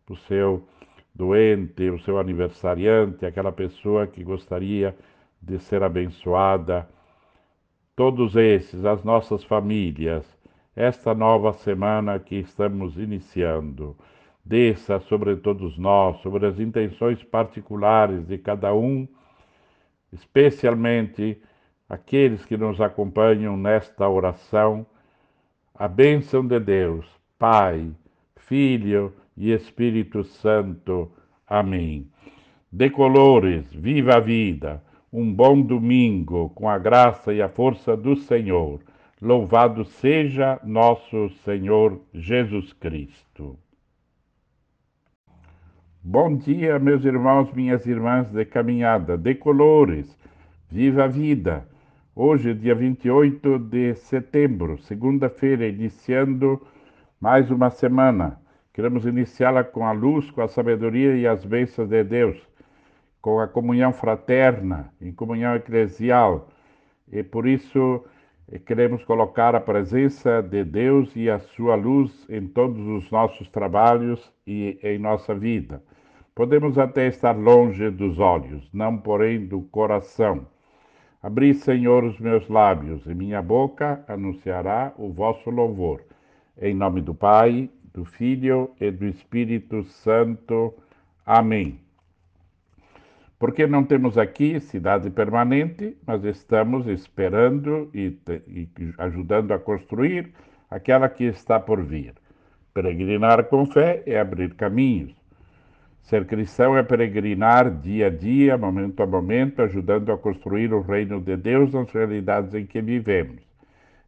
[0.10, 0.68] o seu
[1.16, 4.94] doente, o seu aniversariante, aquela pessoa que gostaria
[5.42, 6.86] de ser abençoada.
[7.96, 10.26] Todos esses, as nossas famílias,
[10.76, 13.96] esta nova semana que estamos iniciando.
[14.44, 19.08] Desça sobre todos nós, sobre as intenções particulares de cada um,
[20.12, 21.42] especialmente
[21.88, 24.86] aqueles que nos acompanham nesta oração,
[25.74, 27.06] a bênção de Deus,
[27.38, 27.90] Pai,
[28.36, 31.12] Filho e Espírito Santo.
[31.48, 32.08] Amém.
[32.72, 38.16] De colores, viva a vida, um bom domingo com a graça e a força do
[38.16, 38.82] Senhor.
[39.22, 43.58] Louvado seja nosso Senhor Jesus Cristo.
[46.12, 50.18] Bom dia, meus irmãos, minhas irmãs de caminhada, de colores,
[50.68, 51.68] viva a vida.
[52.16, 56.60] Hoje, dia 28 de setembro, segunda-feira, iniciando
[57.22, 58.42] mais uma semana.
[58.74, 62.42] Queremos iniciá-la com a luz, com a sabedoria e as bênçãos de Deus,
[63.22, 66.50] com a comunhão fraterna, em comunhão eclesial.
[67.12, 68.04] E por isso
[68.66, 74.34] queremos colocar a presença de Deus e a sua luz em todos os nossos trabalhos
[74.48, 75.84] e em nossa vida.
[76.40, 80.48] Podemos até estar longe dos olhos, não porém do coração
[81.22, 86.02] Abri, Senhor, os meus lábios, e minha boca anunciará o vosso louvor.
[86.58, 90.74] Em nome do Pai, do Filho e do Espírito Santo.
[91.26, 91.82] Amém.
[93.38, 98.18] Porque não temos aqui cidade permanente, mas estamos esperando e,
[98.48, 100.32] e ajudando a construir
[100.72, 102.14] aquela que está por vir.
[102.74, 105.19] Peregrinar com fé é abrir caminhos.
[106.10, 111.22] Ser cristão é peregrinar dia a dia, momento a momento, ajudando a construir o reino
[111.22, 113.44] de Deus nas realidades em que vivemos.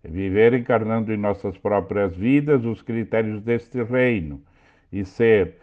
[0.03, 4.41] É viver encarnando em nossas próprias vidas os critérios deste reino
[4.91, 5.57] e ser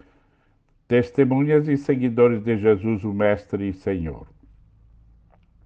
[0.86, 4.28] testemunhas e seguidores de Jesus, o Mestre e Senhor.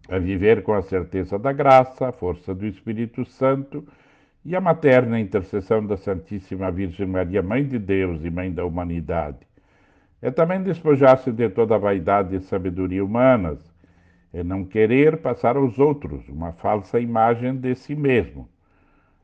[0.09, 3.87] É viver com a certeza da graça, a força do Espírito Santo
[4.43, 9.52] e a materna intercessão da Santíssima Virgem Maria, Mãe de Deus e Mãe da humanidade
[10.23, 13.59] é também despojar-se de toda a vaidade e sabedoria humanas,
[14.33, 18.49] é não querer passar aos outros uma falsa imagem de si mesmo.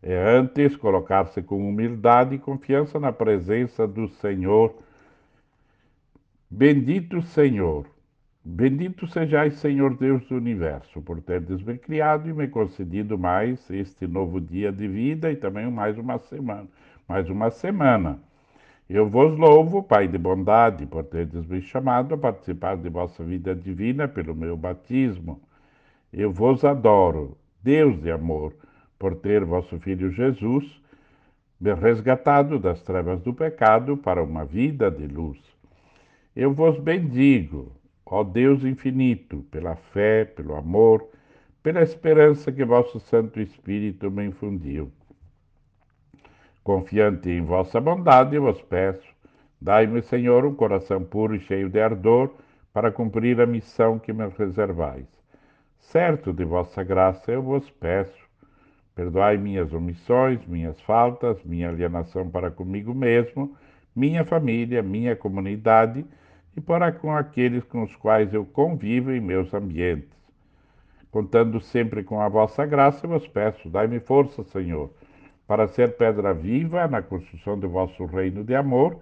[0.03, 4.75] É antes colocar-se com humildade e confiança na presença do Senhor.
[6.51, 7.87] Bendito Senhor,
[8.45, 14.07] bendito sejais, Senhor Deus do universo, por teres me criado e me concedido mais este
[14.07, 16.67] novo dia de vida e também mais uma semana,
[17.07, 18.19] mais uma semana
[18.89, 23.55] eu vos louvo, Pai de bondade, por teres me chamado a participar de vossa vida
[23.55, 25.41] divina pelo meu batismo.
[26.13, 28.55] Eu vos adoro, Deus de amor,
[28.99, 30.81] por ter vosso Filho Jesus
[31.61, 35.39] me resgatado das trevas do pecado para uma vida de luz.
[36.35, 37.73] Eu vos bendigo,
[38.07, 41.09] ó Deus infinito, pela fé, pelo amor,
[41.63, 44.93] pela esperança que vosso Santo Espírito me infundiu.
[46.69, 49.09] Confiante em vossa bondade, vos peço,
[49.59, 52.31] dai-me, Senhor, um coração puro e cheio de ardor
[52.75, 55.07] para cumprir a missão que me reservais.
[55.81, 58.23] Certo de vossa graça, eu vos peço,
[58.95, 63.57] perdoai minhas omissões, minhas faltas, minha alienação para comigo mesmo,
[63.97, 66.05] minha família, minha comunidade
[66.55, 70.13] e para com aqueles com os quais eu convivo em meus ambientes.
[71.11, 74.91] Contando sempre com a vossa graça, eu vos peço, dai-me força, Senhor,
[75.49, 79.01] para ser pedra viva na construção do vosso reino de amor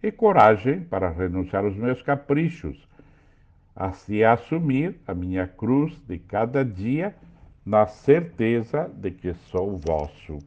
[0.00, 2.88] e coragem para renunciar aos meus caprichos,
[3.74, 7.16] assim assumir a minha cruz de cada dia
[7.66, 10.38] na certeza de que sou vosso.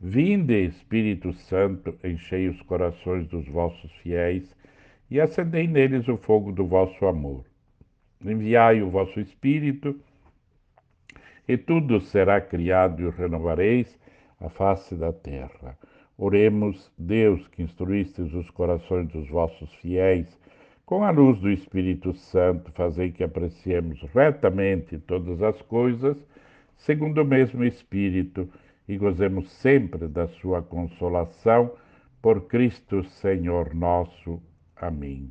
[0.00, 4.54] Vinde, Espírito Santo, enchei os corações dos vossos fiéis
[5.10, 7.44] e acendei neles o fogo do vosso amor.
[8.24, 9.98] Enviai o vosso Espírito,
[11.48, 13.97] e tudo será criado e o renovareis
[14.40, 15.76] a face da terra.
[16.16, 20.38] Oremos, Deus, que instruístes os corações dos vossos fiéis,
[20.84, 26.16] com a luz do Espírito Santo, fazei que apreciemos retamente todas as coisas,
[26.76, 28.48] segundo o mesmo Espírito,
[28.88, 31.70] e gozemos sempre da sua consolação,
[32.22, 34.42] por Cristo Senhor nosso.
[34.74, 35.30] Amém.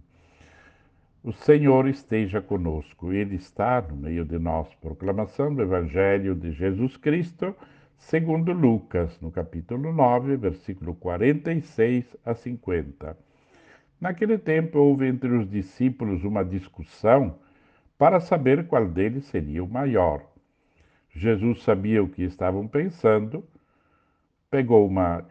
[1.24, 4.74] O Senhor esteja conosco, Ele está no meio de nós.
[4.76, 7.54] Proclamação do Evangelho de Jesus Cristo
[7.98, 13.18] segundo Lucas, no capítulo 9, versículo 46 a 50.
[14.00, 17.40] Naquele tempo houve entre os discípulos uma discussão
[17.98, 20.24] para saber qual deles seria o maior.
[21.12, 23.44] Jesus sabia o que estavam pensando,
[24.52, 25.26] pegou uma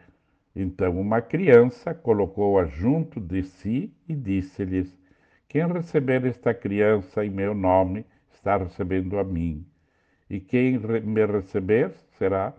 [0.55, 4.97] Então uma criança colocou-a junto de si e disse-lhes:
[5.47, 9.65] Quem receber esta criança em meu nome está recebendo a mim,
[10.29, 12.53] e quem me receber será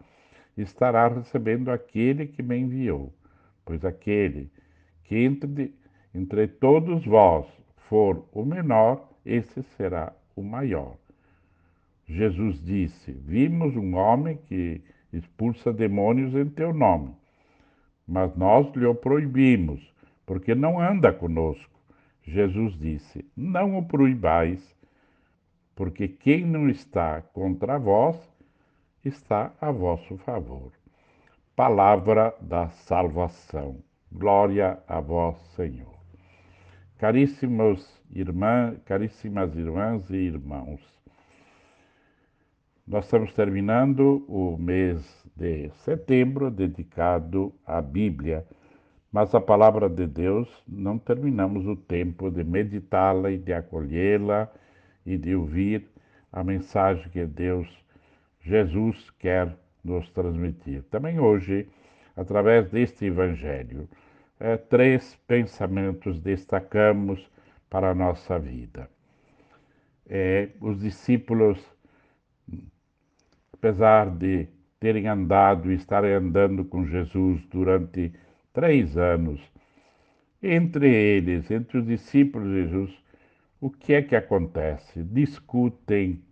[0.57, 3.12] estará recebendo aquele que me enviou.
[3.65, 4.51] Pois aquele
[5.05, 5.74] que entre,
[6.15, 7.47] entre todos vós
[7.89, 10.97] for o menor, esse será o maior.
[12.07, 14.82] Jesus disse: Vimos um homem que
[15.12, 17.15] expulsa demônios em teu nome
[18.09, 19.86] mas nós lhe o proibimos,
[20.24, 21.78] porque não anda conosco.
[22.24, 24.74] Jesus disse: Não o proibais,
[25.78, 28.16] porque quem não está contra vós
[29.05, 30.72] está a vosso favor.
[31.55, 33.76] Palavra da salvação.
[34.10, 35.94] Glória a vós, Senhor.
[36.98, 40.80] Caríssimos irmãs, caríssimas irmãs e irmãos,
[42.84, 48.44] nós estamos terminando o mês de setembro dedicado à Bíblia,
[49.12, 54.50] mas a palavra de Deus não terminamos o tempo de meditá-la e de acolhê-la
[55.12, 55.89] e de ouvir
[56.32, 57.68] a mensagem que Deus,
[58.40, 60.82] Jesus, quer nos transmitir.
[60.90, 61.68] Também hoje,
[62.16, 63.89] através deste Evangelho,
[64.39, 67.30] é, três pensamentos destacamos
[67.68, 68.89] para a nossa vida.
[70.09, 71.59] É, os discípulos
[73.59, 74.47] apesar de
[74.78, 78.12] terem andado e estarem andando com Jesus durante
[78.52, 79.40] três anos,
[80.40, 83.05] entre eles, entre os discípulos de Jesus,
[83.60, 85.02] o que é que acontece?
[85.02, 86.22] Discutem,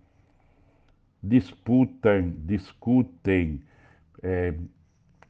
[1.23, 3.62] disputam, discutem,
[4.23, 4.55] é,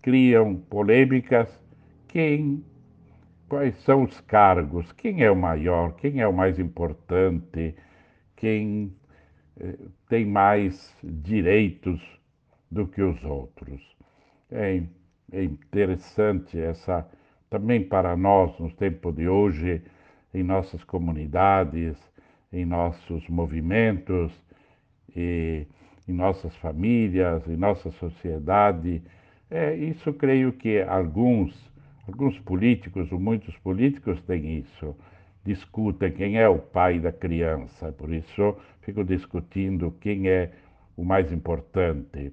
[0.03, 1.49] criam polêmicas.
[2.09, 2.65] Quem,
[3.49, 4.93] quais são os cargos?
[4.93, 5.95] Quem é o maior?
[5.97, 7.75] Quem é o mais importante?
[8.37, 8.93] Quem
[10.09, 12.01] tem mais direitos
[12.71, 13.81] do que os outros.
[14.51, 14.83] É,
[15.33, 17.09] é interessante essa
[17.49, 19.83] também para nós nos tempos de hoje,
[20.37, 21.97] em nossas comunidades,
[22.53, 24.33] em nossos movimentos,
[25.17, 25.67] em
[26.09, 29.03] nossas famílias, em nossa sociedade.
[29.51, 31.55] É, isso creio que alguns,
[32.07, 34.95] alguns políticos, ou muitos políticos têm isso
[35.47, 40.51] discutem quem é o pai da criança, por isso ficam discutindo quem é
[40.97, 42.33] o mais importante.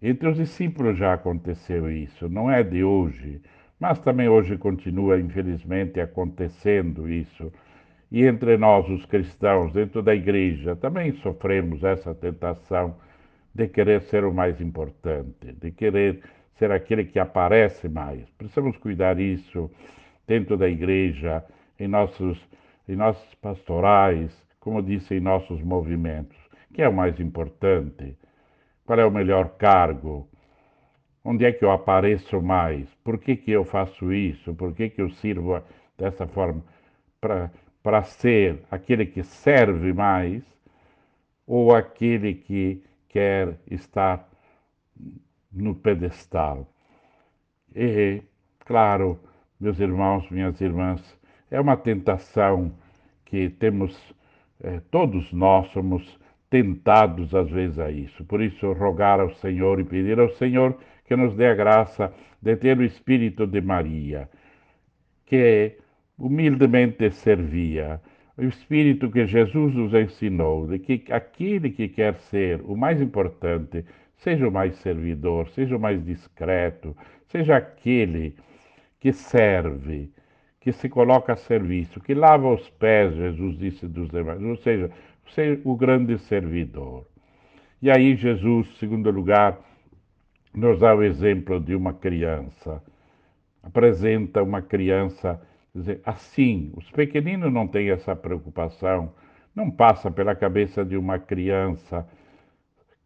[0.00, 3.42] Entre os discípulos já aconteceu isso, não é de hoje,
[3.78, 7.52] mas também hoje continua, infelizmente, acontecendo isso.
[8.10, 12.96] E entre nós, os cristãos, dentro da igreja, também sofremos essa tentação
[13.54, 16.22] de querer ser o mais importante, de querer
[16.58, 18.28] ser aquele que aparece mais.
[18.38, 19.70] Precisamos cuidar disso
[20.26, 21.44] dentro da igreja,
[21.78, 22.38] em nossos,
[22.88, 24.30] em nossos pastorais,
[24.60, 26.36] como disse, em nossos movimentos.
[26.72, 28.16] que é o mais importante?
[28.84, 30.28] Qual é o melhor cargo?
[31.28, 32.88] Onde é que eu apareço mais?
[33.02, 34.54] Por que, que eu faço isso?
[34.54, 35.60] Por que, que eu sirvo
[35.98, 36.62] dessa forma?
[37.20, 40.44] Para ser aquele que serve mais
[41.44, 44.24] ou aquele que quer estar
[45.52, 46.64] no pedestal?
[47.74, 48.22] E,
[48.60, 49.18] claro,
[49.58, 51.02] meus irmãos, minhas irmãs,
[51.50, 52.72] é uma tentação
[53.24, 54.14] que temos,
[54.62, 58.24] eh, todos nós somos tentados às vezes a isso.
[58.24, 62.56] Por isso, rogar ao Senhor e pedir ao Senhor que nos dê a graça de
[62.56, 64.28] ter o espírito de Maria,
[65.24, 65.76] que
[66.18, 68.00] humildemente servia,
[68.36, 73.84] o espírito que Jesus nos ensinou, de que aquele que quer ser o mais importante,
[74.16, 76.96] seja o mais servidor, seja o mais discreto,
[77.28, 78.36] seja aquele
[79.00, 80.10] que serve,
[80.60, 84.90] que se coloca a serviço, que lava os pés, Jesus disse dos demais, ou seja,
[85.28, 87.06] ser o grande servidor.
[87.80, 89.58] E aí Jesus, segundo lugar,
[90.56, 92.82] nos dá o exemplo de uma criança.
[93.62, 95.40] Apresenta uma criança,
[95.74, 99.12] dizer, assim, os pequeninos não têm essa preocupação,
[99.54, 102.06] não passa pela cabeça de uma criança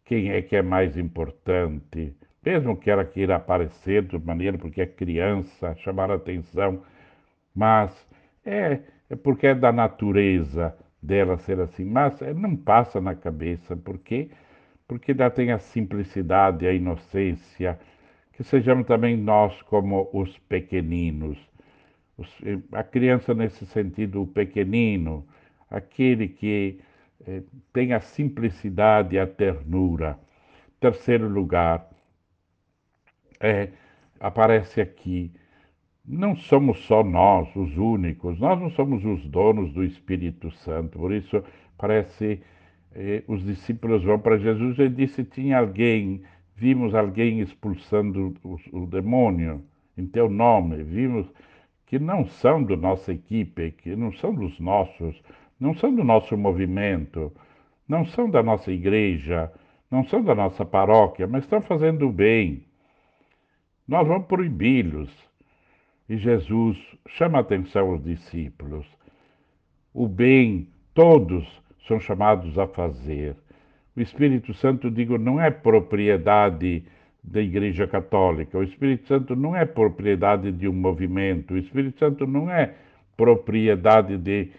[0.05, 2.13] quem é que é mais importante,
[2.43, 6.81] mesmo que ela queira aparecer de maneira porque é criança, chamar a atenção,
[7.55, 8.07] mas
[8.45, 8.79] é,
[9.09, 14.29] é porque é da natureza dela ser assim, mas é, não passa na cabeça, porque
[14.91, 17.79] porque ela tem a simplicidade, a inocência,
[18.33, 21.37] que sejamos também nós como os pequeninos.
[22.17, 22.29] Os,
[22.73, 25.25] a criança nesse sentido, o pequenino,
[25.69, 26.81] aquele que
[27.25, 27.41] eh,
[27.71, 30.19] tem a simplicidade e a ternura.
[30.77, 31.89] Terceiro lugar,
[33.39, 33.69] é,
[34.19, 35.31] aparece aqui
[36.05, 40.99] não somos só nós os únicos, nós não somos os donos do Espírito Santo.
[40.99, 41.41] Por isso,
[41.77, 42.41] parece
[42.93, 46.23] eh, os discípulos vão para Jesus e disse: tinha alguém,
[46.55, 49.63] vimos alguém expulsando o, o demônio.
[49.97, 51.27] em teu nome, vimos
[51.85, 55.21] que não são da nossa equipe, que não são dos nossos,
[55.59, 57.31] não são do nosso movimento,
[57.87, 59.51] não são da nossa igreja,
[59.89, 62.63] não são da nossa paróquia, mas estão fazendo o bem.
[63.87, 65.11] Nós vamos proibi-los.
[66.07, 66.77] E Jesus
[67.07, 68.85] chama a atenção aos discípulos.
[69.93, 73.35] O bem, todos são chamados a fazer.
[73.95, 76.83] O Espírito Santo, digo, não é propriedade
[77.23, 78.57] da Igreja Católica.
[78.57, 81.53] O Espírito Santo não é propriedade de um movimento.
[81.53, 82.73] O Espírito Santo não é
[83.17, 84.49] propriedade de,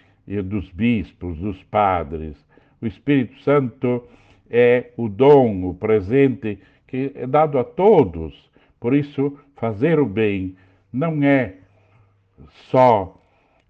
[0.42, 2.36] dos bispos, dos padres.
[2.80, 4.06] O Espírito Santo
[4.50, 8.50] é o dom, o presente que é dado a todos.
[8.78, 10.56] Por isso, fazer o bem
[10.92, 11.54] não é
[12.70, 13.18] só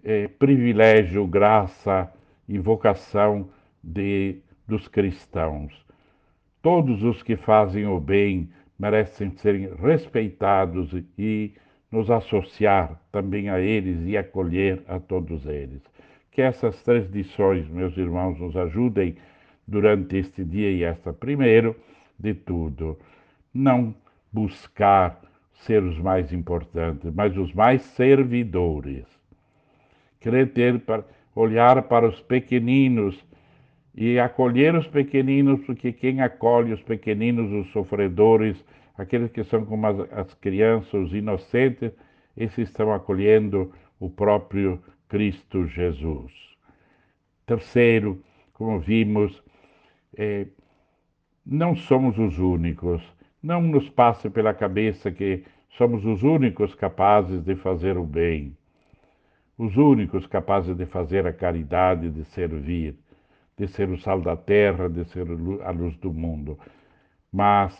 [0.03, 2.11] é, privilégio, graça
[2.47, 3.49] e vocação
[3.83, 4.37] de,
[4.67, 5.73] dos cristãos.
[6.61, 8.49] Todos os que fazem o bem
[8.79, 11.53] merecem ser respeitados e
[11.91, 15.81] nos associar também a eles e acolher a todos eles.
[16.31, 19.15] Que essas três lições, meus irmãos, nos ajudem
[19.67, 21.13] durante este dia e esta.
[21.13, 21.75] Primeiro
[22.17, 22.97] de tudo,
[23.53, 23.93] não
[24.31, 25.21] buscar
[25.53, 29.05] ser os mais importantes, mas os mais servidores.
[30.19, 31.03] Querer ter para
[31.35, 33.23] olhar para os pequeninos
[33.95, 38.63] e acolher os pequeninos, porque quem acolhe os pequeninos, os sofredores,
[38.97, 41.91] aqueles que são como as, as crianças, os inocentes,
[42.35, 46.31] esses estão acolhendo o próprio Cristo Jesus.
[47.45, 48.23] Terceiro,
[48.53, 49.43] como vimos,
[50.17, 50.47] é,
[51.45, 53.01] não somos os únicos.
[53.41, 55.43] Não nos passe pela cabeça que
[55.77, 58.55] somos os únicos capazes de fazer o bem,
[59.57, 62.95] os únicos capazes de fazer a caridade, de servir,
[63.57, 65.27] de ser o sal da terra, de ser
[65.63, 66.57] a luz do mundo.
[67.31, 67.77] Mas,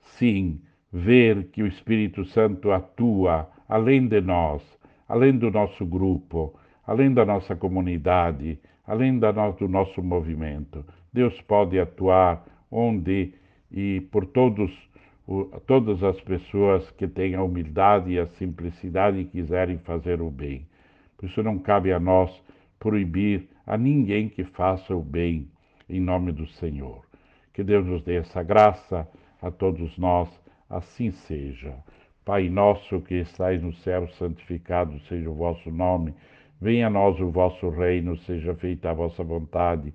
[0.00, 0.60] sim,
[0.92, 4.62] ver que o Espírito Santo atua além de nós,
[5.08, 6.54] além do nosso grupo,
[6.86, 10.84] além da nossa comunidade, além do nosso movimento.
[11.12, 13.34] Deus pode atuar onde
[13.70, 14.70] e por todos,
[15.66, 20.66] todas as pessoas que têm a humildade e a simplicidade e quiserem fazer o bem.
[21.22, 22.42] Por isso não cabe a nós
[22.80, 25.48] proibir a ninguém que faça o bem
[25.88, 27.04] em nome do Senhor.
[27.54, 29.08] Que Deus nos dê essa graça
[29.40, 30.28] a todos nós,
[30.68, 31.76] assim seja.
[32.24, 36.12] Pai nosso que estais no céu, santificado seja o vosso nome.
[36.60, 39.94] Venha a nós o vosso reino, seja feita a vossa vontade,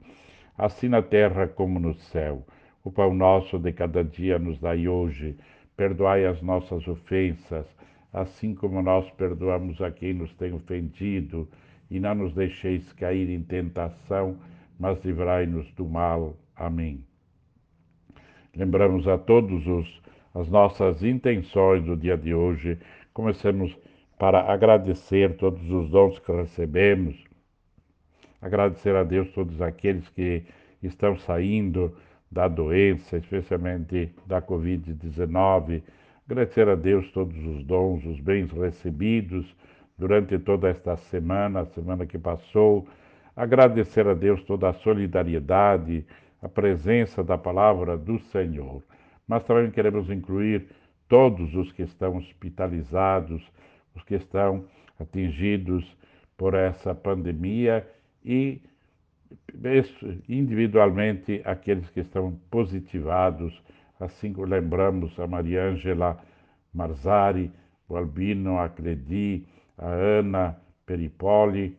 [0.57, 2.41] assim na terra como no céu.
[2.85, 5.35] O pão nosso de cada dia nos dai hoje.
[5.75, 7.67] Perdoai as nossas ofensas,
[8.11, 11.47] assim como nós perdoamos a quem nos tem ofendido
[11.89, 14.37] e não nos deixeis cair em tentação,
[14.79, 16.35] mas livrai-nos do mal.
[16.55, 17.03] Amém.
[18.55, 20.01] Lembramos a todos os,
[20.33, 22.77] as nossas intenções do dia de hoje.
[23.13, 23.77] Comecemos
[24.17, 27.23] para agradecer todos os dons que recebemos,
[28.41, 30.43] agradecer a Deus todos aqueles que
[30.81, 31.95] estão saindo
[32.31, 35.81] da doença, especialmente da Covid-19,
[36.29, 39.45] agradecer a Deus todos os dons, os bens recebidos,
[39.97, 42.87] durante toda esta semana, a semana que passou,
[43.35, 46.05] agradecer a Deus toda a solidariedade,
[46.41, 48.83] a presença da palavra do Senhor.
[49.27, 50.67] Mas também queremos incluir
[51.07, 53.41] todos os que estão hospitalizados,
[53.95, 54.65] os que estão
[54.99, 55.95] atingidos
[56.35, 57.87] por essa pandemia
[58.23, 58.61] e
[60.29, 63.61] individualmente aqueles que estão positivados,
[63.99, 66.17] assim como lembramos a Maria Ângela
[66.73, 67.51] Marzari,
[67.89, 69.45] o Albino Acredi,
[69.77, 71.77] a Ana Peripoli,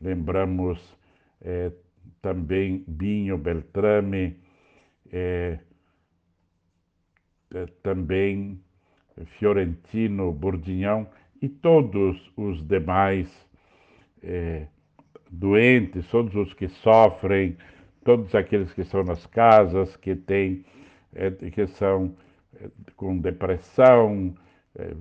[0.00, 0.96] lembramos
[1.40, 1.72] é,
[2.20, 4.36] também Binho Beltrame,
[5.12, 5.58] é,
[7.54, 8.60] é, também
[9.38, 11.06] Fiorentino Bordignon
[11.40, 13.28] e todos os demais
[15.30, 17.56] doentes, todos os que sofrem,
[18.04, 20.64] todos aqueles que estão nas casas, que têm,
[21.18, 22.14] é, que são
[22.60, 24.34] é, com depressão,
[24.78, 24.92] é,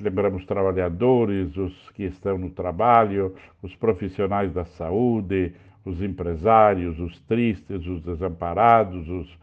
[0.00, 5.54] lembramos os trabalhadores, os que estão no trabalho, os profissionais da saúde,
[5.84, 9.38] os empresários, os tristes, os desamparados, os,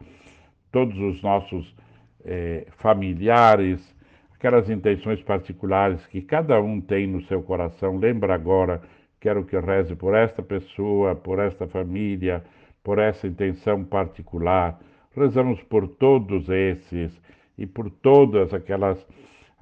[0.72, 1.76] todos os nossos
[2.23, 3.95] é, familiares,
[4.35, 7.98] aquelas intenções particulares que cada um tem no seu coração.
[7.98, 8.81] Lembra agora,
[9.19, 12.44] quero que reze por esta pessoa, por esta família,
[12.84, 14.77] por essa intenção particular.
[15.15, 17.11] Rezamos por todos esses
[17.57, 19.06] e por todas aquelas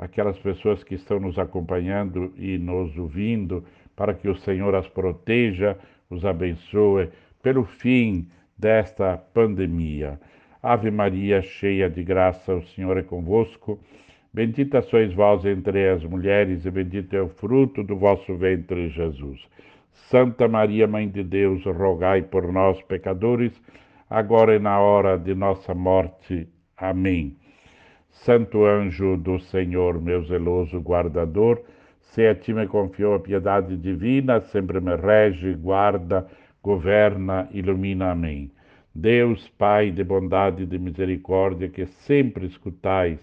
[0.02, 3.64] aquelas pessoas que estão nos acompanhando e nos ouvindo,
[3.95, 5.78] para que o Senhor as proteja,
[6.10, 7.10] os abençoe
[7.44, 10.19] pelo fim desta pandemia.
[10.64, 13.80] Ave Maria, cheia de graça, o Senhor é convosco.
[14.34, 19.40] Bendita sois vós entre as mulheres, e bendito é o fruto do vosso ventre, Jesus.
[19.91, 23.52] Santa Maria, Mãe de Deus, rogai por nós, pecadores,
[24.12, 26.46] agora e na hora de nossa morte.
[26.76, 27.38] Amém.
[28.10, 31.62] Santo anjo do Senhor, meu zeloso guardador,
[32.02, 36.28] se a ti me confiou a piedade divina, sempre me rege, guarda,
[36.62, 38.12] governa, ilumina.
[38.12, 38.52] Amém.
[38.94, 43.18] Deus, Pai de bondade e de misericórdia, que sempre escutais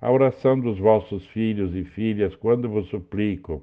[0.00, 3.62] a oração dos vossos filhos e filhas quando vos suplico,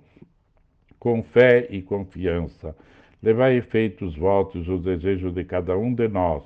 [1.00, 2.76] com fé e confiança.
[3.24, 6.44] Levai efeitos votos os desejos de cada um de nós,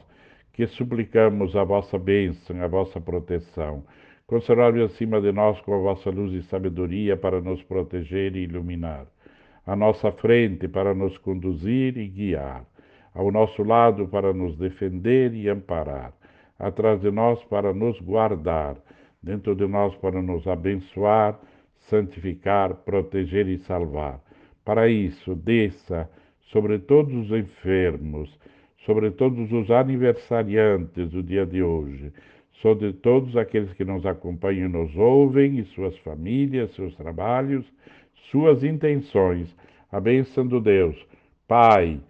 [0.54, 3.84] que suplicamos a vossa bênção, a vossa proteção.
[4.28, 9.06] Conservai acima de nós com a vossa luz e sabedoria para nos proteger e iluminar.
[9.66, 12.66] À nossa frente para nos conduzir e guiar.
[13.14, 16.14] Ao nosso lado para nos defender e amparar.
[16.58, 18.78] Atrás de nós para nos guardar
[19.22, 21.40] dentro de nós para nos abençoar,
[21.90, 24.20] santificar, proteger e salvar.
[24.66, 26.10] Para isso, desça
[26.52, 28.38] sobre todos os enfermos,
[28.92, 32.12] sobre todos os aniversariantes do dia de hoje,
[32.62, 37.66] sobre todos aqueles que nos acompanham e nos ouvem, e suas famílias, seus trabalhos,
[38.30, 39.56] suas intenções.
[39.90, 40.98] A bênção do Deus,
[41.48, 42.02] Pai,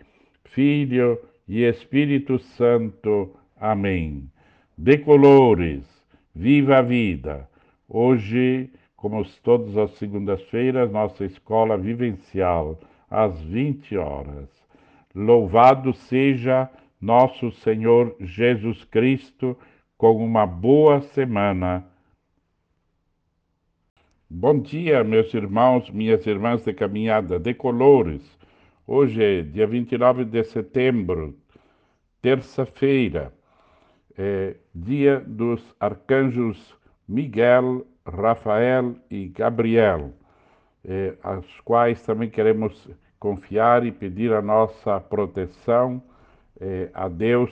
[0.45, 3.29] Filho e Espírito Santo.
[3.59, 4.27] Amém.
[4.75, 5.85] De colores
[6.33, 7.47] Viva a vida!
[7.87, 14.60] Hoje, como todas as segundas-feiras, nossa escola vivencial, às 20 horas.
[15.13, 16.69] Louvado seja
[16.99, 19.57] nosso Senhor Jesus Cristo,
[19.97, 21.85] com uma boa semana.
[24.29, 28.21] Bom dia, meus irmãos, minhas irmãs de caminhada de colores.
[28.87, 31.37] Hoje é dia 29 de setembro,
[32.21, 33.33] terça-feira
[34.17, 36.77] é dia dos arcanjos
[37.07, 40.13] Miguel, Rafael e Gabriel,
[40.85, 42.87] é, aos quais também queremos
[43.21, 46.01] confiar e pedir a nossa proteção
[46.59, 47.51] é, a Deus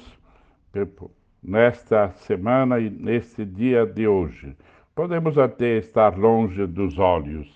[1.43, 4.57] nesta semana e neste dia de hoje.
[4.95, 7.47] Podemos até estar longe dos olhos,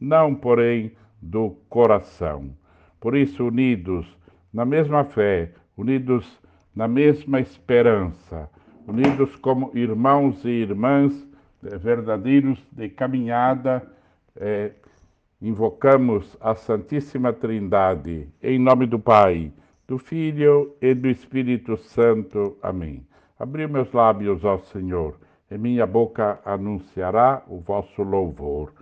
[0.00, 2.50] não, porém, do coração.
[2.98, 4.06] Por isso, unidos
[4.50, 6.40] na mesma fé, unidos
[6.74, 8.48] na mesma esperança,
[8.86, 11.12] unidos como irmãos e irmãs
[11.62, 13.86] eh, verdadeiros de caminhada,
[14.36, 14.72] eh,
[15.40, 19.52] invocamos a Santíssima Trindade, em nome do Pai,
[19.86, 22.58] do Filho e do Espírito Santo.
[22.60, 23.06] Amém.
[23.38, 25.14] Abri meus lábios ao Senhor,
[25.48, 28.72] e minha boca anunciará o vosso louvor.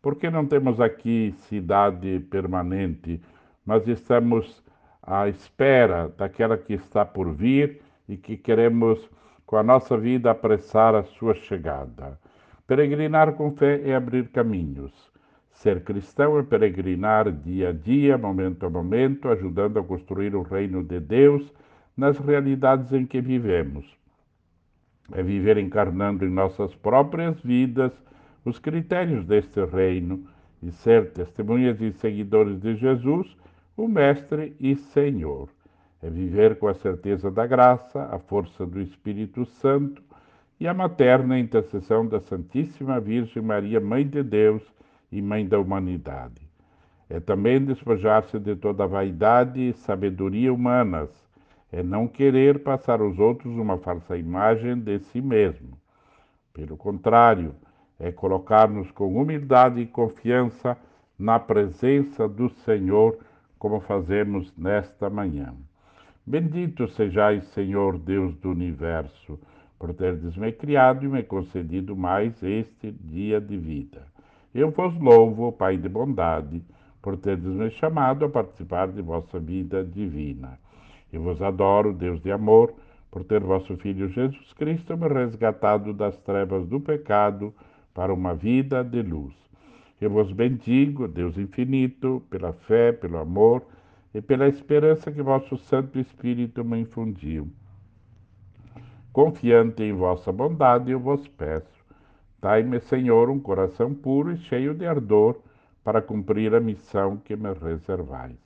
[0.00, 3.20] Porque não temos aqui cidade permanente,
[3.64, 4.64] mas estamos
[5.02, 8.98] à espera daquela que está por vir e que queremos,
[9.44, 12.18] com a nossa vida, apressar a sua chegada.
[12.66, 15.14] Peregrinar com fé é abrir caminhos.
[15.56, 20.84] Ser cristão é peregrinar dia a dia, momento a momento, ajudando a construir o reino
[20.84, 21.50] de Deus
[21.96, 23.86] nas realidades em que vivemos.
[25.12, 27.90] É viver encarnando em nossas próprias vidas
[28.44, 30.26] os critérios deste reino
[30.62, 33.34] e ser testemunhas e seguidores de Jesus
[33.78, 35.48] o Mestre e Senhor.
[36.02, 40.02] É viver com a certeza da graça, a força do Espírito Santo
[40.60, 44.75] e a materna intercessão da Santíssima Virgem Maria, Mãe de Deus
[45.18, 46.46] e Mãe da humanidade.
[47.08, 51.08] É também despojar-se de toda vaidade e sabedoria humanas,
[51.72, 55.78] é não querer passar aos outros uma falsa imagem de si mesmo.
[56.52, 57.54] Pelo contrário,
[57.98, 60.76] é colocar-nos com humildade e confiança
[61.18, 63.18] na presença do Senhor
[63.58, 65.54] como fazemos nesta manhã.
[66.26, 69.38] Bendito sejais, Senhor Deus do universo,
[69.78, 74.06] por teres me criado e me concedido mais este dia de vida.
[74.58, 76.62] Eu vos louvo, Pai de bondade,
[77.02, 80.58] por teres me chamado a participar de vossa vida divina.
[81.12, 82.72] Eu vos adoro, Deus de amor,
[83.10, 87.52] por ter vosso Filho Jesus Cristo me resgatado das trevas do pecado
[87.92, 89.34] para uma vida de luz.
[90.00, 93.62] Eu vos bendigo, Deus infinito, pela fé, pelo amor
[94.14, 97.46] e pela esperança que vosso Santo Espírito me infundiu.
[99.12, 101.75] Confiante em vossa bondade, eu vos peço.
[102.40, 105.36] Dai-me, Senhor, um coração puro e cheio de ardor
[105.82, 108.36] para cumprir a missão que me reservais.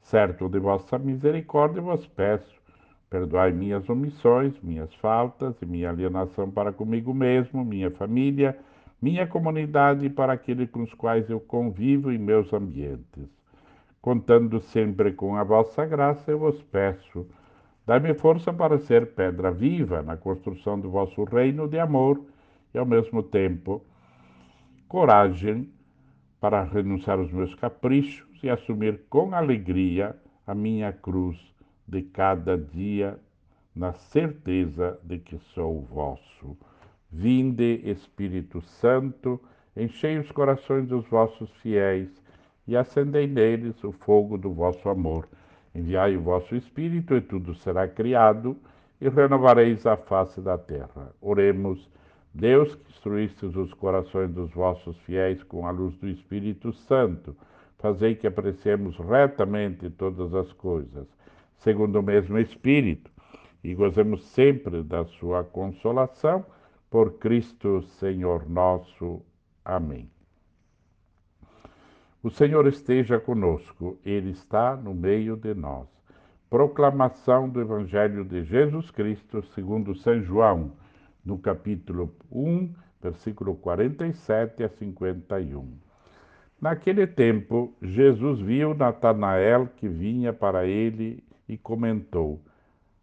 [0.00, 2.62] Certo de vossa misericórdia, vos peço.
[3.10, 8.58] Perdoai minhas omissões, minhas faltas e minha alienação para comigo mesmo, minha família
[9.04, 13.28] minha comunidade e para aqueles com os quais eu convivo em meus ambientes.
[14.00, 17.26] Contando sempre com a vossa graça, eu vos peço,
[17.86, 22.18] dai-me força para ser pedra viva na construção do vosso reino de amor
[22.74, 23.84] e, ao mesmo tempo,
[24.88, 25.70] coragem
[26.40, 30.14] para renunciar aos meus caprichos e assumir com alegria
[30.46, 31.38] a minha cruz
[31.86, 33.18] de cada dia,
[33.74, 36.56] na certeza de que sou vosso.
[37.10, 39.40] Vinde, Espírito Santo,
[39.76, 42.10] enchei os corações dos vossos fiéis
[42.66, 45.28] e acendei neles o fogo do vosso amor.
[45.74, 48.56] Enviai o vosso Espírito e tudo será criado
[49.00, 51.12] e renovareis a face da terra.
[51.20, 51.88] Oremos.
[52.34, 57.36] Deus que instruístes os corações dos vossos fiéis com a luz do Espírito Santo,
[57.78, 61.06] fazei que apreciemos retamente todas as coisas,
[61.58, 63.08] segundo o mesmo Espírito,
[63.62, 66.44] e gozemos sempre da sua consolação,
[66.90, 69.22] por Cristo Senhor nosso.
[69.64, 70.10] Amém.
[72.20, 75.86] O Senhor esteja conosco, Ele está no meio de nós.
[76.50, 80.72] Proclamação do Evangelho de Jesus Cristo segundo São João
[81.24, 85.66] no capítulo 1, versículo 47 a 51.
[86.60, 92.40] Naquele tempo, Jesus viu Natanael que vinha para ele e comentou: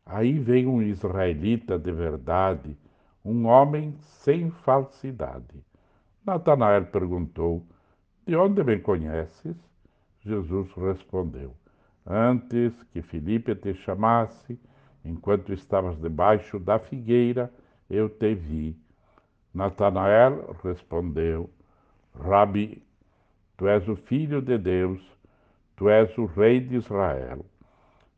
[0.05, 2.77] Aí vem um israelita de verdade,
[3.23, 5.63] um homem sem falsidade.
[6.25, 7.65] Natanael perguntou:
[8.25, 9.55] De onde me conheces?
[10.21, 11.55] Jesus respondeu:
[12.05, 14.59] Antes que Filipe te chamasse,
[15.03, 17.51] enquanto estavas debaixo da figueira,
[17.91, 18.75] eu te vi.
[19.53, 21.49] Natanael respondeu:
[22.17, 22.81] Rabi,
[23.57, 25.01] tu és o filho de Deus,
[25.75, 27.45] tu és o rei de Israel.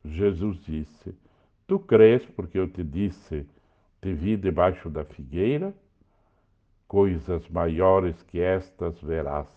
[0.05, 1.15] Jesus disse:
[1.67, 3.47] Tu crês porque eu te disse,
[4.01, 5.73] te vi debaixo da figueira?
[6.87, 9.47] Coisas maiores que estas verás.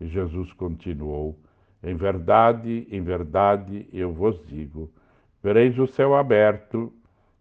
[0.00, 1.38] E Jesus continuou:
[1.82, 4.90] Em verdade, em verdade, eu vos digo:
[5.40, 6.92] vereis o céu aberto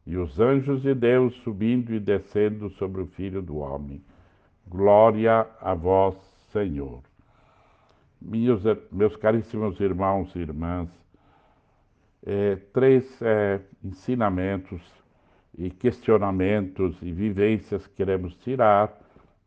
[0.07, 4.01] e os anjos de Deus subindo e descendo sobre o Filho do Homem.
[4.65, 6.15] Glória a vós,
[6.49, 7.01] Senhor.
[8.21, 10.87] Meus, meus caríssimos irmãos e irmãs,
[12.25, 14.81] é, três é, ensinamentos
[15.57, 18.97] e questionamentos e vivências queremos tirar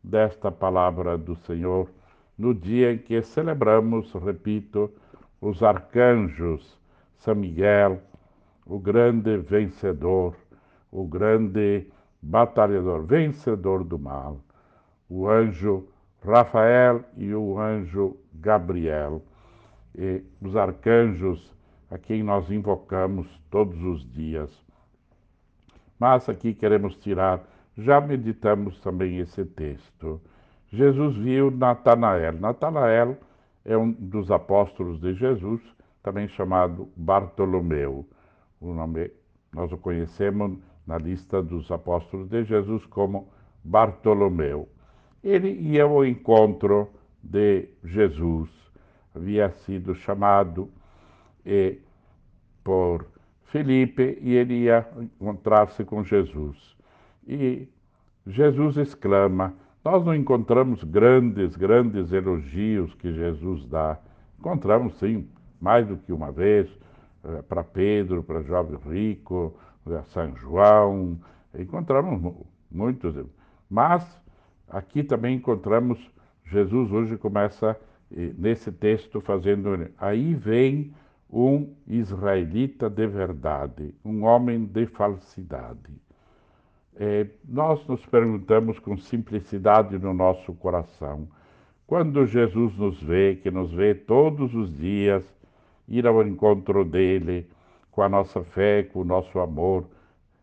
[0.03, 1.89] desta palavra do Senhor
[2.37, 4.91] no dia em que celebramos, repito,
[5.41, 6.77] os arcanjos,
[7.17, 7.99] São Miguel,
[8.63, 10.35] o grande vencedor,
[10.91, 11.87] o grande
[12.21, 14.39] batalhador, vencedor do mal,
[15.09, 15.87] o anjo
[16.23, 19.23] Rafael e o anjo Gabriel,
[19.95, 21.51] e os arcanjos
[21.89, 24.51] a quem nós invocamos todos os dias.
[25.99, 27.43] Mas aqui queremos tirar,
[27.77, 30.21] já meditamos também esse texto.
[30.69, 32.33] Jesus viu Natanael.
[32.33, 33.17] Natanael
[33.65, 35.61] é um dos apóstolos de Jesus,
[36.01, 38.07] também chamado Bartolomeu.
[38.59, 39.11] O nome
[39.53, 40.57] nós o conhecemos
[40.91, 43.29] na lista dos apóstolos de Jesus como
[43.63, 44.67] Bartolomeu.
[45.23, 46.89] Ele ia ao encontro
[47.23, 48.49] de Jesus,
[49.15, 50.69] havia sido chamado
[51.45, 51.79] e,
[52.61, 53.05] por
[53.45, 56.75] Felipe e ele ia encontrar-se com Jesus.
[57.25, 57.69] E
[58.27, 59.53] Jesus exclama:
[59.85, 63.97] Nós não encontramos grandes, grandes elogios que Jesus dá.
[64.37, 65.29] Encontramos, sim,
[65.61, 66.67] mais do que uma vez,
[67.23, 69.55] eh, para Pedro, para jovem rico,
[70.09, 71.19] são João,
[71.57, 72.35] encontramos
[72.69, 73.15] muitos.
[73.69, 74.05] Mas
[74.69, 75.99] aqui também encontramos,
[76.45, 77.79] Jesus hoje começa
[78.37, 79.89] nesse texto fazendo.
[79.97, 80.93] Aí vem
[81.31, 85.93] um israelita de verdade, um homem de falsidade.
[86.95, 91.27] É, nós nos perguntamos com simplicidade no nosso coração,
[91.87, 95.23] quando Jesus nos vê, que nos vê todos os dias,
[95.87, 97.47] ir ao encontro dele,
[97.91, 99.85] com a nossa fé, com o nosso amor.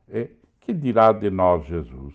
[0.08, 0.28] É,
[0.60, 2.14] que dirá de nós Jesus?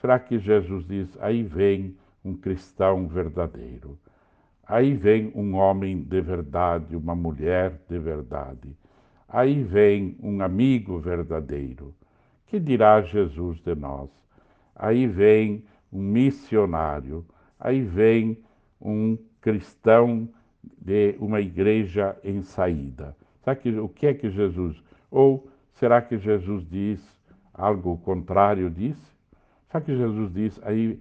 [0.00, 3.98] Será que Jesus diz: aí vem um cristão verdadeiro?
[4.66, 8.74] Aí vem um homem de verdade, uma mulher de verdade.
[9.28, 11.94] Aí vem um amigo verdadeiro.
[12.46, 14.10] Que dirá Jesus de nós?
[14.74, 17.24] Aí vem um missionário.
[17.58, 18.38] Aí vem
[18.80, 20.28] um cristão
[20.78, 23.16] de uma igreja em saída.
[23.42, 24.82] Será que, o que é que Jesus.
[25.10, 27.00] Ou será que Jesus diz
[27.52, 29.12] algo contrário disso?
[29.68, 31.00] Será que Jesus diz aí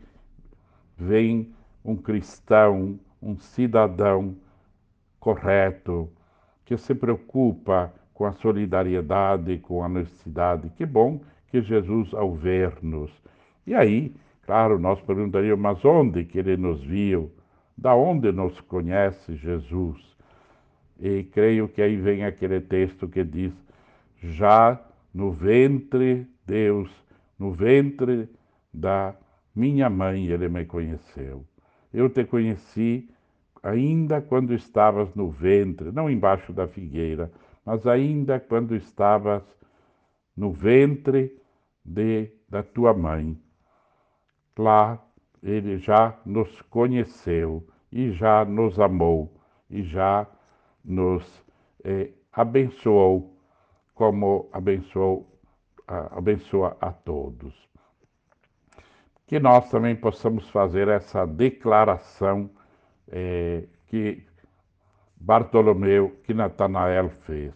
[0.97, 1.51] vem
[1.83, 4.35] um cristão, um cidadão
[5.19, 6.09] correto,
[6.65, 10.69] que se preocupa com a solidariedade, com a honestidade.
[10.77, 13.11] Que bom que Jesus ao ver-nos.
[13.65, 17.31] E aí, claro, nós perguntaríamos, mas onde que ele nos viu?
[17.77, 20.15] Da onde nos conhece Jesus?
[21.01, 23.51] E creio que aí vem aquele texto que diz:
[24.21, 24.79] já
[25.11, 26.91] no ventre Deus,
[27.39, 28.29] no ventre
[28.71, 29.15] da
[29.55, 31.43] minha mãe, ele me conheceu.
[31.91, 33.09] eu te conheci
[33.63, 37.31] ainda quando estavas no ventre, não embaixo da figueira,
[37.65, 39.43] mas ainda quando estavas
[40.37, 41.35] no ventre
[41.83, 43.37] de, da tua mãe.
[44.57, 45.03] Lá
[45.41, 49.33] ele já nos conheceu e já nos amou
[49.69, 50.27] e já
[50.83, 51.43] nos
[51.83, 53.31] eh, abençoou
[53.93, 55.27] como abençoou,
[55.87, 57.53] abençoa a todos.
[59.27, 62.49] Que nós também possamos fazer essa declaração
[63.07, 64.25] eh, que
[65.15, 67.53] Bartolomeu, que Natanael fez.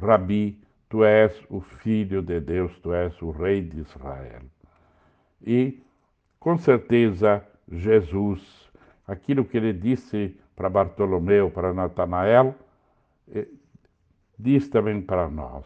[0.00, 4.42] Rabi, tu és o Filho de Deus, tu és o Rei de Israel.
[5.40, 5.80] E,
[6.40, 8.68] com certeza, Jesus,
[9.06, 12.54] aquilo que ele disse para Bartolomeu, para Natanael,
[13.32, 13.48] eh,
[14.38, 15.64] diz também para nós.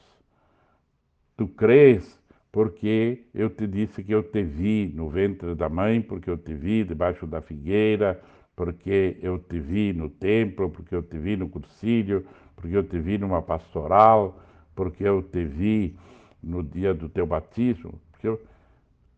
[1.37, 2.17] Tu crês
[2.53, 6.55] porque eu te disse que eu te vi no ventre da mãe, porque eu te
[6.55, 8.23] vi debaixo da figueira,
[8.55, 12.97] porque eu te vi no templo, porque eu te vi no cursilho, porque eu te
[13.01, 14.39] vi numa pastoral,
[14.77, 15.97] porque eu te vi
[16.41, 18.01] no dia do teu batismo.
[18.13, 18.41] Porque eu...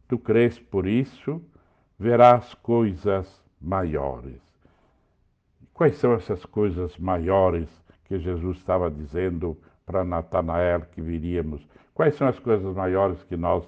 [0.08, 1.42] Tu crês por isso,
[1.98, 3.28] verás coisas
[3.60, 4.45] maiores.
[5.76, 7.68] Quais são essas coisas maiores
[8.06, 11.68] que Jesus estava dizendo para Natanael que viríamos?
[11.92, 13.62] Quais são as coisas maiores que nós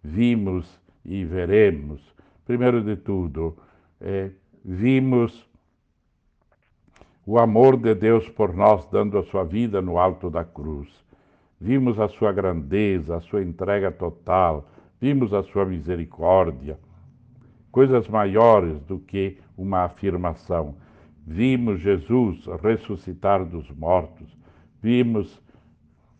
[0.00, 2.00] vimos e veremos?
[2.46, 3.58] Primeiro de tudo,
[4.00, 4.30] é,
[4.64, 5.44] vimos
[7.26, 10.88] o amor de Deus por nós dando a sua vida no alto da cruz.
[11.60, 14.70] Vimos a sua grandeza, a sua entrega total,
[15.00, 16.78] vimos a sua misericórdia.
[17.72, 20.76] Coisas maiores do que uma afirmação.
[21.26, 24.28] Vimos Jesus ressuscitar dos mortos.
[24.82, 25.40] Vimos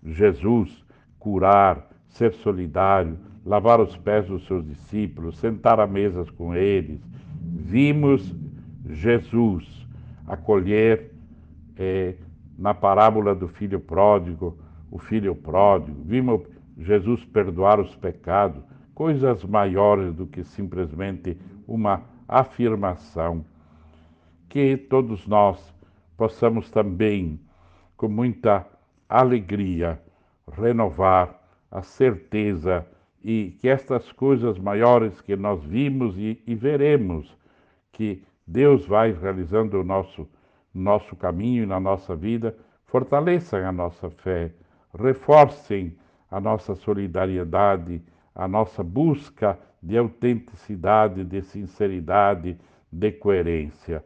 [0.05, 0.85] Jesus
[1.19, 7.01] curar, ser solidário, lavar os pés dos seus discípulos, sentar à mesa com eles,
[7.43, 8.35] vimos
[8.89, 9.87] Jesus
[10.27, 11.11] acolher
[11.77, 12.15] é,
[12.59, 14.59] na parábola do filho pródigo,
[14.91, 16.43] o filho pródigo, vimos
[16.79, 18.63] Jesus perdoar os pecados,
[18.95, 21.37] coisas maiores do que simplesmente
[21.67, 23.45] uma afirmação.
[24.51, 25.73] Que todos nós
[26.17, 27.41] possamos também,
[27.97, 28.67] com muita
[29.09, 30.03] alegria,
[30.53, 31.41] renovar
[31.71, 32.85] a certeza
[33.23, 37.39] e que estas coisas maiores que nós vimos e, e veremos,
[37.93, 40.29] que Deus vai realizando o nosso,
[40.75, 42.57] nosso caminho na nossa vida,
[42.87, 44.51] fortaleçam a nossa fé,
[44.99, 45.97] reforcem
[46.29, 48.03] a nossa solidariedade,
[48.35, 52.59] a nossa busca de autenticidade, de sinceridade,
[52.91, 54.03] de coerência,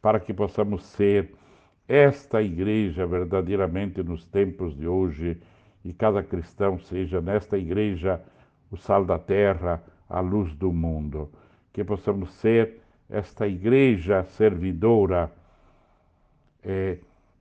[0.00, 1.34] para que possamos ser
[1.86, 5.40] esta igreja verdadeiramente nos tempos de hoje
[5.84, 8.22] e cada cristão seja nesta igreja
[8.70, 11.30] o sal da terra, a luz do mundo.
[11.72, 15.32] Que possamos ser esta igreja servidora
[16.62, 16.98] é,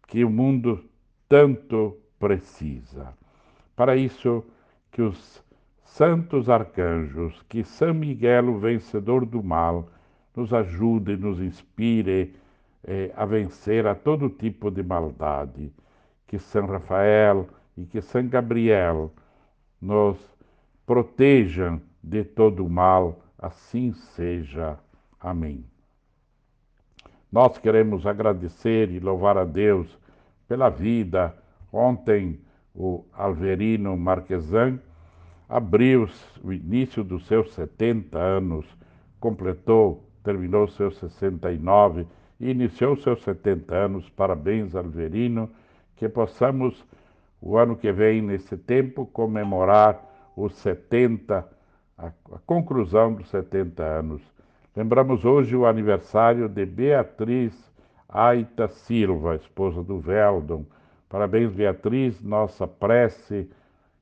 [0.07, 0.85] que o mundo
[1.27, 3.13] tanto precisa.
[3.75, 4.45] Para isso,
[4.91, 5.43] que os
[5.83, 9.89] santos arcanjos, que São Miguel, o vencedor do mal,
[10.35, 12.33] nos ajude, nos inspire
[12.83, 15.71] é, a vencer a todo tipo de maldade.
[16.27, 17.47] Que São Rafael
[17.77, 19.11] e que São Gabriel
[19.81, 20.17] nos
[20.85, 24.77] protejam de todo o mal, assim seja.
[25.19, 25.65] Amém.
[27.31, 29.97] Nós queremos agradecer e louvar a Deus
[30.47, 31.35] pela vida.
[31.71, 32.39] Ontem,
[32.73, 34.79] o Alverino Marquesan
[35.49, 36.07] abriu
[36.43, 38.65] o início dos seus 70 anos,
[39.19, 42.07] completou, terminou seus 69 e
[42.39, 44.09] iniciou seus 70 anos.
[44.09, 45.49] Parabéns, Alverino,
[45.95, 46.85] que possamos,
[47.41, 50.03] o ano que vem, nesse tempo, comemorar
[50.35, 51.47] os 70,
[51.97, 54.21] a, a conclusão dos 70 anos.
[54.75, 57.53] Lembramos hoje o aniversário de Beatriz
[58.07, 60.65] Aita Silva, esposa do Veldon.
[61.09, 63.49] Parabéns, Beatriz, nossa prece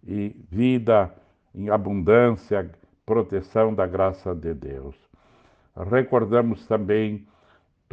[0.05, 1.11] e vida
[1.53, 2.69] em abundância,
[3.05, 4.95] proteção da graça de Deus.
[5.89, 7.25] Recordamos também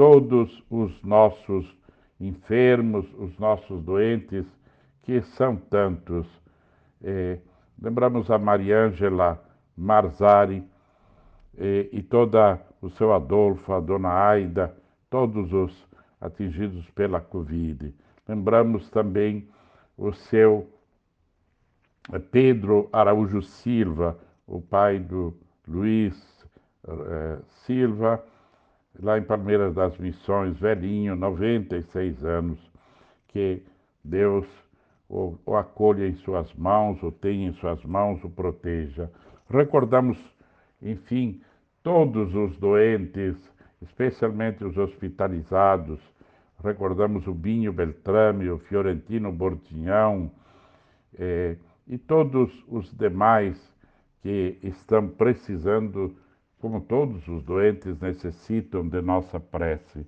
[0.03, 1.65] todos os nossos
[2.19, 4.45] enfermos, os nossos doentes,
[5.03, 6.27] que são tantos.
[7.01, 7.39] Eh,
[7.81, 9.41] Lembramos a Mariângela
[9.77, 10.65] Marzari
[11.57, 14.77] e, e toda o seu Adolfo, a dona Aida,
[15.09, 15.89] todos os
[16.21, 17.95] atingidos pela Covid.
[18.27, 19.49] Lembramos também
[19.97, 20.69] o seu
[22.13, 24.19] eh, Pedro Araújo Silva,
[24.49, 25.33] o pai do
[25.69, 26.45] Luiz
[26.89, 28.32] eh, Silva,
[29.01, 32.59] lá em Palmeiras das Missões, velhinho, 96 anos,
[33.29, 33.63] que
[34.05, 34.47] Deus
[35.09, 39.11] o, o acolha em suas mãos, o tenha em suas mãos, o proteja.
[39.49, 40.19] Recordamos,
[40.81, 41.41] enfim,
[41.83, 43.53] todos os doentes
[43.83, 46.01] especialmente os hospitalizados.
[46.63, 50.31] Recordamos o Binho Beltrame, o Fiorentino Bortinhão
[51.19, 51.57] eh,
[51.87, 53.57] e todos os demais
[54.23, 56.17] que estão precisando,
[56.63, 60.07] como todos os doentes necessitam de nossa prece.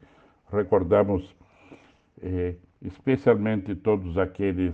[0.52, 1.34] Recordamos
[2.22, 4.72] eh, especialmente todos aqueles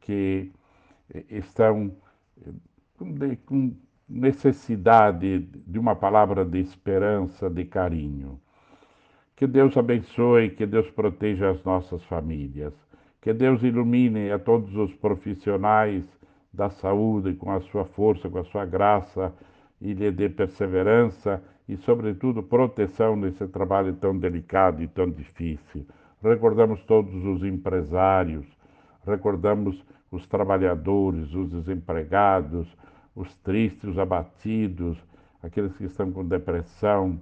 [0.00, 0.50] que
[1.14, 1.94] eh, estão
[2.40, 3.74] eh, com
[4.08, 8.40] necessidade de uma palavra de esperança, de carinho.
[9.36, 12.72] Que Deus abençoe, que Deus proteja as nossas famílias,
[13.20, 16.08] que Deus ilumine a todos os profissionais
[16.50, 19.30] da saúde com a sua força, com a sua graça
[19.82, 25.84] e lhe dê perseverança e, sobretudo, proteção nesse trabalho tão delicado e tão difícil.
[26.22, 28.46] Recordamos todos os empresários,
[29.04, 32.68] recordamos os trabalhadores, os desempregados,
[33.14, 34.96] os tristes, os abatidos,
[35.42, 37.18] aqueles que estão com depressão.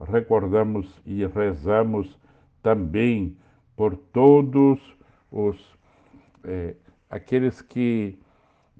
[0.00, 2.16] Recordamos e rezamos
[2.62, 3.36] também
[3.76, 4.78] por todos
[5.32, 5.76] os
[6.44, 6.76] é,
[7.10, 8.18] aqueles que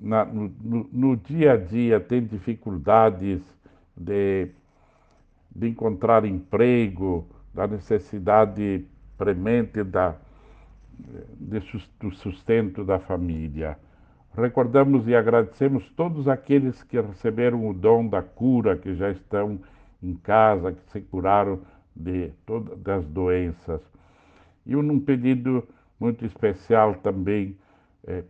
[0.00, 3.42] na, no, no, dia a dia têm dificuldades
[3.96, 4.48] de,
[5.54, 8.84] de encontrar emprego, da necessidade
[9.16, 10.14] premente da,
[11.38, 11.60] de,
[11.98, 13.76] do sustento da família.
[14.36, 19.58] Recordamos e agradecemos todos aqueles que receberam o dom da cura, que já estão
[20.00, 21.60] em casa, que se curaram
[21.94, 23.80] de todas das doenças.
[24.64, 25.66] E um pedido
[25.98, 27.56] muito especial também
[28.06, 28.22] é,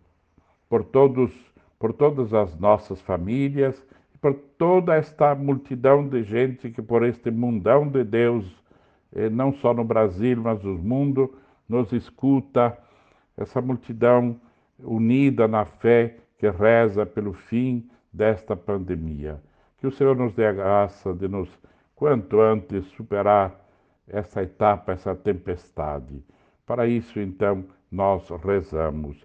[0.68, 1.30] por todos,
[1.78, 3.82] por todas as nossas famílias,
[4.20, 8.44] por toda esta multidão de gente que por este mundão de Deus,
[9.14, 11.34] é, não só no Brasil, mas no mundo,
[11.68, 12.76] nos escuta,
[13.36, 14.40] essa multidão
[14.80, 19.40] unida na fé que reza pelo fim desta pandemia.
[19.78, 21.48] Que o Senhor nos dê a graça de nos,
[21.94, 23.54] quanto antes, superar
[24.08, 26.22] essa etapa, essa tempestade.
[26.66, 29.24] Para isso, então, nós rezamos.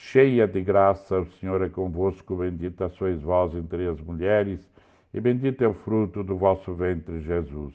[0.00, 4.60] cheia de graça, o Senhor é convosco, bendita sois vós entre as mulheres,
[5.12, 7.74] e bendito é o fruto do vosso ventre, Jesus.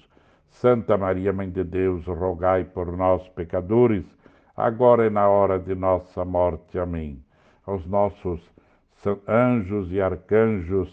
[0.49, 4.05] Santa Maria, Mãe de Deus, rogai por nós, pecadores,
[4.55, 6.79] agora e na hora de nossa morte.
[6.79, 7.21] Amém.
[7.65, 8.41] Aos nossos
[9.27, 10.89] anjos e arcanjos,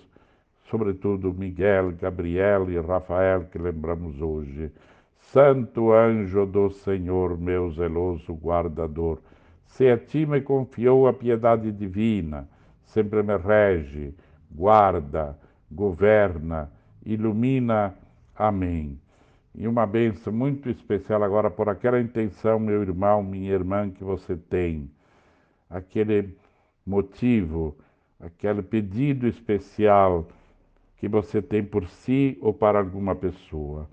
[0.69, 4.73] sobretudo Miguel, Gabriel e Rafael, que lembramos hoje.
[5.16, 9.19] Santo anjo do Senhor, meu zeloso guardador,
[9.71, 12.47] se a ti me confiou a piedade divina,
[12.85, 14.15] sempre me rege,
[14.51, 15.37] guarda,
[15.71, 16.71] governa,
[17.05, 17.95] ilumina.
[18.37, 19.01] Amém.
[19.55, 24.37] E uma benção muito especial agora por aquela intenção, meu irmão, minha irmã, que você
[24.37, 24.91] tem,
[25.69, 26.37] aquele
[26.87, 27.77] motivo
[28.21, 30.29] aquele pedido especial
[30.99, 33.89] que você tem por si ou para alguma pessoa.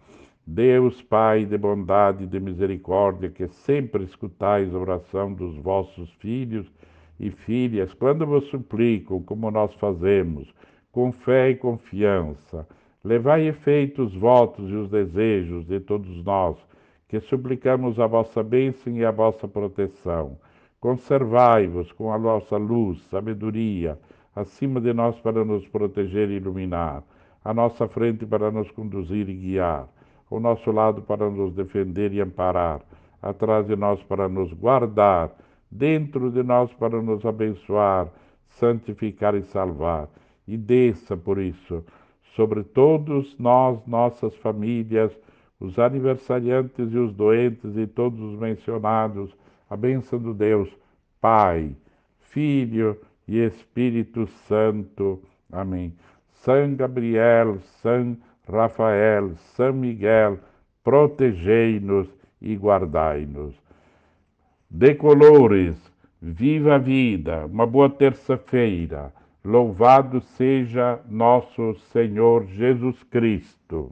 [0.49, 6.71] Deus, Pai de bondade e de misericórdia, que sempre escutais a oração dos vossos filhos
[7.19, 10.49] e filhas, quando vos suplicam, como nós fazemos,
[10.89, 12.65] com fé e confiança,
[13.03, 16.55] levai efeito os votos e os desejos de todos nós,
[17.09, 20.37] que suplicamos a vossa bênção e a vossa proteção.
[20.79, 23.99] Conservai-vos com a vossa luz, sabedoria,
[24.33, 27.03] acima de nós para nos proteger e iluminar,
[27.43, 29.89] à nossa frente para nos conduzir e guiar,
[30.29, 32.81] ao nosso lado para nos defender e amparar,
[33.21, 35.31] atrás de nós para nos guardar,
[35.71, 38.07] dentro de nós para nos abençoar,
[38.49, 40.09] santificar e salvar.
[40.47, 41.83] E desça, por isso,
[42.35, 45.11] sobre todos nós, nossas famílias,
[45.59, 49.35] os aniversariantes e os doentes e todos os mencionados,
[49.69, 50.69] a bênção do Deus,
[51.19, 51.75] Pai,
[52.19, 52.97] Filho
[53.27, 55.21] e Espírito Santo.
[55.51, 55.93] Amém.
[56.31, 58.15] São Gabriel, São
[58.47, 60.39] Rafael, São Miguel,
[60.83, 62.07] protegei-nos
[62.41, 63.55] e guardai-nos.
[64.69, 65.75] Decolores,
[66.21, 69.13] viva a vida, uma boa terça-feira.
[69.43, 73.91] Louvado seja nosso Senhor Jesus Cristo.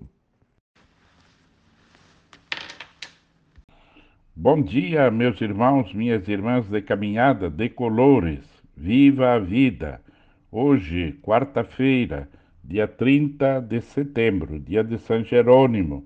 [4.35, 8.43] Bom dia, meus irmãos, minhas irmãs de caminhada, decolores.
[8.75, 10.01] Viva a vida!
[10.51, 12.29] Hoje, quarta-feira,
[12.67, 16.05] dia 30 de setembro, dia de São Jerônimo,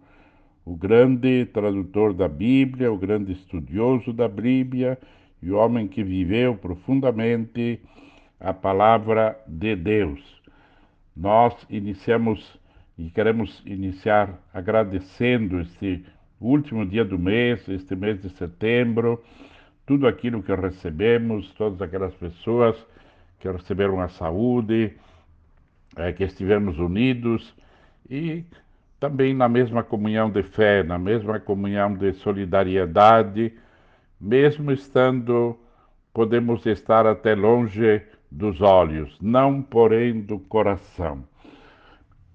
[0.66, 5.00] o grande tradutor da Bíblia, o grande estudioso da Bíblia
[5.42, 7.80] e o homem que viveu profundamente
[8.40, 10.22] a palavra de Deus.
[11.16, 12.60] Nós iniciamos
[12.98, 16.04] e queremos iniciar agradecendo este
[16.42, 19.24] último dia do mês, este mês de setembro,
[19.86, 22.76] tudo aquilo que recebemos, todas aquelas pessoas
[23.40, 24.94] que receberam a saúde,
[26.00, 27.54] é, que estivemos unidos
[28.10, 28.44] e
[29.00, 33.54] também na mesma comunhão de fé, na mesma comunhão de solidariedade,
[34.20, 35.58] mesmo estando,
[36.14, 38.02] podemos estar até longe
[38.32, 41.24] dos olhos, não porém do coração.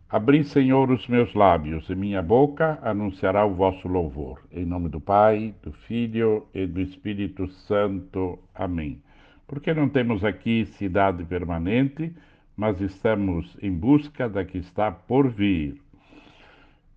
[0.09, 4.41] Abri, Senhor, os meus lábios, e minha boca anunciará o vosso louvor.
[4.53, 8.39] Em nome do Pai, do Filho e do Espírito Santo.
[8.55, 9.03] Amém.
[9.47, 12.15] Porque não temos aqui cidade permanente,
[12.57, 15.81] mas estamos em busca da que está por vir.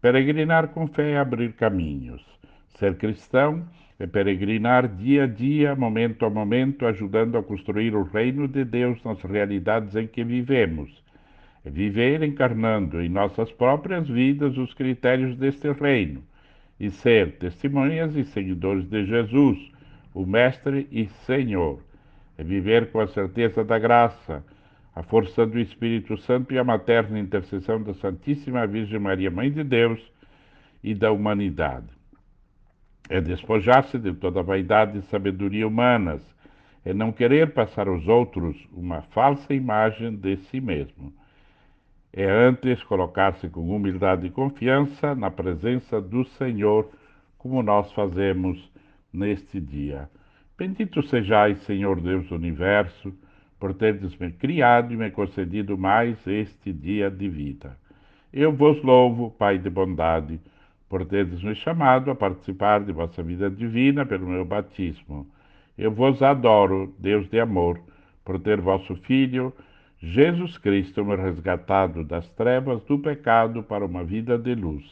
[0.02, 2.24] Peregrinar com fé é abrir caminhos.
[2.78, 3.68] Ser cristão
[4.00, 9.04] é peregrinar dia a dia, momento a momento, ajudando a construir o reino de Deus
[9.04, 11.06] nas realidades em que vivemos
[11.68, 16.24] é viver encarnando em nossas próprias vidas os critérios deste reino
[16.80, 19.58] e ser testemunhas e seguidores de Jesus,
[20.14, 21.82] o Mestre e Senhor.
[22.38, 24.46] É viver com a certeza da graça,
[24.98, 29.64] a força do Espírito Santo e a materna intercessão da Santíssima Virgem Maria, Mãe de
[29.64, 30.02] Deus
[30.84, 31.88] e da humanidade.
[33.10, 36.22] É despojar-se de toda vaidade e sabedoria humanas,
[36.84, 41.14] é não querer passar aos outros uma falsa imagem de si mesmo
[42.18, 46.90] é antes colocar-se com humildade e confiança na presença do Senhor,
[47.38, 48.72] como nós fazemos
[49.14, 50.10] neste dia.
[50.58, 53.14] Bendito sejais, Senhor Deus do universo,
[53.60, 57.78] por teres me criado e me concedido mais este dia de vida.
[58.34, 60.40] Eu vos louvo, Pai de bondade,
[60.90, 65.28] por teres me chamado a participar de vossa vida divina pelo meu batismo.
[65.78, 67.80] Eu vos adoro, Deus de amor,
[68.24, 69.54] por ter vosso Filho
[70.00, 74.86] Jesus Cristo me resgatado das trevas do pecado para uma vida de luz.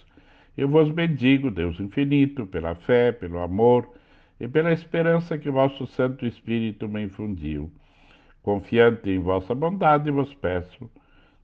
[0.57, 3.87] Eu vos bendigo, Deus infinito, pela fé, pelo amor
[4.39, 7.71] e pela esperança que vosso Santo Espírito me infundiu.
[8.45, 10.87] Confiante em vossa bondade, vos peço,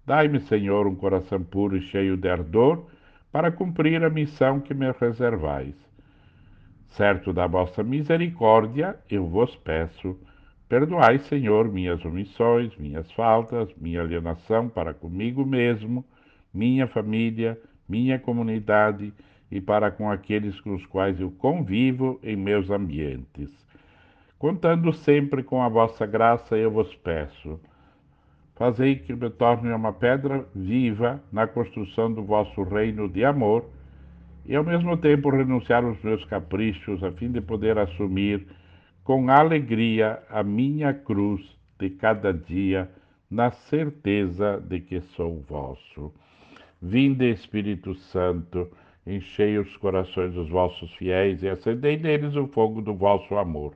[0.06, 2.86] dai-me, Senhor, um coração puro e cheio de ardor
[3.32, 5.74] para cumprir a missão que me reservais.
[6.90, 10.16] Certo da vossa misericórdia, eu vos peço,
[10.70, 16.06] Perdoai, Senhor, minhas omissões, minhas faltas, minha alienação para comigo mesmo,
[16.54, 17.60] minha família,
[17.90, 19.12] minha comunidade
[19.52, 23.50] e para com aqueles com os quais eu convivo em meus ambientes.
[24.42, 27.60] Contando sempre com a vossa graça, eu vos peço.
[28.56, 33.70] Fazei que me torne uma pedra viva na construção do vosso reino de amor
[34.44, 38.48] e, ao mesmo tempo, renunciar aos meus caprichos a fim de poder assumir
[39.04, 42.90] com alegria a minha cruz de cada dia,
[43.30, 46.12] na certeza de que sou vosso.
[46.82, 48.72] Vinde, Espírito Santo,
[49.06, 53.76] enchei os corações dos vossos fiéis e acendei neles o fogo do vosso amor.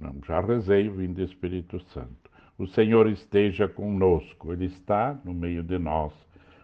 [0.00, 2.30] não, já rezei, vinde Espírito Santo.
[2.56, 6.14] O Senhor esteja conosco, Ele está no meio de nós.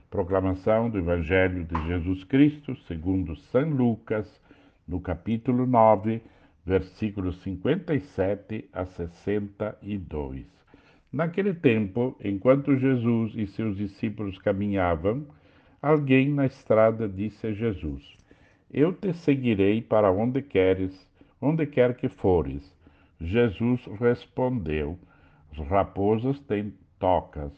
[0.08, 4.40] Proclamação do Evangelho de Jesus Cristo, segundo São Lucas,
[4.88, 6.22] no capítulo 9,
[6.64, 10.46] versículos 57 a 62.
[11.12, 15.26] Naquele tempo, enquanto Jesus e seus discípulos caminhavam,
[15.82, 18.02] alguém na estrada disse a Jesus:
[18.72, 21.06] Eu te seguirei para onde queres,
[21.38, 22.75] onde quer que fores.
[23.20, 24.98] Jesus respondeu:
[25.52, 27.52] As raposas têm tocas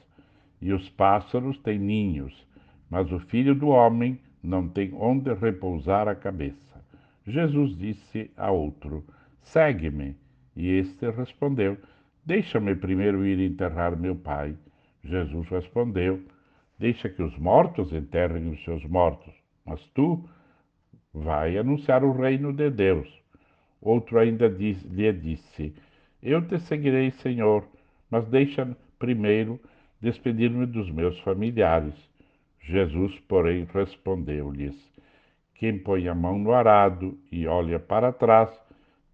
[0.60, 2.46] e os pássaros têm ninhos,
[2.90, 6.84] mas o filho do homem não tem onde repousar a cabeça.
[7.26, 9.04] Jesus disse a outro:
[9.42, 10.16] Segue-me.
[10.56, 11.76] E este respondeu:
[12.24, 14.56] Deixa-me primeiro ir enterrar meu pai.
[15.04, 16.22] Jesus respondeu:
[16.78, 20.28] Deixa que os mortos enterrem os seus mortos, mas tu
[21.12, 23.17] vai anunciar o reino de Deus.
[23.80, 25.74] Outro ainda diz, lhe disse:
[26.22, 27.64] Eu te seguirei, Senhor,
[28.10, 29.60] mas deixa primeiro
[30.00, 31.94] despedir-me dos meus familiares.
[32.60, 34.76] Jesus, porém, respondeu-lhes:
[35.54, 38.50] Quem põe a mão no arado e olha para trás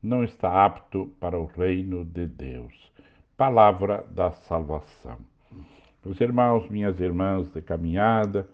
[0.02, 2.92] não está apto para o reino de Deus.
[3.36, 5.18] Palavra da salvação.
[6.04, 8.46] Meus irmãos, minhas irmãs de caminhada,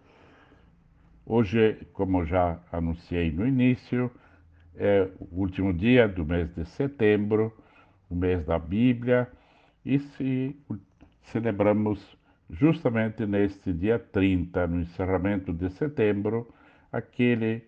[1.26, 4.10] hoje, como já anunciei no início,
[4.80, 7.54] é o último dia do mês de setembro,
[8.08, 9.28] o mês da Bíblia,
[9.84, 10.56] e se
[11.24, 12.16] celebramos
[12.48, 16.48] justamente neste dia 30, no encerramento de setembro,
[16.90, 17.62] aquele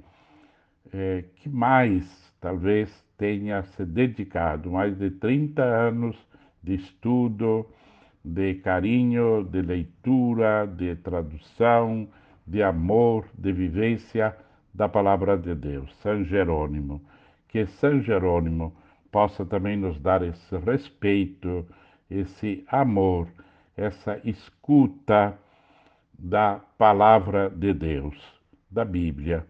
[0.91, 6.17] é, que mais talvez tenha se dedicado mais de 30 anos
[6.63, 7.67] de estudo,
[8.25, 12.09] de carinho, de leitura, de tradução,
[12.47, 14.35] de amor, de vivência
[14.75, 17.03] da palavra de Deus, São Jerônimo.
[17.49, 18.75] Que São Jerônimo
[19.11, 21.67] possa também nos dar esse respeito,
[22.11, 23.29] esse amor,
[23.77, 25.37] essa escuta
[26.19, 28.17] da palavra de Deus,
[28.71, 29.47] da Bíblia.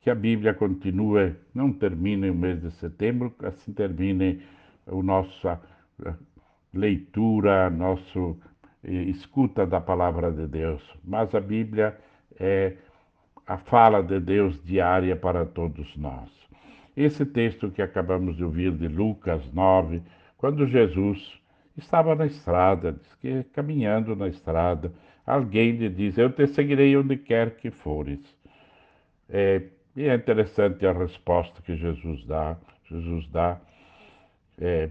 [0.00, 4.42] Que a Bíblia continue, não termine o mês de setembro, assim termine
[4.86, 5.60] a nossa
[6.04, 6.14] eh,
[6.72, 8.36] leitura, nossa
[8.84, 10.82] eh, escuta da palavra de Deus.
[11.04, 11.98] Mas a Bíblia
[12.38, 12.76] é
[13.48, 16.28] a fala de Deus diária para todos nós.
[16.94, 20.02] Esse texto que acabamos de ouvir de Lucas 9,
[20.36, 21.40] quando Jesus
[21.74, 24.92] estava na estrada, que, caminhando na estrada,
[25.24, 28.20] alguém lhe diz: Eu te seguirei onde quer que fores.
[29.30, 29.62] É,
[29.96, 32.54] e é interessante a resposta que Jesus dá.
[32.84, 33.58] Jesus dá.
[34.60, 34.90] É,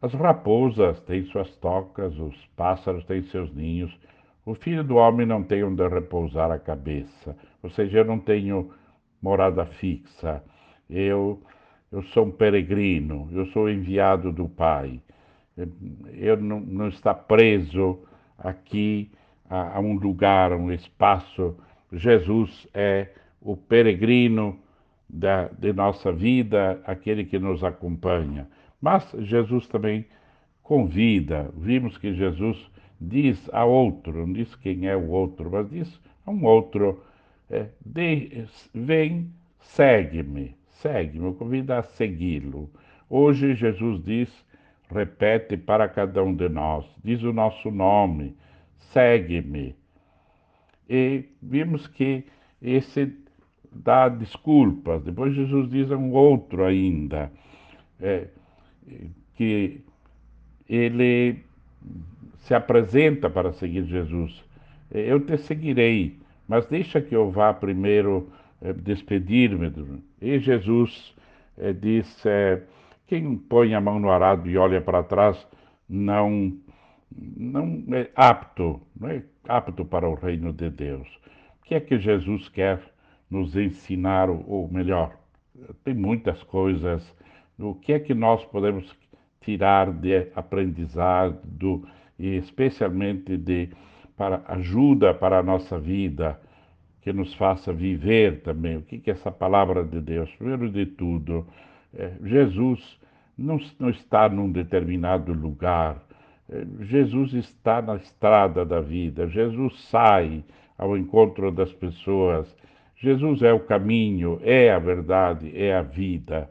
[0.00, 3.94] as raposas têm suas tocas, os pássaros têm seus ninhos.
[4.46, 7.36] O filho do homem não tem onde repousar a cabeça.
[7.64, 8.72] Ou seja, eu não tenho
[9.20, 10.40] morada fixa.
[10.88, 11.42] Eu,
[11.90, 15.00] eu sou um peregrino, eu sou enviado do Pai.
[16.12, 17.98] Eu não, não está preso
[18.38, 19.10] aqui
[19.50, 21.56] a, a um lugar, a um espaço.
[21.92, 23.08] Jesus é
[23.40, 24.60] o peregrino
[25.08, 28.46] da, de nossa vida, aquele que nos acompanha.
[28.80, 30.06] Mas Jesus também
[30.62, 31.50] convida.
[31.56, 36.30] Vimos que Jesus diz a outro, não diz quem é o outro, mas diz a
[36.30, 37.02] um outro:
[37.50, 38.44] é, de,
[38.74, 42.70] vem, segue-me, segue-me, convida a segui-lo.
[43.08, 44.44] Hoje Jesus diz,
[44.90, 48.36] repete para cada um de nós, diz o nosso nome,
[48.92, 49.76] segue-me.
[50.88, 52.24] E vimos que
[52.62, 53.12] esse
[53.72, 55.02] dá desculpas.
[55.02, 57.30] Depois Jesus diz a um outro ainda,
[58.00, 58.28] é,
[59.34, 59.80] que
[60.68, 61.44] ele
[62.46, 64.44] se apresenta para seguir Jesus.
[64.92, 66.16] Eu te seguirei,
[66.46, 68.30] mas deixa que eu vá primeiro
[68.62, 69.72] é, despedir-me.
[70.22, 71.12] E Jesus
[71.58, 72.62] é, diz: é,
[73.08, 75.44] quem põe a mão no arado e olha para trás
[75.88, 76.56] não
[77.10, 81.08] não é apto, não é apto para o reino de Deus.
[81.60, 82.80] O que é que Jesus quer
[83.28, 85.16] nos ensinar, ou melhor,
[85.82, 87.02] tem muitas coisas.
[87.58, 88.94] O que é que nós podemos
[89.40, 91.40] tirar de aprendizado,
[92.18, 93.70] e especialmente de
[94.16, 96.40] para ajuda para a nossa vida,
[97.02, 98.78] que nos faça viver também.
[98.78, 100.28] O que é essa palavra de Deus?
[100.36, 101.46] Primeiro de tudo,
[101.94, 102.98] é, Jesus
[103.36, 106.02] não, não está num determinado lugar.
[106.48, 109.28] É, Jesus está na estrada da vida.
[109.28, 110.42] Jesus sai
[110.78, 112.54] ao encontro das pessoas.
[112.96, 116.48] Jesus é o caminho, é a verdade, é a vida.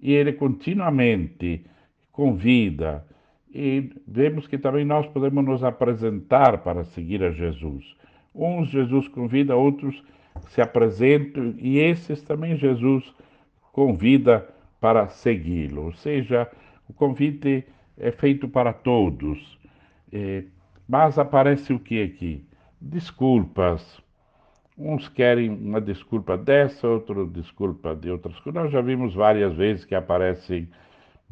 [0.00, 1.66] E ele continuamente
[2.12, 3.04] convida,
[3.54, 7.84] e vemos que também nós podemos nos apresentar para seguir a Jesus.
[8.34, 10.02] Uns Jesus convida, outros
[10.48, 13.12] se apresentam, e esses também Jesus
[13.72, 14.48] convida
[14.80, 15.84] para segui-lo.
[15.84, 16.50] Ou seja,
[16.88, 17.64] o convite
[17.98, 19.58] é feito para todos.
[20.10, 20.44] É,
[20.88, 22.44] mas aparece o que aqui?
[22.80, 24.02] Desculpas,
[24.76, 28.62] Uns querem uma desculpa dessa, outro desculpa de outras coisas.
[28.62, 30.68] Nós já vimos várias vezes que aparecem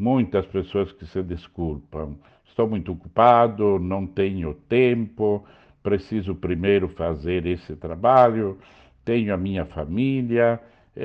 [0.00, 2.18] muitas pessoas que se desculpam.
[2.44, 5.44] Estou muito ocupado, não tenho tempo,
[5.82, 8.58] preciso primeiro fazer esse trabalho,
[9.04, 10.60] tenho a minha família,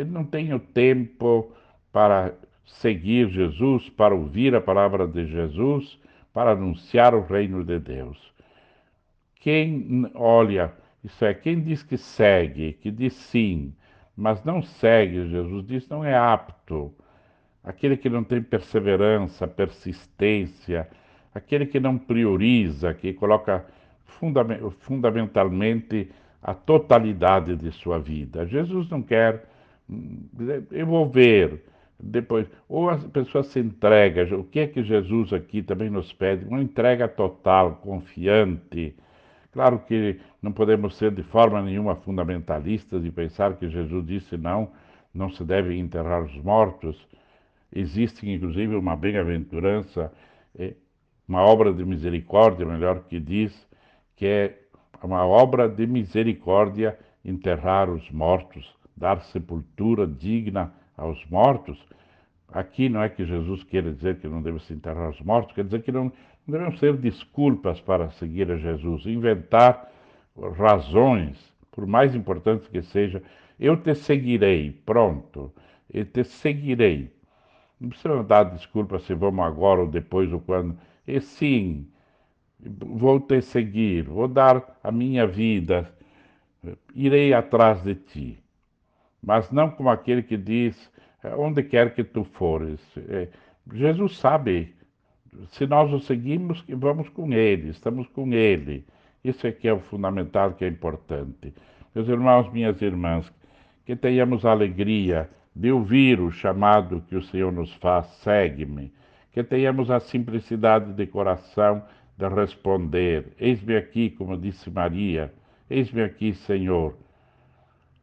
[0.07, 1.51] não tenho tempo
[1.91, 2.33] para
[2.65, 5.99] seguir Jesus, para ouvir a palavra de Jesus,
[6.33, 8.17] para anunciar o reino de Deus.
[9.35, 10.74] Quem olha
[11.06, 13.75] isso é, quem diz que segue, que diz sim,
[14.17, 16.91] mas não segue, Jesus diz, não é apto.
[17.66, 20.88] Aquele que não tem perseverança, persistência,
[21.34, 23.66] aquele que não prioriza, que coloca
[24.80, 26.10] fundamentalmente
[26.42, 28.45] a totalidade de sua vida.
[28.45, 29.45] Jesus não quer,
[29.90, 30.27] hum,
[30.72, 31.64] eu vou ver,
[32.00, 36.45] depois, ou a pessoa se entrega, o que é que Jesus aqui também nos pede?
[36.45, 38.95] Uma entrega total, confiante,
[39.56, 44.68] Claro que não podemos ser de forma nenhuma fundamentalistas e pensar que Jesus disse não,
[45.14, 47.08] não se deve enterrar os mortos.
[47.75, 50.09] Existe, inclusive, uma bem-aventurança,
[50.57, 50.75] eh,
[51.27, 53.67] uma obra de misericórdia, melhor que diz,
[54.15, 54.59] que é
[55.03, 61.77] uma obra de misericórdia enterrar os mortos, dar sepultura digna aos mortos.
[62.47, 65.65] Aqui não é que Jesus queira dizer que não deve se enterrar os mortos, quer
[65.65, 66.11] dizer que não, não
[66.47, 69.91] devemos ser desculpas para seguir a Jesus, inventar
[70.57, 71.37] razões,
[71.71, 73.21] por mais importantes que seja,
[73.59, 75.51] eu te seguirei, pronto,
[75.93, 77.15] eu te seguirei.
[77.85, 80.75] Não precisa dar desculpa se vamos agora ou depois ou quando.
[81.07, 81.88] E sim,
[82.59, 85.93] vou te seguir, vou dar a minha vida,
[86.95, 88.39] irei atrás de ti.
[89.22, 90.91] Mas não como aquele que diz,
[91.38, 92.81] onde quer que tu fores.
[92.97, 93.30] É,
[93.72, 94.73] Jesus sabe,
[95.49, 98.83] se nós o seguimos, vamos com ele, estamos com ele.
[99.23, 101.53] Isso é que é o fundamental, que é importante.
[101.93, 103.31] Meus irmãos, minhas irmãs,
[103.85, 108.92] que tenhamos alegria de ouvir o chamado que o Senhor nos faz, segue-me.
[109.32, 111.84] Que tenhamos a simplicidade de coração
[112.17, 115.34] de responder: Eis-me aqui, como disse Maria,
[115.69, 116.98] eis-me aqui, Senhor.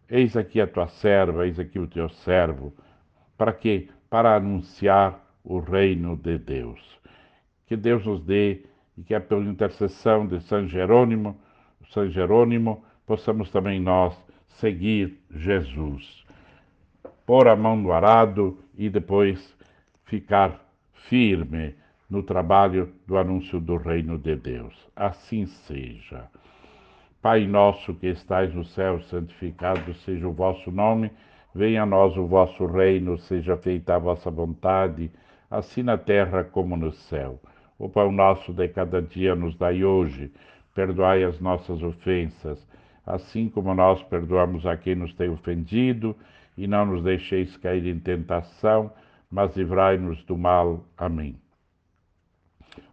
[0.09, 2.73] Eis aqui a tua serva, eis aqui o teu servo.
[3.37, 3.89] Para quê?
[4.11, 6.81] Para anunciar o reino de Deus.
[7.67, 8.65] Que Deus nos dê
[8.97, 11.41] e que é pela intercessão de São Jerônimo,
[11.91, 14.15] São Jerônimo, possamos também nós
[14.49, 16.22] seguir Jesus.
[17.33, 19.57] Pôr a mão no arado e depois
[20.05, 20.61] ficar
[21.09, 21.75] firme
[22.11, 24.75] no trabalho do anúncio do reino de Deus.
[24.94, 26.27] Assim seja.
[27.23, 31.11] Pai nosso que estais no céu, santificado seja o vosso nome,
[31.55, 35.11] venha a nós o vosso reino, seja feita a vossa vontade,
[35.51, 37.41] assim na terra como no céu.
[37.78, 40.31] O pão nosso de cada dia nos dai hoje,
[40.75, 42.62] perdoai as nossas ofensas,
[43.07, 46.15] assim como nós perdoamos a quem nos tem ofendido,
[46.57, 48.93] e não nos deixeis cair em tentação,
[49.31, 50.85] mas livrai-nos do mal.
[50.97, 51.43] Amém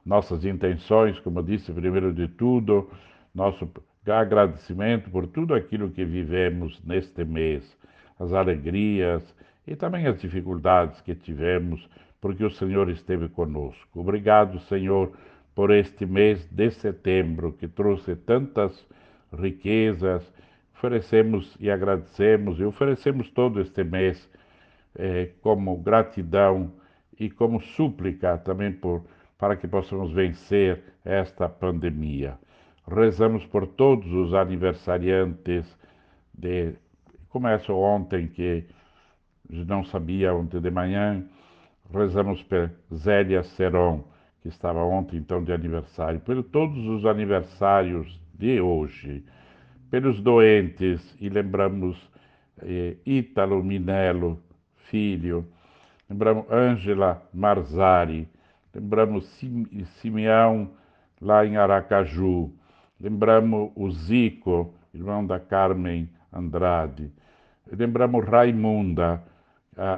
[0.10, 2.90] nossas intenções, como disse, primeiro de tudo,
[3.34, 3.70] nosso
[4.08, 7.78] agradecimento por tudo aquilo que vivemos neste mês,
[8.20, 9.24] as alegrias
[9.68, 11.88] e também as dificuldades que tivemos,
[12.20, 14.00] porque o Senhor esteve conosco.
[14.00, 15.12] Obrigado, Senhor,
[15.54, 18.88] por este mês de setembro que trouxe tantas
[19.32, 20.24] riquezas.
[20.80, 24.30] Oferecemos e agradecemos e oferecemos todo este mês
[24.96, 26.72] eh, como gratidão
[27.20, 29.04] e como súplica também por
[29.38, 32.40] para que possamos vencer esta pandemia.
[32.88, 35.66] Rezamos por todos os aniversariantes
[36.34, 36.76] de.
[37.28, 38.64] Começo ontem, que
[39.50, 41.26] não sabia ontem de manhã.
[41.94, 44.06] Rezamos por Zélia Seron,
[44.42, 49.26] que estava ontem então de aniversário, por todos os aniversários de hoje,
[49.90, 51.98] pelos doentes, e lembramos
[52.62, 54.40] eh, Ítalo Minello,
[54.90, 55.48] filho,
[56.10, 58.28] lembramos Ângela Marzari,
[58.74, 59.26] lembramos
[60.02, 60.72] Simeão
[61.22, 62.52] lá em Aracaju,
[63.00, 67.12] lembramos o Zico, irmão da Carmen Andrade,
[67.72, 69.24] lembramos Raimunda,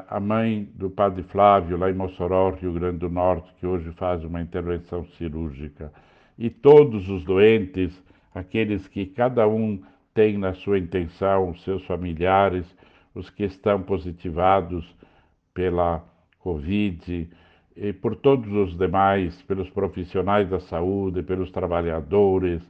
[0.07, 4.23] a mãe do padre Flávio, lá em Mossoró, Rio Grande do Norte, que hoje faz
[4.23, 5.91] uma intervenção cirúrgica.
[6.37, 7.91] E todos os doentes,
[8.33, 9.81] aqueles que cada um
[10.13, 12.65] tem na sua intenção, os seus familiares,
[13.13, 14.85] os que estão positivados
[15.53, 16.03] pela
[16.39, 17.29] Covid,
[17.75, 22.61] e por todos os demais, pelos profissionais da saúde, pelos trabalhadores,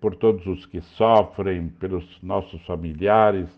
[0.00, 3.48] por todos os que sofrem, pelos nossos familiares,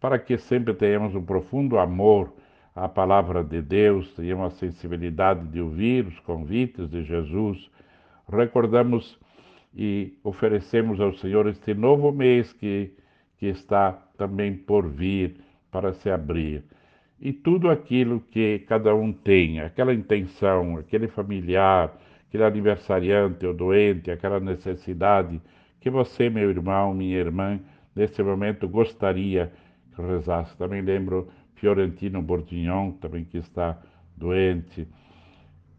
[0.00, 2.32] para que sempre tenhamos um profundo amor
[2.74, 7.70] à palavra de Deus, tenhamos a sensibilidade de ouvir os convites de Jesus.
[8.28, 9.18] Recordamos
[9.74, 12.92] e oferecemos ao Senhor este novo mês que,
[13.38, 15.36] que está também por vir
[15.70, 16.64] para se abrir
[17.20, 21.94] e tudo aquilo que cada um tem, aquela intenção, aquele familiar,
[22.26, 25.40] aquele aniversariante ou doente, aquela necessidade
[25.80, 27.60] que você, meu irmão, minha irmã,
[27.94, 29.52] nesse momento gostaria
[29.94, 30.56] que rezasse.
[30.56, 33.78] Também lembro Fiorentino Bordignon, também que está
[34.16, 34.88] doente.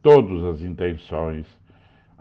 [0.04, 1.48] Todas as intenções.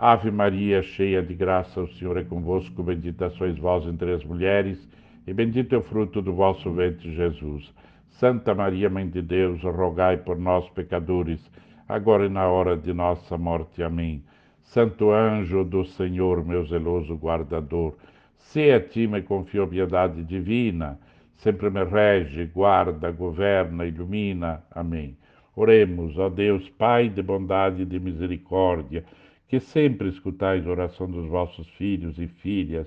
[0.03, 4.89] Ave Maria, cheia de graça, o Senhor é convosco, bendita sois vós entre as mulheres,
[5.27, 7.71] e bendito é o fruto do vosso ventre, Jesus.
[8.09, 11.39] Santa Maria, Mãe de Deus, rogai por nós, pecadores,
[11.87, 13.83] agora e na hora de nossa morte.
[13.83, 14.25] Amém.
[14.63, 17.95] Santo anjo do Senhor, meu zeloso guardador,
[18.39, 20.99] se a ti me confio piedade divina,
[21.37, 24.63] sempre me rege, guarda, governa, ilumina.
[24.71, 25.15] Amém.
[25.55, 29.05] Oremos, ó Deus, Pai de bondade e de misericórdia,
[29.51, 32.87] que sempre escutais a oração dos vossos filhos e filhas.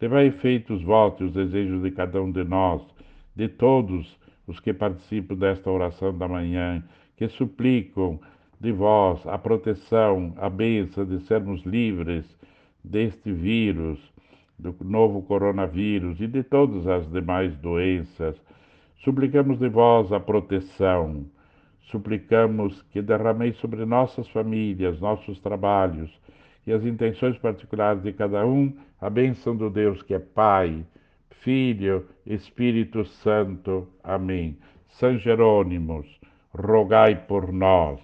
[0.00, 2.82] Levai efeito os votos e os desejos de cada um de nós,
[3.36, 6.82] de todos os que participam desta oração da manhã,
[7.14, 8.18] que suplicam
[8.58, 12.24] de vós a proteção, a bênção de sermos livres
[12.82, 14.00] deste vírus,
[14.58, 18.40] do novo coronavírus e de todas as demais doenças.
[18.96, 21.26] Suplicamos de vós a proteção
[21.92, 26.10] suplicamos que derrameis sobre nossas famílias, nossos trabalhos
[26.66, 30.84] e as intenções particulares de cada um a bênção do Deus que é Pai,
[31.30, 33.88] Filho, Espírito Santo.
[34.02, 34.56] Amém.
[34.88, 36.06] São Jerônimos,
[36.54, 38.00] rogai por nós.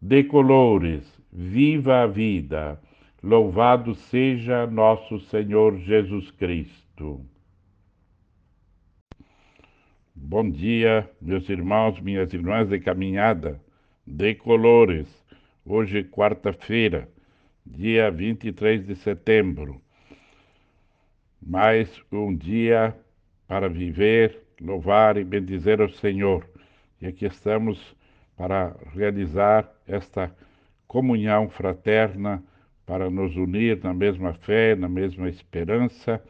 [0.00, 2.78] De colores, viva a vida.
[3.22, 7.20] Louvado seja nosso Senhor Jesus Cristo.
[10.22, 13.58] Bom dia, meus irmãos, minhas irmãs de caminhada,
[14.06, 15.08] de colores.
[15.64, 17.08] Hoje, quarta-feira,
[17.64, 19.80] dia 23 de setembro.
[21.40, 22.94] Mais um dia
[23.48, 26.46] para viver, louvar e bendizer o Senhor.
[27.00, 27.96] E aqui estamos
[28.36, 30.30] para realizar esta
[30.86, 32.44] comunhão fraterna,
[32.84, 36.22] para nos unir na mesma fé, na mesma esperança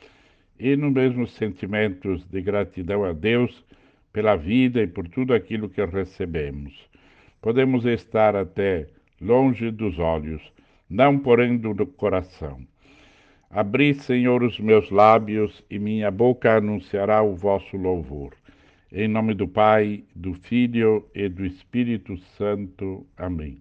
[0.59, 3.69] e nos mesmos sentimentos de gratidão a Deus
[4.13, 6.89] pela vida e por tudo aquilo que recebemos.
[7.41, 8.87] Podemos estar até
[9.21, 10.43] longe dos olhos,
[10.89, 12.61] não porém do coração.
[13.49, 18.33] Abri, Senhor, os meus lábios e minha boca anunciará o vosso louvor.
[18.93, 23.07] Em nome do Pai, do Filho e do Espírito Santo.
[23.17, 23.61] Amém.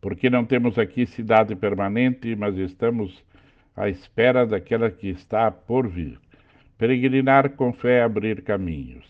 [0.00, 3.24] Porque não temos aqui cidade permanente, mas estamos
[3.76, 6.18] à espera daquela que está por vir.
[6.78, 9.04] Peregrinar com fé é abrir caminhos.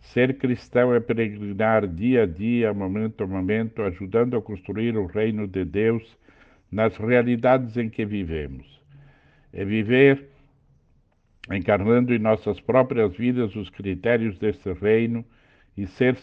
[0.00, 5.46] Ser cristão é peregrinar dia a dia, momento a momento, ajudando a construir o reino
[5.46, 6.16] de Deus
[6.72, 8.80] nas realidades em que vivemos.
[9.52, 10.30] É viver
[11.52, 15.22] encarnando em nossas próprias vidas os critérios deste reino
[15.76, 16.16] e ser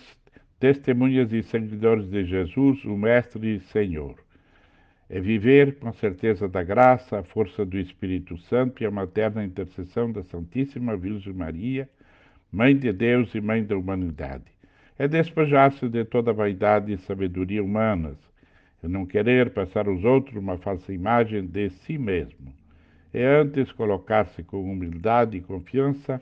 [0.59, 4.15] testemunhas e seguidores de Jesus, o Mestre e Senhor
[5.13, 10.09] é viver com certeza da graça, a força do Espírito Santo e a materna intercessão
[10.09, 11.89] da Santíssima Virgem Maria,
[12.49, 14.45] Mãe de Deus e Mãe da humanidade.
[14.97, 18.15] É despejar-se de toda vaidade e sabedoria humanas,
[18.81, 22.53] é não querer passar aos outros uma falsa imagem de si mesmo.
[23.13, 26.21] É antes colocar-se com humildade e confiança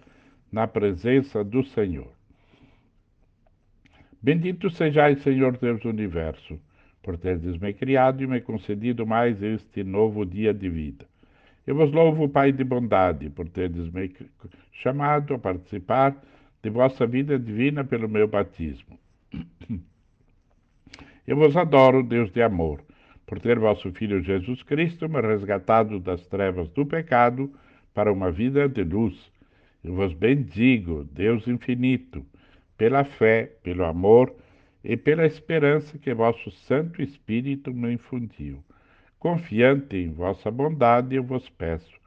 [0.51, 2.11] na presença do Senhor.
[4.19, 6.59] Bendito sejais, Senhor Deus do Universo
[7.01, 11.05] por teres me criado e me concedido mais este novo dia de vida.
[11.65, 14.11] Eu vos louvo, Pai de bondade, por teres me
[14.71, 16.15] chamado a participar
[16.61, 18.99] de vossa vida divina pelo meu batismo.
[21.27, 22.81] Eu vos adoro, Deus de amor,
[23.27, 27.53] por ter vosso Filho Jesus Cristo me resgatado das trevas do pecado
[27.93, 29.31] para uma vida de luz.
[29.83, 32.25] Eu vos bendigo, Deus infinito,
[32.75, 34.33] pela fé, pelo amor,
[34.83, 38.63] e pela esperança que vosso Santo Espírito me infundiu.
[39.17, 41.99] Confiante em vossa bondade, eu vos peço.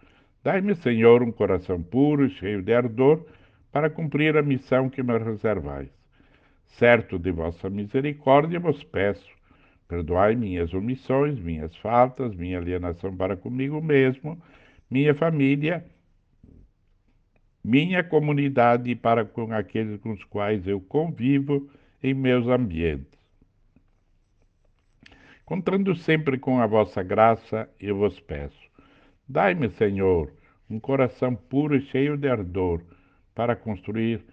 [0.43, 3.25] Dai-me, Senhor, um coração puro cheio de ardor
[3.71, 5.91] para cumprir a missão que me reservais.
[6.67, 9.31] Certo de vossa misericórdia, vos peço.
[9.87, 14.41] Perdoai minhas omissões, minhas faltas, minha alienação para comigo mesmo,
[14.91, 15.85] minha família,
[17.63, 21.71] minha comunidade e para com aqueles com os quais eu convivo
[22.03, 23.21] em meus ambientes.
[25.45, 28.71] Contando sempre com a vossa graça, eu vos peço.
[29.29, 30.33] Dai-me, Senhor,
[30.69, 32.81] um coração puro e cheio de ardor
[33.35, 34.25] para construir.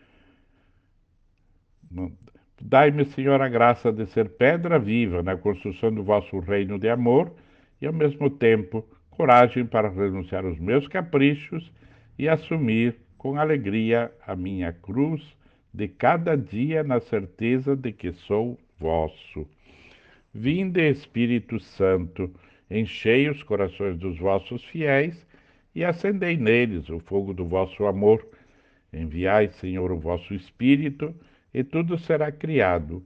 [2.62, 7.34] Dai-me, Senhor, a graça de ser pedra viva na construção do vosso reino de amor
[7.82, 11.72] e, ao mesmo tempo, coragem para renunciar aos meus caprichos
[12.18, 15.22] e assumir com alegria a minha cruz
[15.74, 19.48] de cada dia na certeza de que sou vosso.
[20.34, 22.32] Vinde, Espírito Santo,
[22.70, 25.26] enchei os corações dos vossos fiéis
[25.74, 28.26] e acendei neles o fogo do vosso amor.
[28.92, 31.14] Enviai, Senhor, o vosso Espírito,
[31.54, 33.04] e tudo será criado,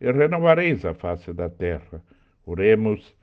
[0.00, 2.02] e renovareis a face da terra.
[2.44, 3.14] Oremos,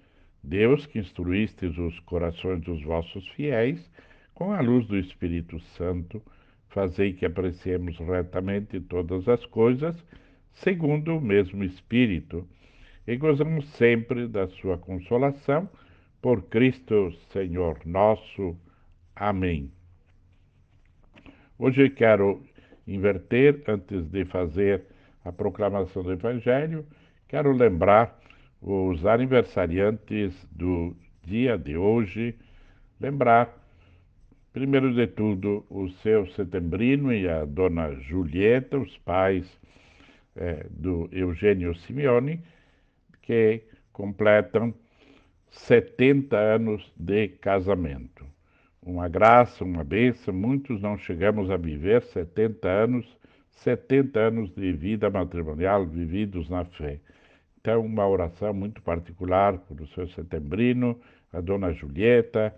[0.43, 3.89] Deus que instruístes os corações dos vossos fiéis,
[4.33, 6.21] com a luz do Espírito Santo,
[6.69, 9.95] fazei que apreciemos retamente todas as coisas,
[10.53, 12.47] segundo o mesmo Espírito,
[13.07, 15.69] e gozamos sempre da sua consolação,
[16.21, 18.55] por Cristo Senhor nosso.
[19.15, 19.71] Amém.
[21.57, 22.43] Hoje quero
[22.87, 24.83] inverter, antes de fazer
[25.23, 26.85] a proclamação do Evangelho,
[27.27, 28.19] quero lembrar
[28.61, 32.35] os aniversariantes do dia de hoje,
[32.99, 33.58] lembrar,
[34.51, 39.45] primeiro de tudo, o seu setembrino e a dona Julieta, os pais
[40.35, 42.41] é, do Eugênio Simeone,
[43.21, 43.61] que
[43.93, 44.73] completam
[45.49, 48.25] 70 anos de casamento.
[48.81, 53.17] Uma graça, uma bênção, muitos não chegamos a viver 70 anos,
[53.51, 56.99] 70 anos de vida matrimonial vividos na fé.
[57.59, 60.99] Então, uma oração muito particular para o seu setembrino,
[61.31, 62.55] a dona Julieta,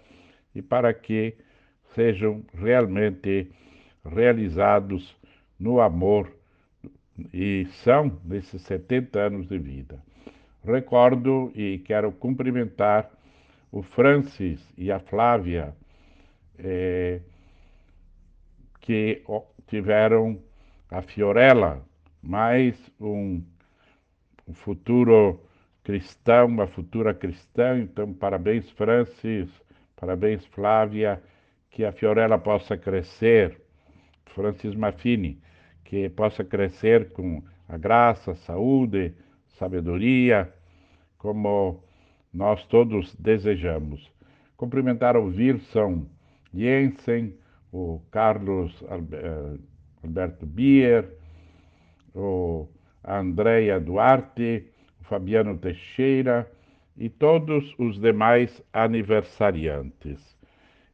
[0.54, 1.36] e para que
[1.94, 3.52] sejam realmente
[4.06, 5.16] realizados
[5.60, 6.32] no amor
[7.34, 10.02] e são nesses 70 anos de vida.
[10.64, 13.10] Recordo e quero cumprimentar
[13.72, 15.76] o Francis e a Flávia,
[16.60, 17.22] eh,
[18.80, 19.24] que
[19.68, 20.40] tiveram
[20.90, 21.82] a Fiorella,
[22.22, 23.42] mais um
[24.48, 25.40] um futuro
[25.84, 27.80] cristão, uma futura cristã.
[27.80, 29.50] Então, parabéns, Francis,
[29.96, 31.22] parabéns, Flávia,
[31.72, 33.60] que a Fiorella possa crescer,
[34.28, 35.42] Francis Maffini,
[35.84, 39.14] que possa crescer com a graça, saúde,
[39.48, 40.54] sabedoria,
[41.18, 41.84] como
[42.34, 44.12] nós todos desejamos.
[44.58, 46.06] Cumprimentar o Wilson
[46.54, 47.34] Jensen,
[47.72, 49.58] o Carlos eh,
[50.04, 51.10] Alberto Bier,
[52.14, 52.68] o
[53.04, 54.68] Andréia Duarte,
[55.00, 56.52] o Fabiano Teixeira
[56.98, 60.41] e todos os demais aniversariantes.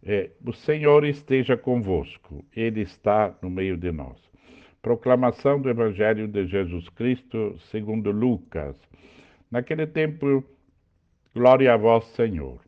[0.04, 4.18] É, o Senhor esteja convosco, Ele está no meio de nós.
[4.82, 8.78] Proclamação do Evangelho de Jesus Cristo segundo Lucas.
[9.52, 10.44] Naquele tempo,
[11.34, 12.62] glória a vós, Senhor.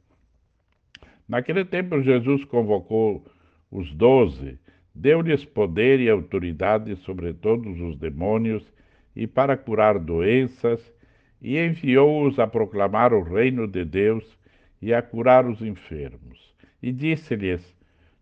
[1.28, 3.24] Naquele tempo, Jesus convocou
[3.72, 4.60] os doze,
[4.96, 8.66] deu-lhes poder e autoridade sobre todos os demônios
[9.16, 10.82] e para curar doenças,
[11.42, 14.38] e enviou-os a proclamar o reino de Deus
[14.82, 16.49] e a curar os enfermos.
[16.82, 17.76] E disse-lhes: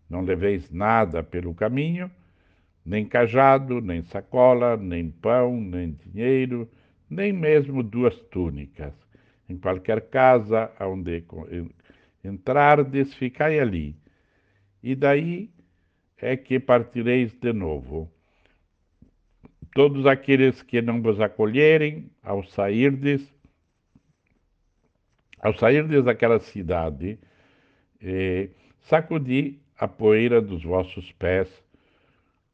[0.08, 2.10] Não leveis nada pelo caminho,
[2.84, 6.68] nem cajado, nem sacola, nem pão, nem dinheiro,
[7.08, 8.94] nem mesmo duas túnicas.
[9.48, 11.24] Em qualquer casa onde
[12.24, 13.96] entrardes, ficai ali.
[14.82, 15.50] E daí
[16.16, 18.10] é que partireis de novo.
[19.74, 23.22] Todos aqueles que não vos acolherem, ao sairdes,
[25.40, 27.18] ao sairdes daquela cidade,
[28.00, 28.48] eh,
[28.80, 31.48] sacudi a poeira dos vossos pés,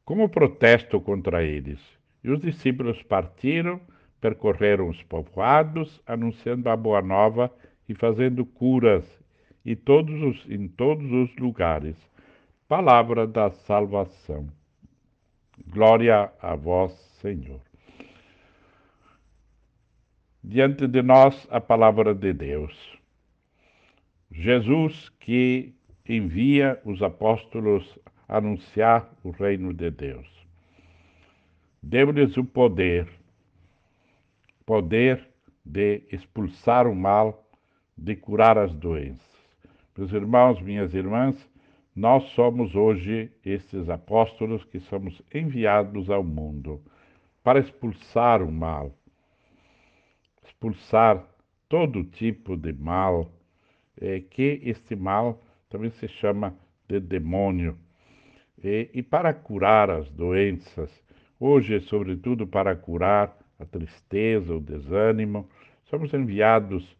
[0.03, 1.79] como protesto contra eles.
[2.23, 3.79] E os discípulos partiram,
[4.21, 7.51] percorreram os povoados, anunciando a boa nova
[7.87, 9.05] e fazendo curas
[9.63, 11.95] e todos os, em todos os lugares.
[12.67, 14.47] Palavra da salvação.
[15.67, 16.91] Glória a vós,
[17.21, 17.61] Senhor.
[20.43, 22.94] Diante de nós a palavra de Deus.
[24.37, 25.73] Jesus que
[26.07, 27.97] envia os apóstolos
[28.27, 30.27] anunciar o reino de Deus.
[31.81, 33.07] Deu-lhes o poder,
[34.65, 35.25] poder
[35.65, 37.49] de expulsar o mal,
[37.97, 39.25] de curar as doenças.
[39.97, 41.49] Meus irmãos, minhas irmãs,
[41.95, 46.83] nós somos hoje esses apóstolos que somos enviados ao mundo
[47.41, 48.93] para expulsar o mal,
[50.43, 51.25] expulsar
[51.69, 53.31] todo tipo de mal,
[53.99, 56.55] é, que este mal também se chama
[56.87, 57.77] de demônio,
[58.63, 60.91] e, e para curar as doenças,
[61.39, 65.49] hoje, sobretudo para curar a tristeza, o desânimo,
[65.85, 66.95] somos enviados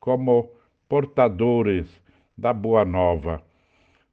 [0.00, 0.50] como
[0.88, 1.88] portadores
[2.36, 3.42] da boa nova.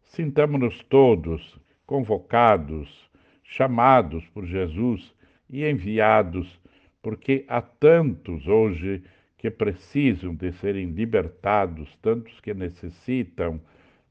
[0.04, 3.10] Sintamos-nos todos convocados,
[3.44, 5.14] chamados por Jesus
[5.50, 6.60] e enviados,
[7.02, 9.04] porque há tantos hoje
[9.40, 13.60] que precisam de serem libertados, tantos que necessitam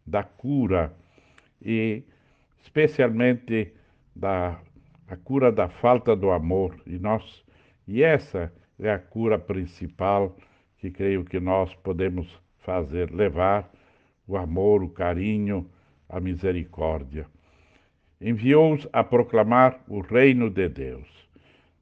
[0.04, 0.92] da cura
[1.62, 2.02] e
[2.62, 3.72] especialmente
[4.16, 4.58] da
[5.06, 6.78] a cura da falta do amor.
[6.86, 7.44] E nós
[7.86, 10.36] e essa é a cura principal
[10.78, 12.26] que creio que nós podemos
[12.60, 13.70] fazer, levar
[14.26, 15.70] o amor, o carinho,
[16.08, 17.26] a misericórdia.
[18.20, 21.17] Enviou-os a proclamar o reino de Deus.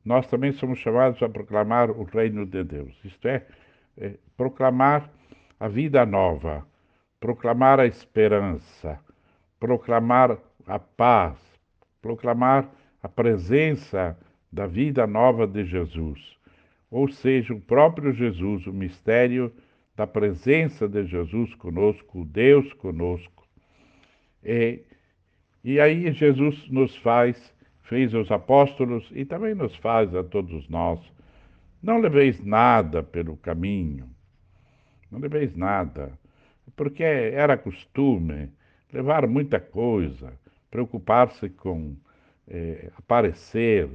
[0.06, 3.44] Nós também somos chamados a proclamar o reino de Deus, isto é,
[3.98, 5.10] é proclamar
[5.58, 6.64] a vida nova,
[7.18, 9.00] proclamar a esperança,
[9.58, 11.36] proclamar a paz,
[12.00, 12.70] proclamar
[13.02, 14.16] a presença
[14.52, 16.36] da vida nova de Jesus,
[16.88, 19.52] ou seja, o próprio Jesus, o mistério
[19.96, 23.44] da presença de Jesus conosco, Deus conosco,
[24.44, 24.84] e,
[25.64, 27.52] e aí Jesus nos faz,
[27.88, 31.00] fez aos apóstolos e também nos faz a todos nós,
[31.82, 34.08] Não leveis nada pelo caminho,
[35.10, 36.18] não leveis nada,
[36.74, 38.50] porque era costume
[38.92, 40.32] levar muita coisa,
[40.70, 41.96] preocupar-se com
[42.48, 43.88] é, aparecer,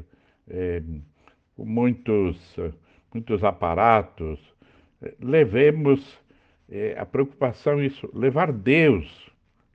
[1.55, 2.55] com muitos,
[3.13, 4.39] muitos aparatos.
[5.19, 6.17] Levemos
[6.69, 9.29] é, a preocupação, isso, levar Deus,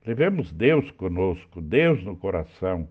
[0.05, 2.87] levemos Deus conosco, Deus no coração,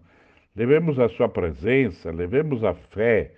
[0.56, 3.32] levemos a sua presença, levemos a fé.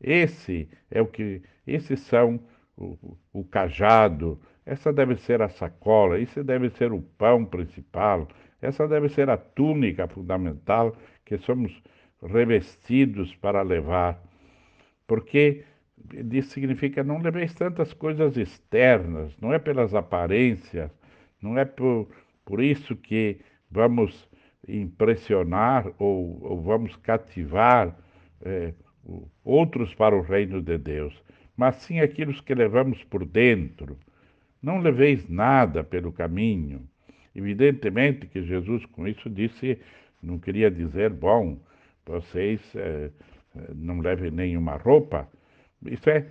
[0.00, 2.40] Esse é o que, esses são
[2.76, 8.26] o, o cajado, essa deve ser a sacola, isso deve ser o pão principal,
[8.60, 11.82] essa deve ser a túnica fundamental que somos
[12.22, 14.22] revestidos para levar.
[15.06, 15.64] Porque
[16.32, 20.90] isso significa não leveis tantas coisas externas, não é pelas aparências,
[21.40, 22.08] não é por,
[22.44, 24.28] por isso que vamos
[24.68, 27.96] impressionar ou, ou vamos cativar
[28.42, 28.72] é,
[29.44, 31.20] outros para o reino de Deus,
[31.56, 33.98] mas sim aqueles que levamos por dentro.
[34.62, 36.88] Não leveis nada pelo caminho.
[37.34, 39.78] Evidentemente que Jesus com isso disse,
[40.22, 41.58] não queria dizer, bom,
[42.06, 43.10] vocês é,
[43.74, 45.28] não levem nenhuma roupa.
[45.84, 46.26] Isso é,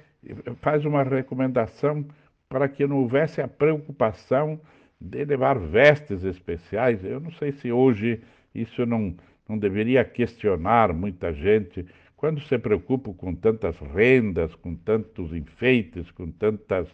[0.61, 2.05] faz uma recomendação
[2.47, 4.59] para que não houvesse a preocupação
[5.01, 7.03] de levar vestes especiais.
[7.03, 8.21] Eu não sei se hoje
[8.53, 9.15] isso não,
[9.49, 11.85] não deveria questionar muita gente.
[12.15, 16.87] Quando se preocupa com tantas rendas, com tantos enfeites, com tantas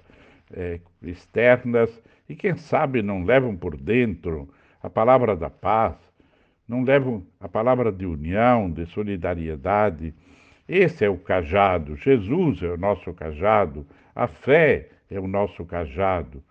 [0.53, 4.48] é, externas, e quem sabe não levam por dentro
[4.82, 5.95] a palavra da paz,
[6.66, 10.14] não levam a palavra de união, de solidariedade.
[10.68, 16.44] Esse é o cajado, Jesus é o nosso cajado, a fé é o nosso cajado,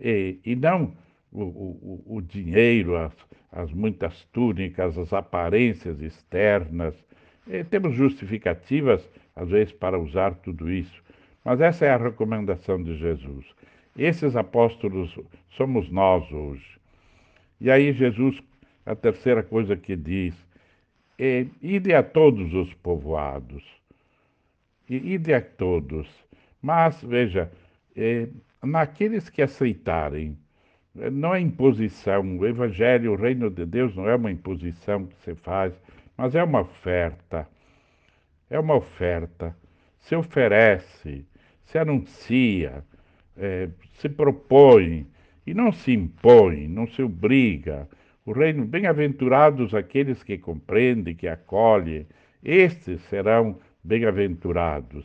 [0.00, 0.92] e, e não
[1.32, 3.12] o, o, o dinheiro, as,
[3.52, 6.94] as, muitas túnicas, as aparências externas.
[7.46, 11.02] E temos justificativas, às vezes, para usar tudo isso,
[11.44, 13.46] mas essa é a recomendação de Jesus.
[13.96, 15.18] Esses apóstolos
[15.50, 16.78] somos nós hoje.
[17.60, 18.40] E aí, Jesus
[18.90, 20.34] a terceira coisa que diz
[21.18, 23.62] é ide a todos os povoados.
[24.88, 26.08] Ide a todos.
[26.60, 27.52] Mas, veja,
[28.62, 30.36] naqueles que aceitarem,
[30.94, 32.38] não é imposição.
[32.38, 35.72] O Evangelho, o reino de Deus não é uma imposição que se faz,
[36.16, 37.48] mas é uma oferta.
[38.48, 39.56] É uma oferta.
[40.00, 41.24] Se oferece,
[41.64, 42.84] se anuncia,
[43.36, 45.06] é, se propõe
[45.46, 47.88] e não se impõe, não se obriga
[48.24, 52.06] o reino, bem-aventurados aqueles que compreendem, que acolhem,
[52.44, 55.04] estes serão bem-aventurados.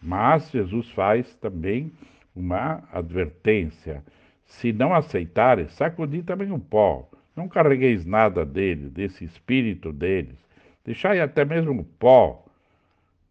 [0.00, 1.90] Mas Jesus faz também
[2.34, 4.02] uma advertência.
[4.46, 7.08] Se não aceitarem, sacudi também o pó.
[7.34, 10.36] Não carregueis nada dele, desse espírito deles.
[10.84, 12.44] Deixai até mesmo o pó,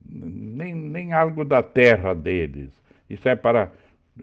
[0.04, 2.70] nem, nem algo da terra deles.
[3.10, 3.72] Isso é para.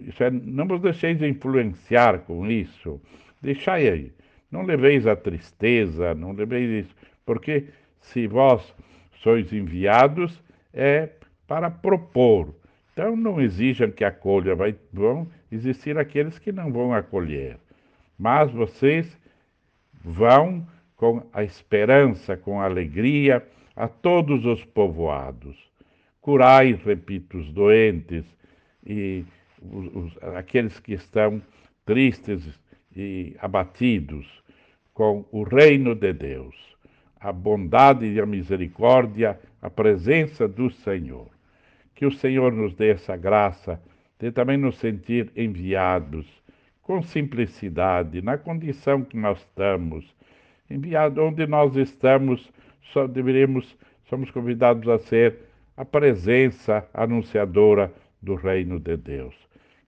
[0.00, 3.00] Isso é, não vos deixeis influenciar com isso.
[3.40, 4.12] Deixai aí.
[4.50, 7.66] Não leveis a tristeza, não leveis isso, porque
[8.00, 8.74] se vós
[9.22, 10.42] sois enviados,
[10.72, 11.10] é
[11.46, 12.54] para propor.
[12.98, 17.56] Então não exijam que acolha, vai, vão existir aqueles que não vão acolher.
[18.18, 19.16] Mas vocês
[20.02, 23.46] vão com a esperança, com a alegria,
[23.76, 25.56] a todos os povoados.
[26.20, 28.24] Curai, repito, os doentes
[28.84, 29.24] e
[29.62, 31.40] os, os, aqueles que estão
[31.86, 32.58] tristes
[32.96, 34.42] e abatidos
[34.92, 36.56] com o reino de Deus,
[37.20, 41.37] a bondade e a misericórdia, a presença do Senhor.
[41.98, 43.82] Que o Senhor nos dê essa graça
[44.20, 46.28] de também nos sentir enviados
[46.80, 50.14] com simplicidade, na condição que nós estamos.
[50.70, 52.52] Enviado onde nós estamos,
[52.92, 53.76] só deveremos,
[54.08, 55.38] somos convidados a ser
[55.76, 59.34] a presença anunciadora do reino de Deus.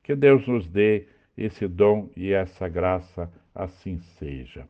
[0.02, 1.06] Que Deus nos dê
[1.38, 4.66] esse dom e essa graça, assim seja.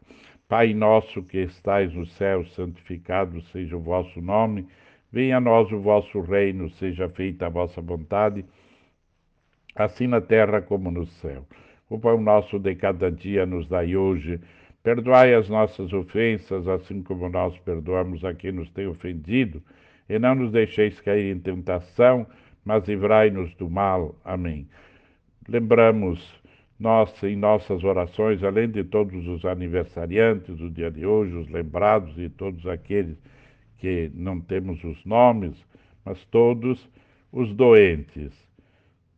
[0.47, 4.69] Pai nosso que estais no céu, santificado seja o vosso nome.
[5.13, 8.45] Venha a nós o vosso reino, seja feita a vossa vontade,
[9.75, 11.45] assim na terra como no céu.
[11.89, 14.41] O pão nosso de cada dia nos dai hoje.
[14.83, 19.61] Perdoai as nossas ofensas, assim como nós perdoamos a quem nos tem ofendido.
[20.09, 22.27] E não nos deixeis cair em tentação,
[22.65, 24.15] mas livrai-nos do mal.
[24.25, 24.69] Amém.
[25.49, 26.41] Lembramos
[26.79, 32.17] nós, em nossas orações, além de todos os aniversariantes do dia de hoje, os lembrados
[32.17, 33.19] e todos aqueles
[33.81, 35.57] que não temos os nomes,
[36.05, 36.89] mas todos
[37.33, 38.33] os doentes,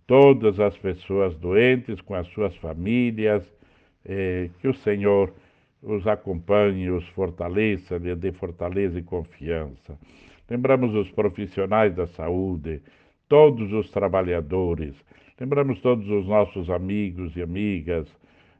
[0.07, 3.45] todas as pessoas doentes com as suas famílias,
[4.05, 5.35] eh, que o Senhor
[5.83, 9.99] os acompanhe, os fortaleça, lhe dê fortaleza e confiança.
[10.49, 12.81] Lembramos os profissionais da saúde,
[13.29, 14.95] todos os trabalhadores,
[15.41, 18.07] lembramos todos os nossos amigos e amigas,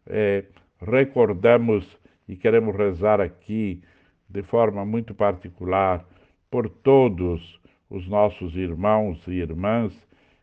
[0.07, 0.45] é,
[0.81, 1.87] recordamos
[2.27, 3.83] e queremos rezar aqui
[4.33, 6.05] de forma muito particular
[6.51, 9.93] por todos os nossos irmãos e irmãs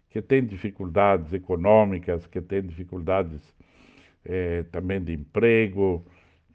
[0.09, 3.41] que têm dificuldades econômicas, que têm dificuldades
[4.25, 6.05] é, também de emprego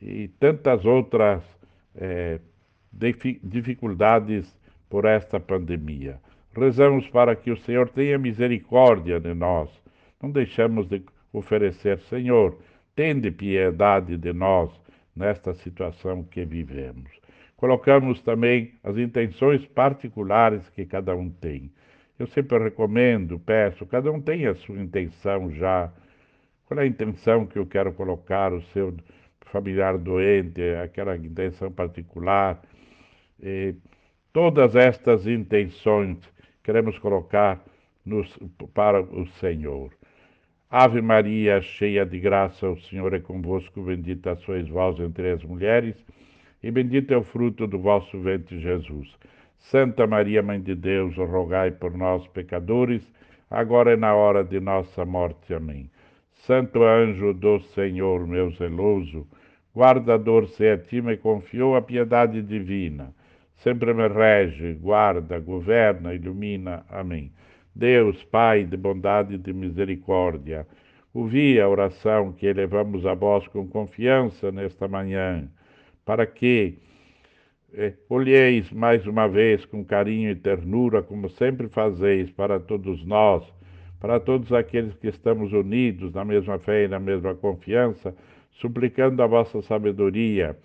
[0.01, 1.43] e tantas outras
[1.97, 2.41] é,
[3.43, 4.57] dificuldades
[4.89, 6.21] por esta pandemia.
[6.57, 9.71] Rezamos para que o Senhor tenha misericórdia de nós.
[10.23, 12.57] Não deixamos de oferecer, Senhor,
[12.95, 14.71] tende piedade de nós
[15.17, 17.24] nesta situação que vivemos.
[17.65, 21.73] Colocamos também as intenções particulares que cada um tem.
[22.19, 25.91] Eu sempre recomendo, peço, cada um tem a sua intenção já.
[26.67, 28.95] Qual é a intenção que eu quero colocar, o seu
[29.47, 32.61] familiar doente, aquela intenção particular?
[33.43, 33.75] E
[34.31, 36.19] todas estas intenções
[36.63, 37.65] queremos colocar
[38.05, 38.29] nos,
[38.75, 39.91] para o Senhor.
[40.69, 45.97] Ave Maria, cheia de graça, o Senhor é convosco, bendita sois vós entre as mulheres,
[46.65, 49.09] e bendito é o fruto do vosso ventre, Jesus.
[49.59, 53.03] Santa Maria, Mãe de Deus, rogai por nós, pecadores,
[53.51, 55.55] agora e na hora de nossa morte.
[55.55, 55.91] Amém.
[56.33, 59.27] Santo anjo do Senhor, meu zeloso,
[59.75, 63.15] guardador se a ti me confiou a piedade divina
[63.65, 66.85] sempre me rege, guarda, governa, ilumina.
[66.91, 67.33] Amém.
[67.75, 70.67] Deus, Pai de bondade e de misericórdia,
[71.15, 75.49] ouvi a oração que elevamos a vós com confiança nesta manhã,
[76.05, 76.79] para que
[77.73, 83.45] eh, olheis mais uma vez com carinho e ternura, como sempre fazeis, para todos nós,
[84.01, 88.15] para todos aqueles que estamos unidos na mesma fé e na mesma confiança,
[88.53, 90.57] suplicando a vossa sabedoria,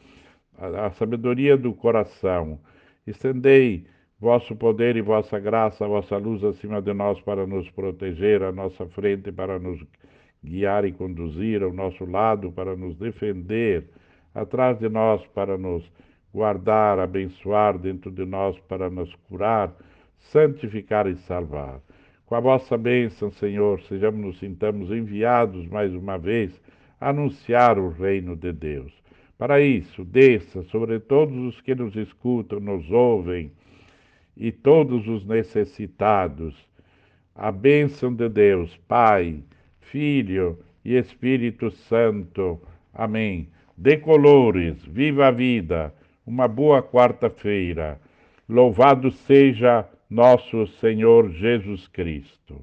[0.58, 2.60] a, a sabedoria do coração.
[3.08, 3.86] Estendei
[4.20, 8.86] vosso poder e vossa graça, vossa luz acima de nós para nos proteger, à nossa
[8.88, 9.82] frente para nos
[10.44, 13.86] guiar e conduzir, ao nosso lado para nos defender,
[14.42, 15.84] atrás de nós para nos
[16.34, 19.74] guardar, abençoar, dentro de nós para nos curar,
[20.18, 21.80] santificar e salvar.
[22.26, 26.62] Com a vossa bênção, Senhor, sejamos nos sintamos enviados mais uma vez
[27.02, 28.94] a anunciar o reino de Deus.
[29.38, 33.52] Para isso, desça sobre todos os que nos escutam, nos ouvem
[34.38, 36.70] e todos os necessitados
[37.40, 39.42] a bênção de Deus, Pai,
[39.80, 42.62] Filho e Espírito Santo.
[42.94, 43.48] Amém.
[43.82, 45.96] De colores, viva a vida,
[46.28, 47.98] uma boa quarta-feira.
[48.50, 52.62] Louvado seja nosso Senhor Jesus Cristo.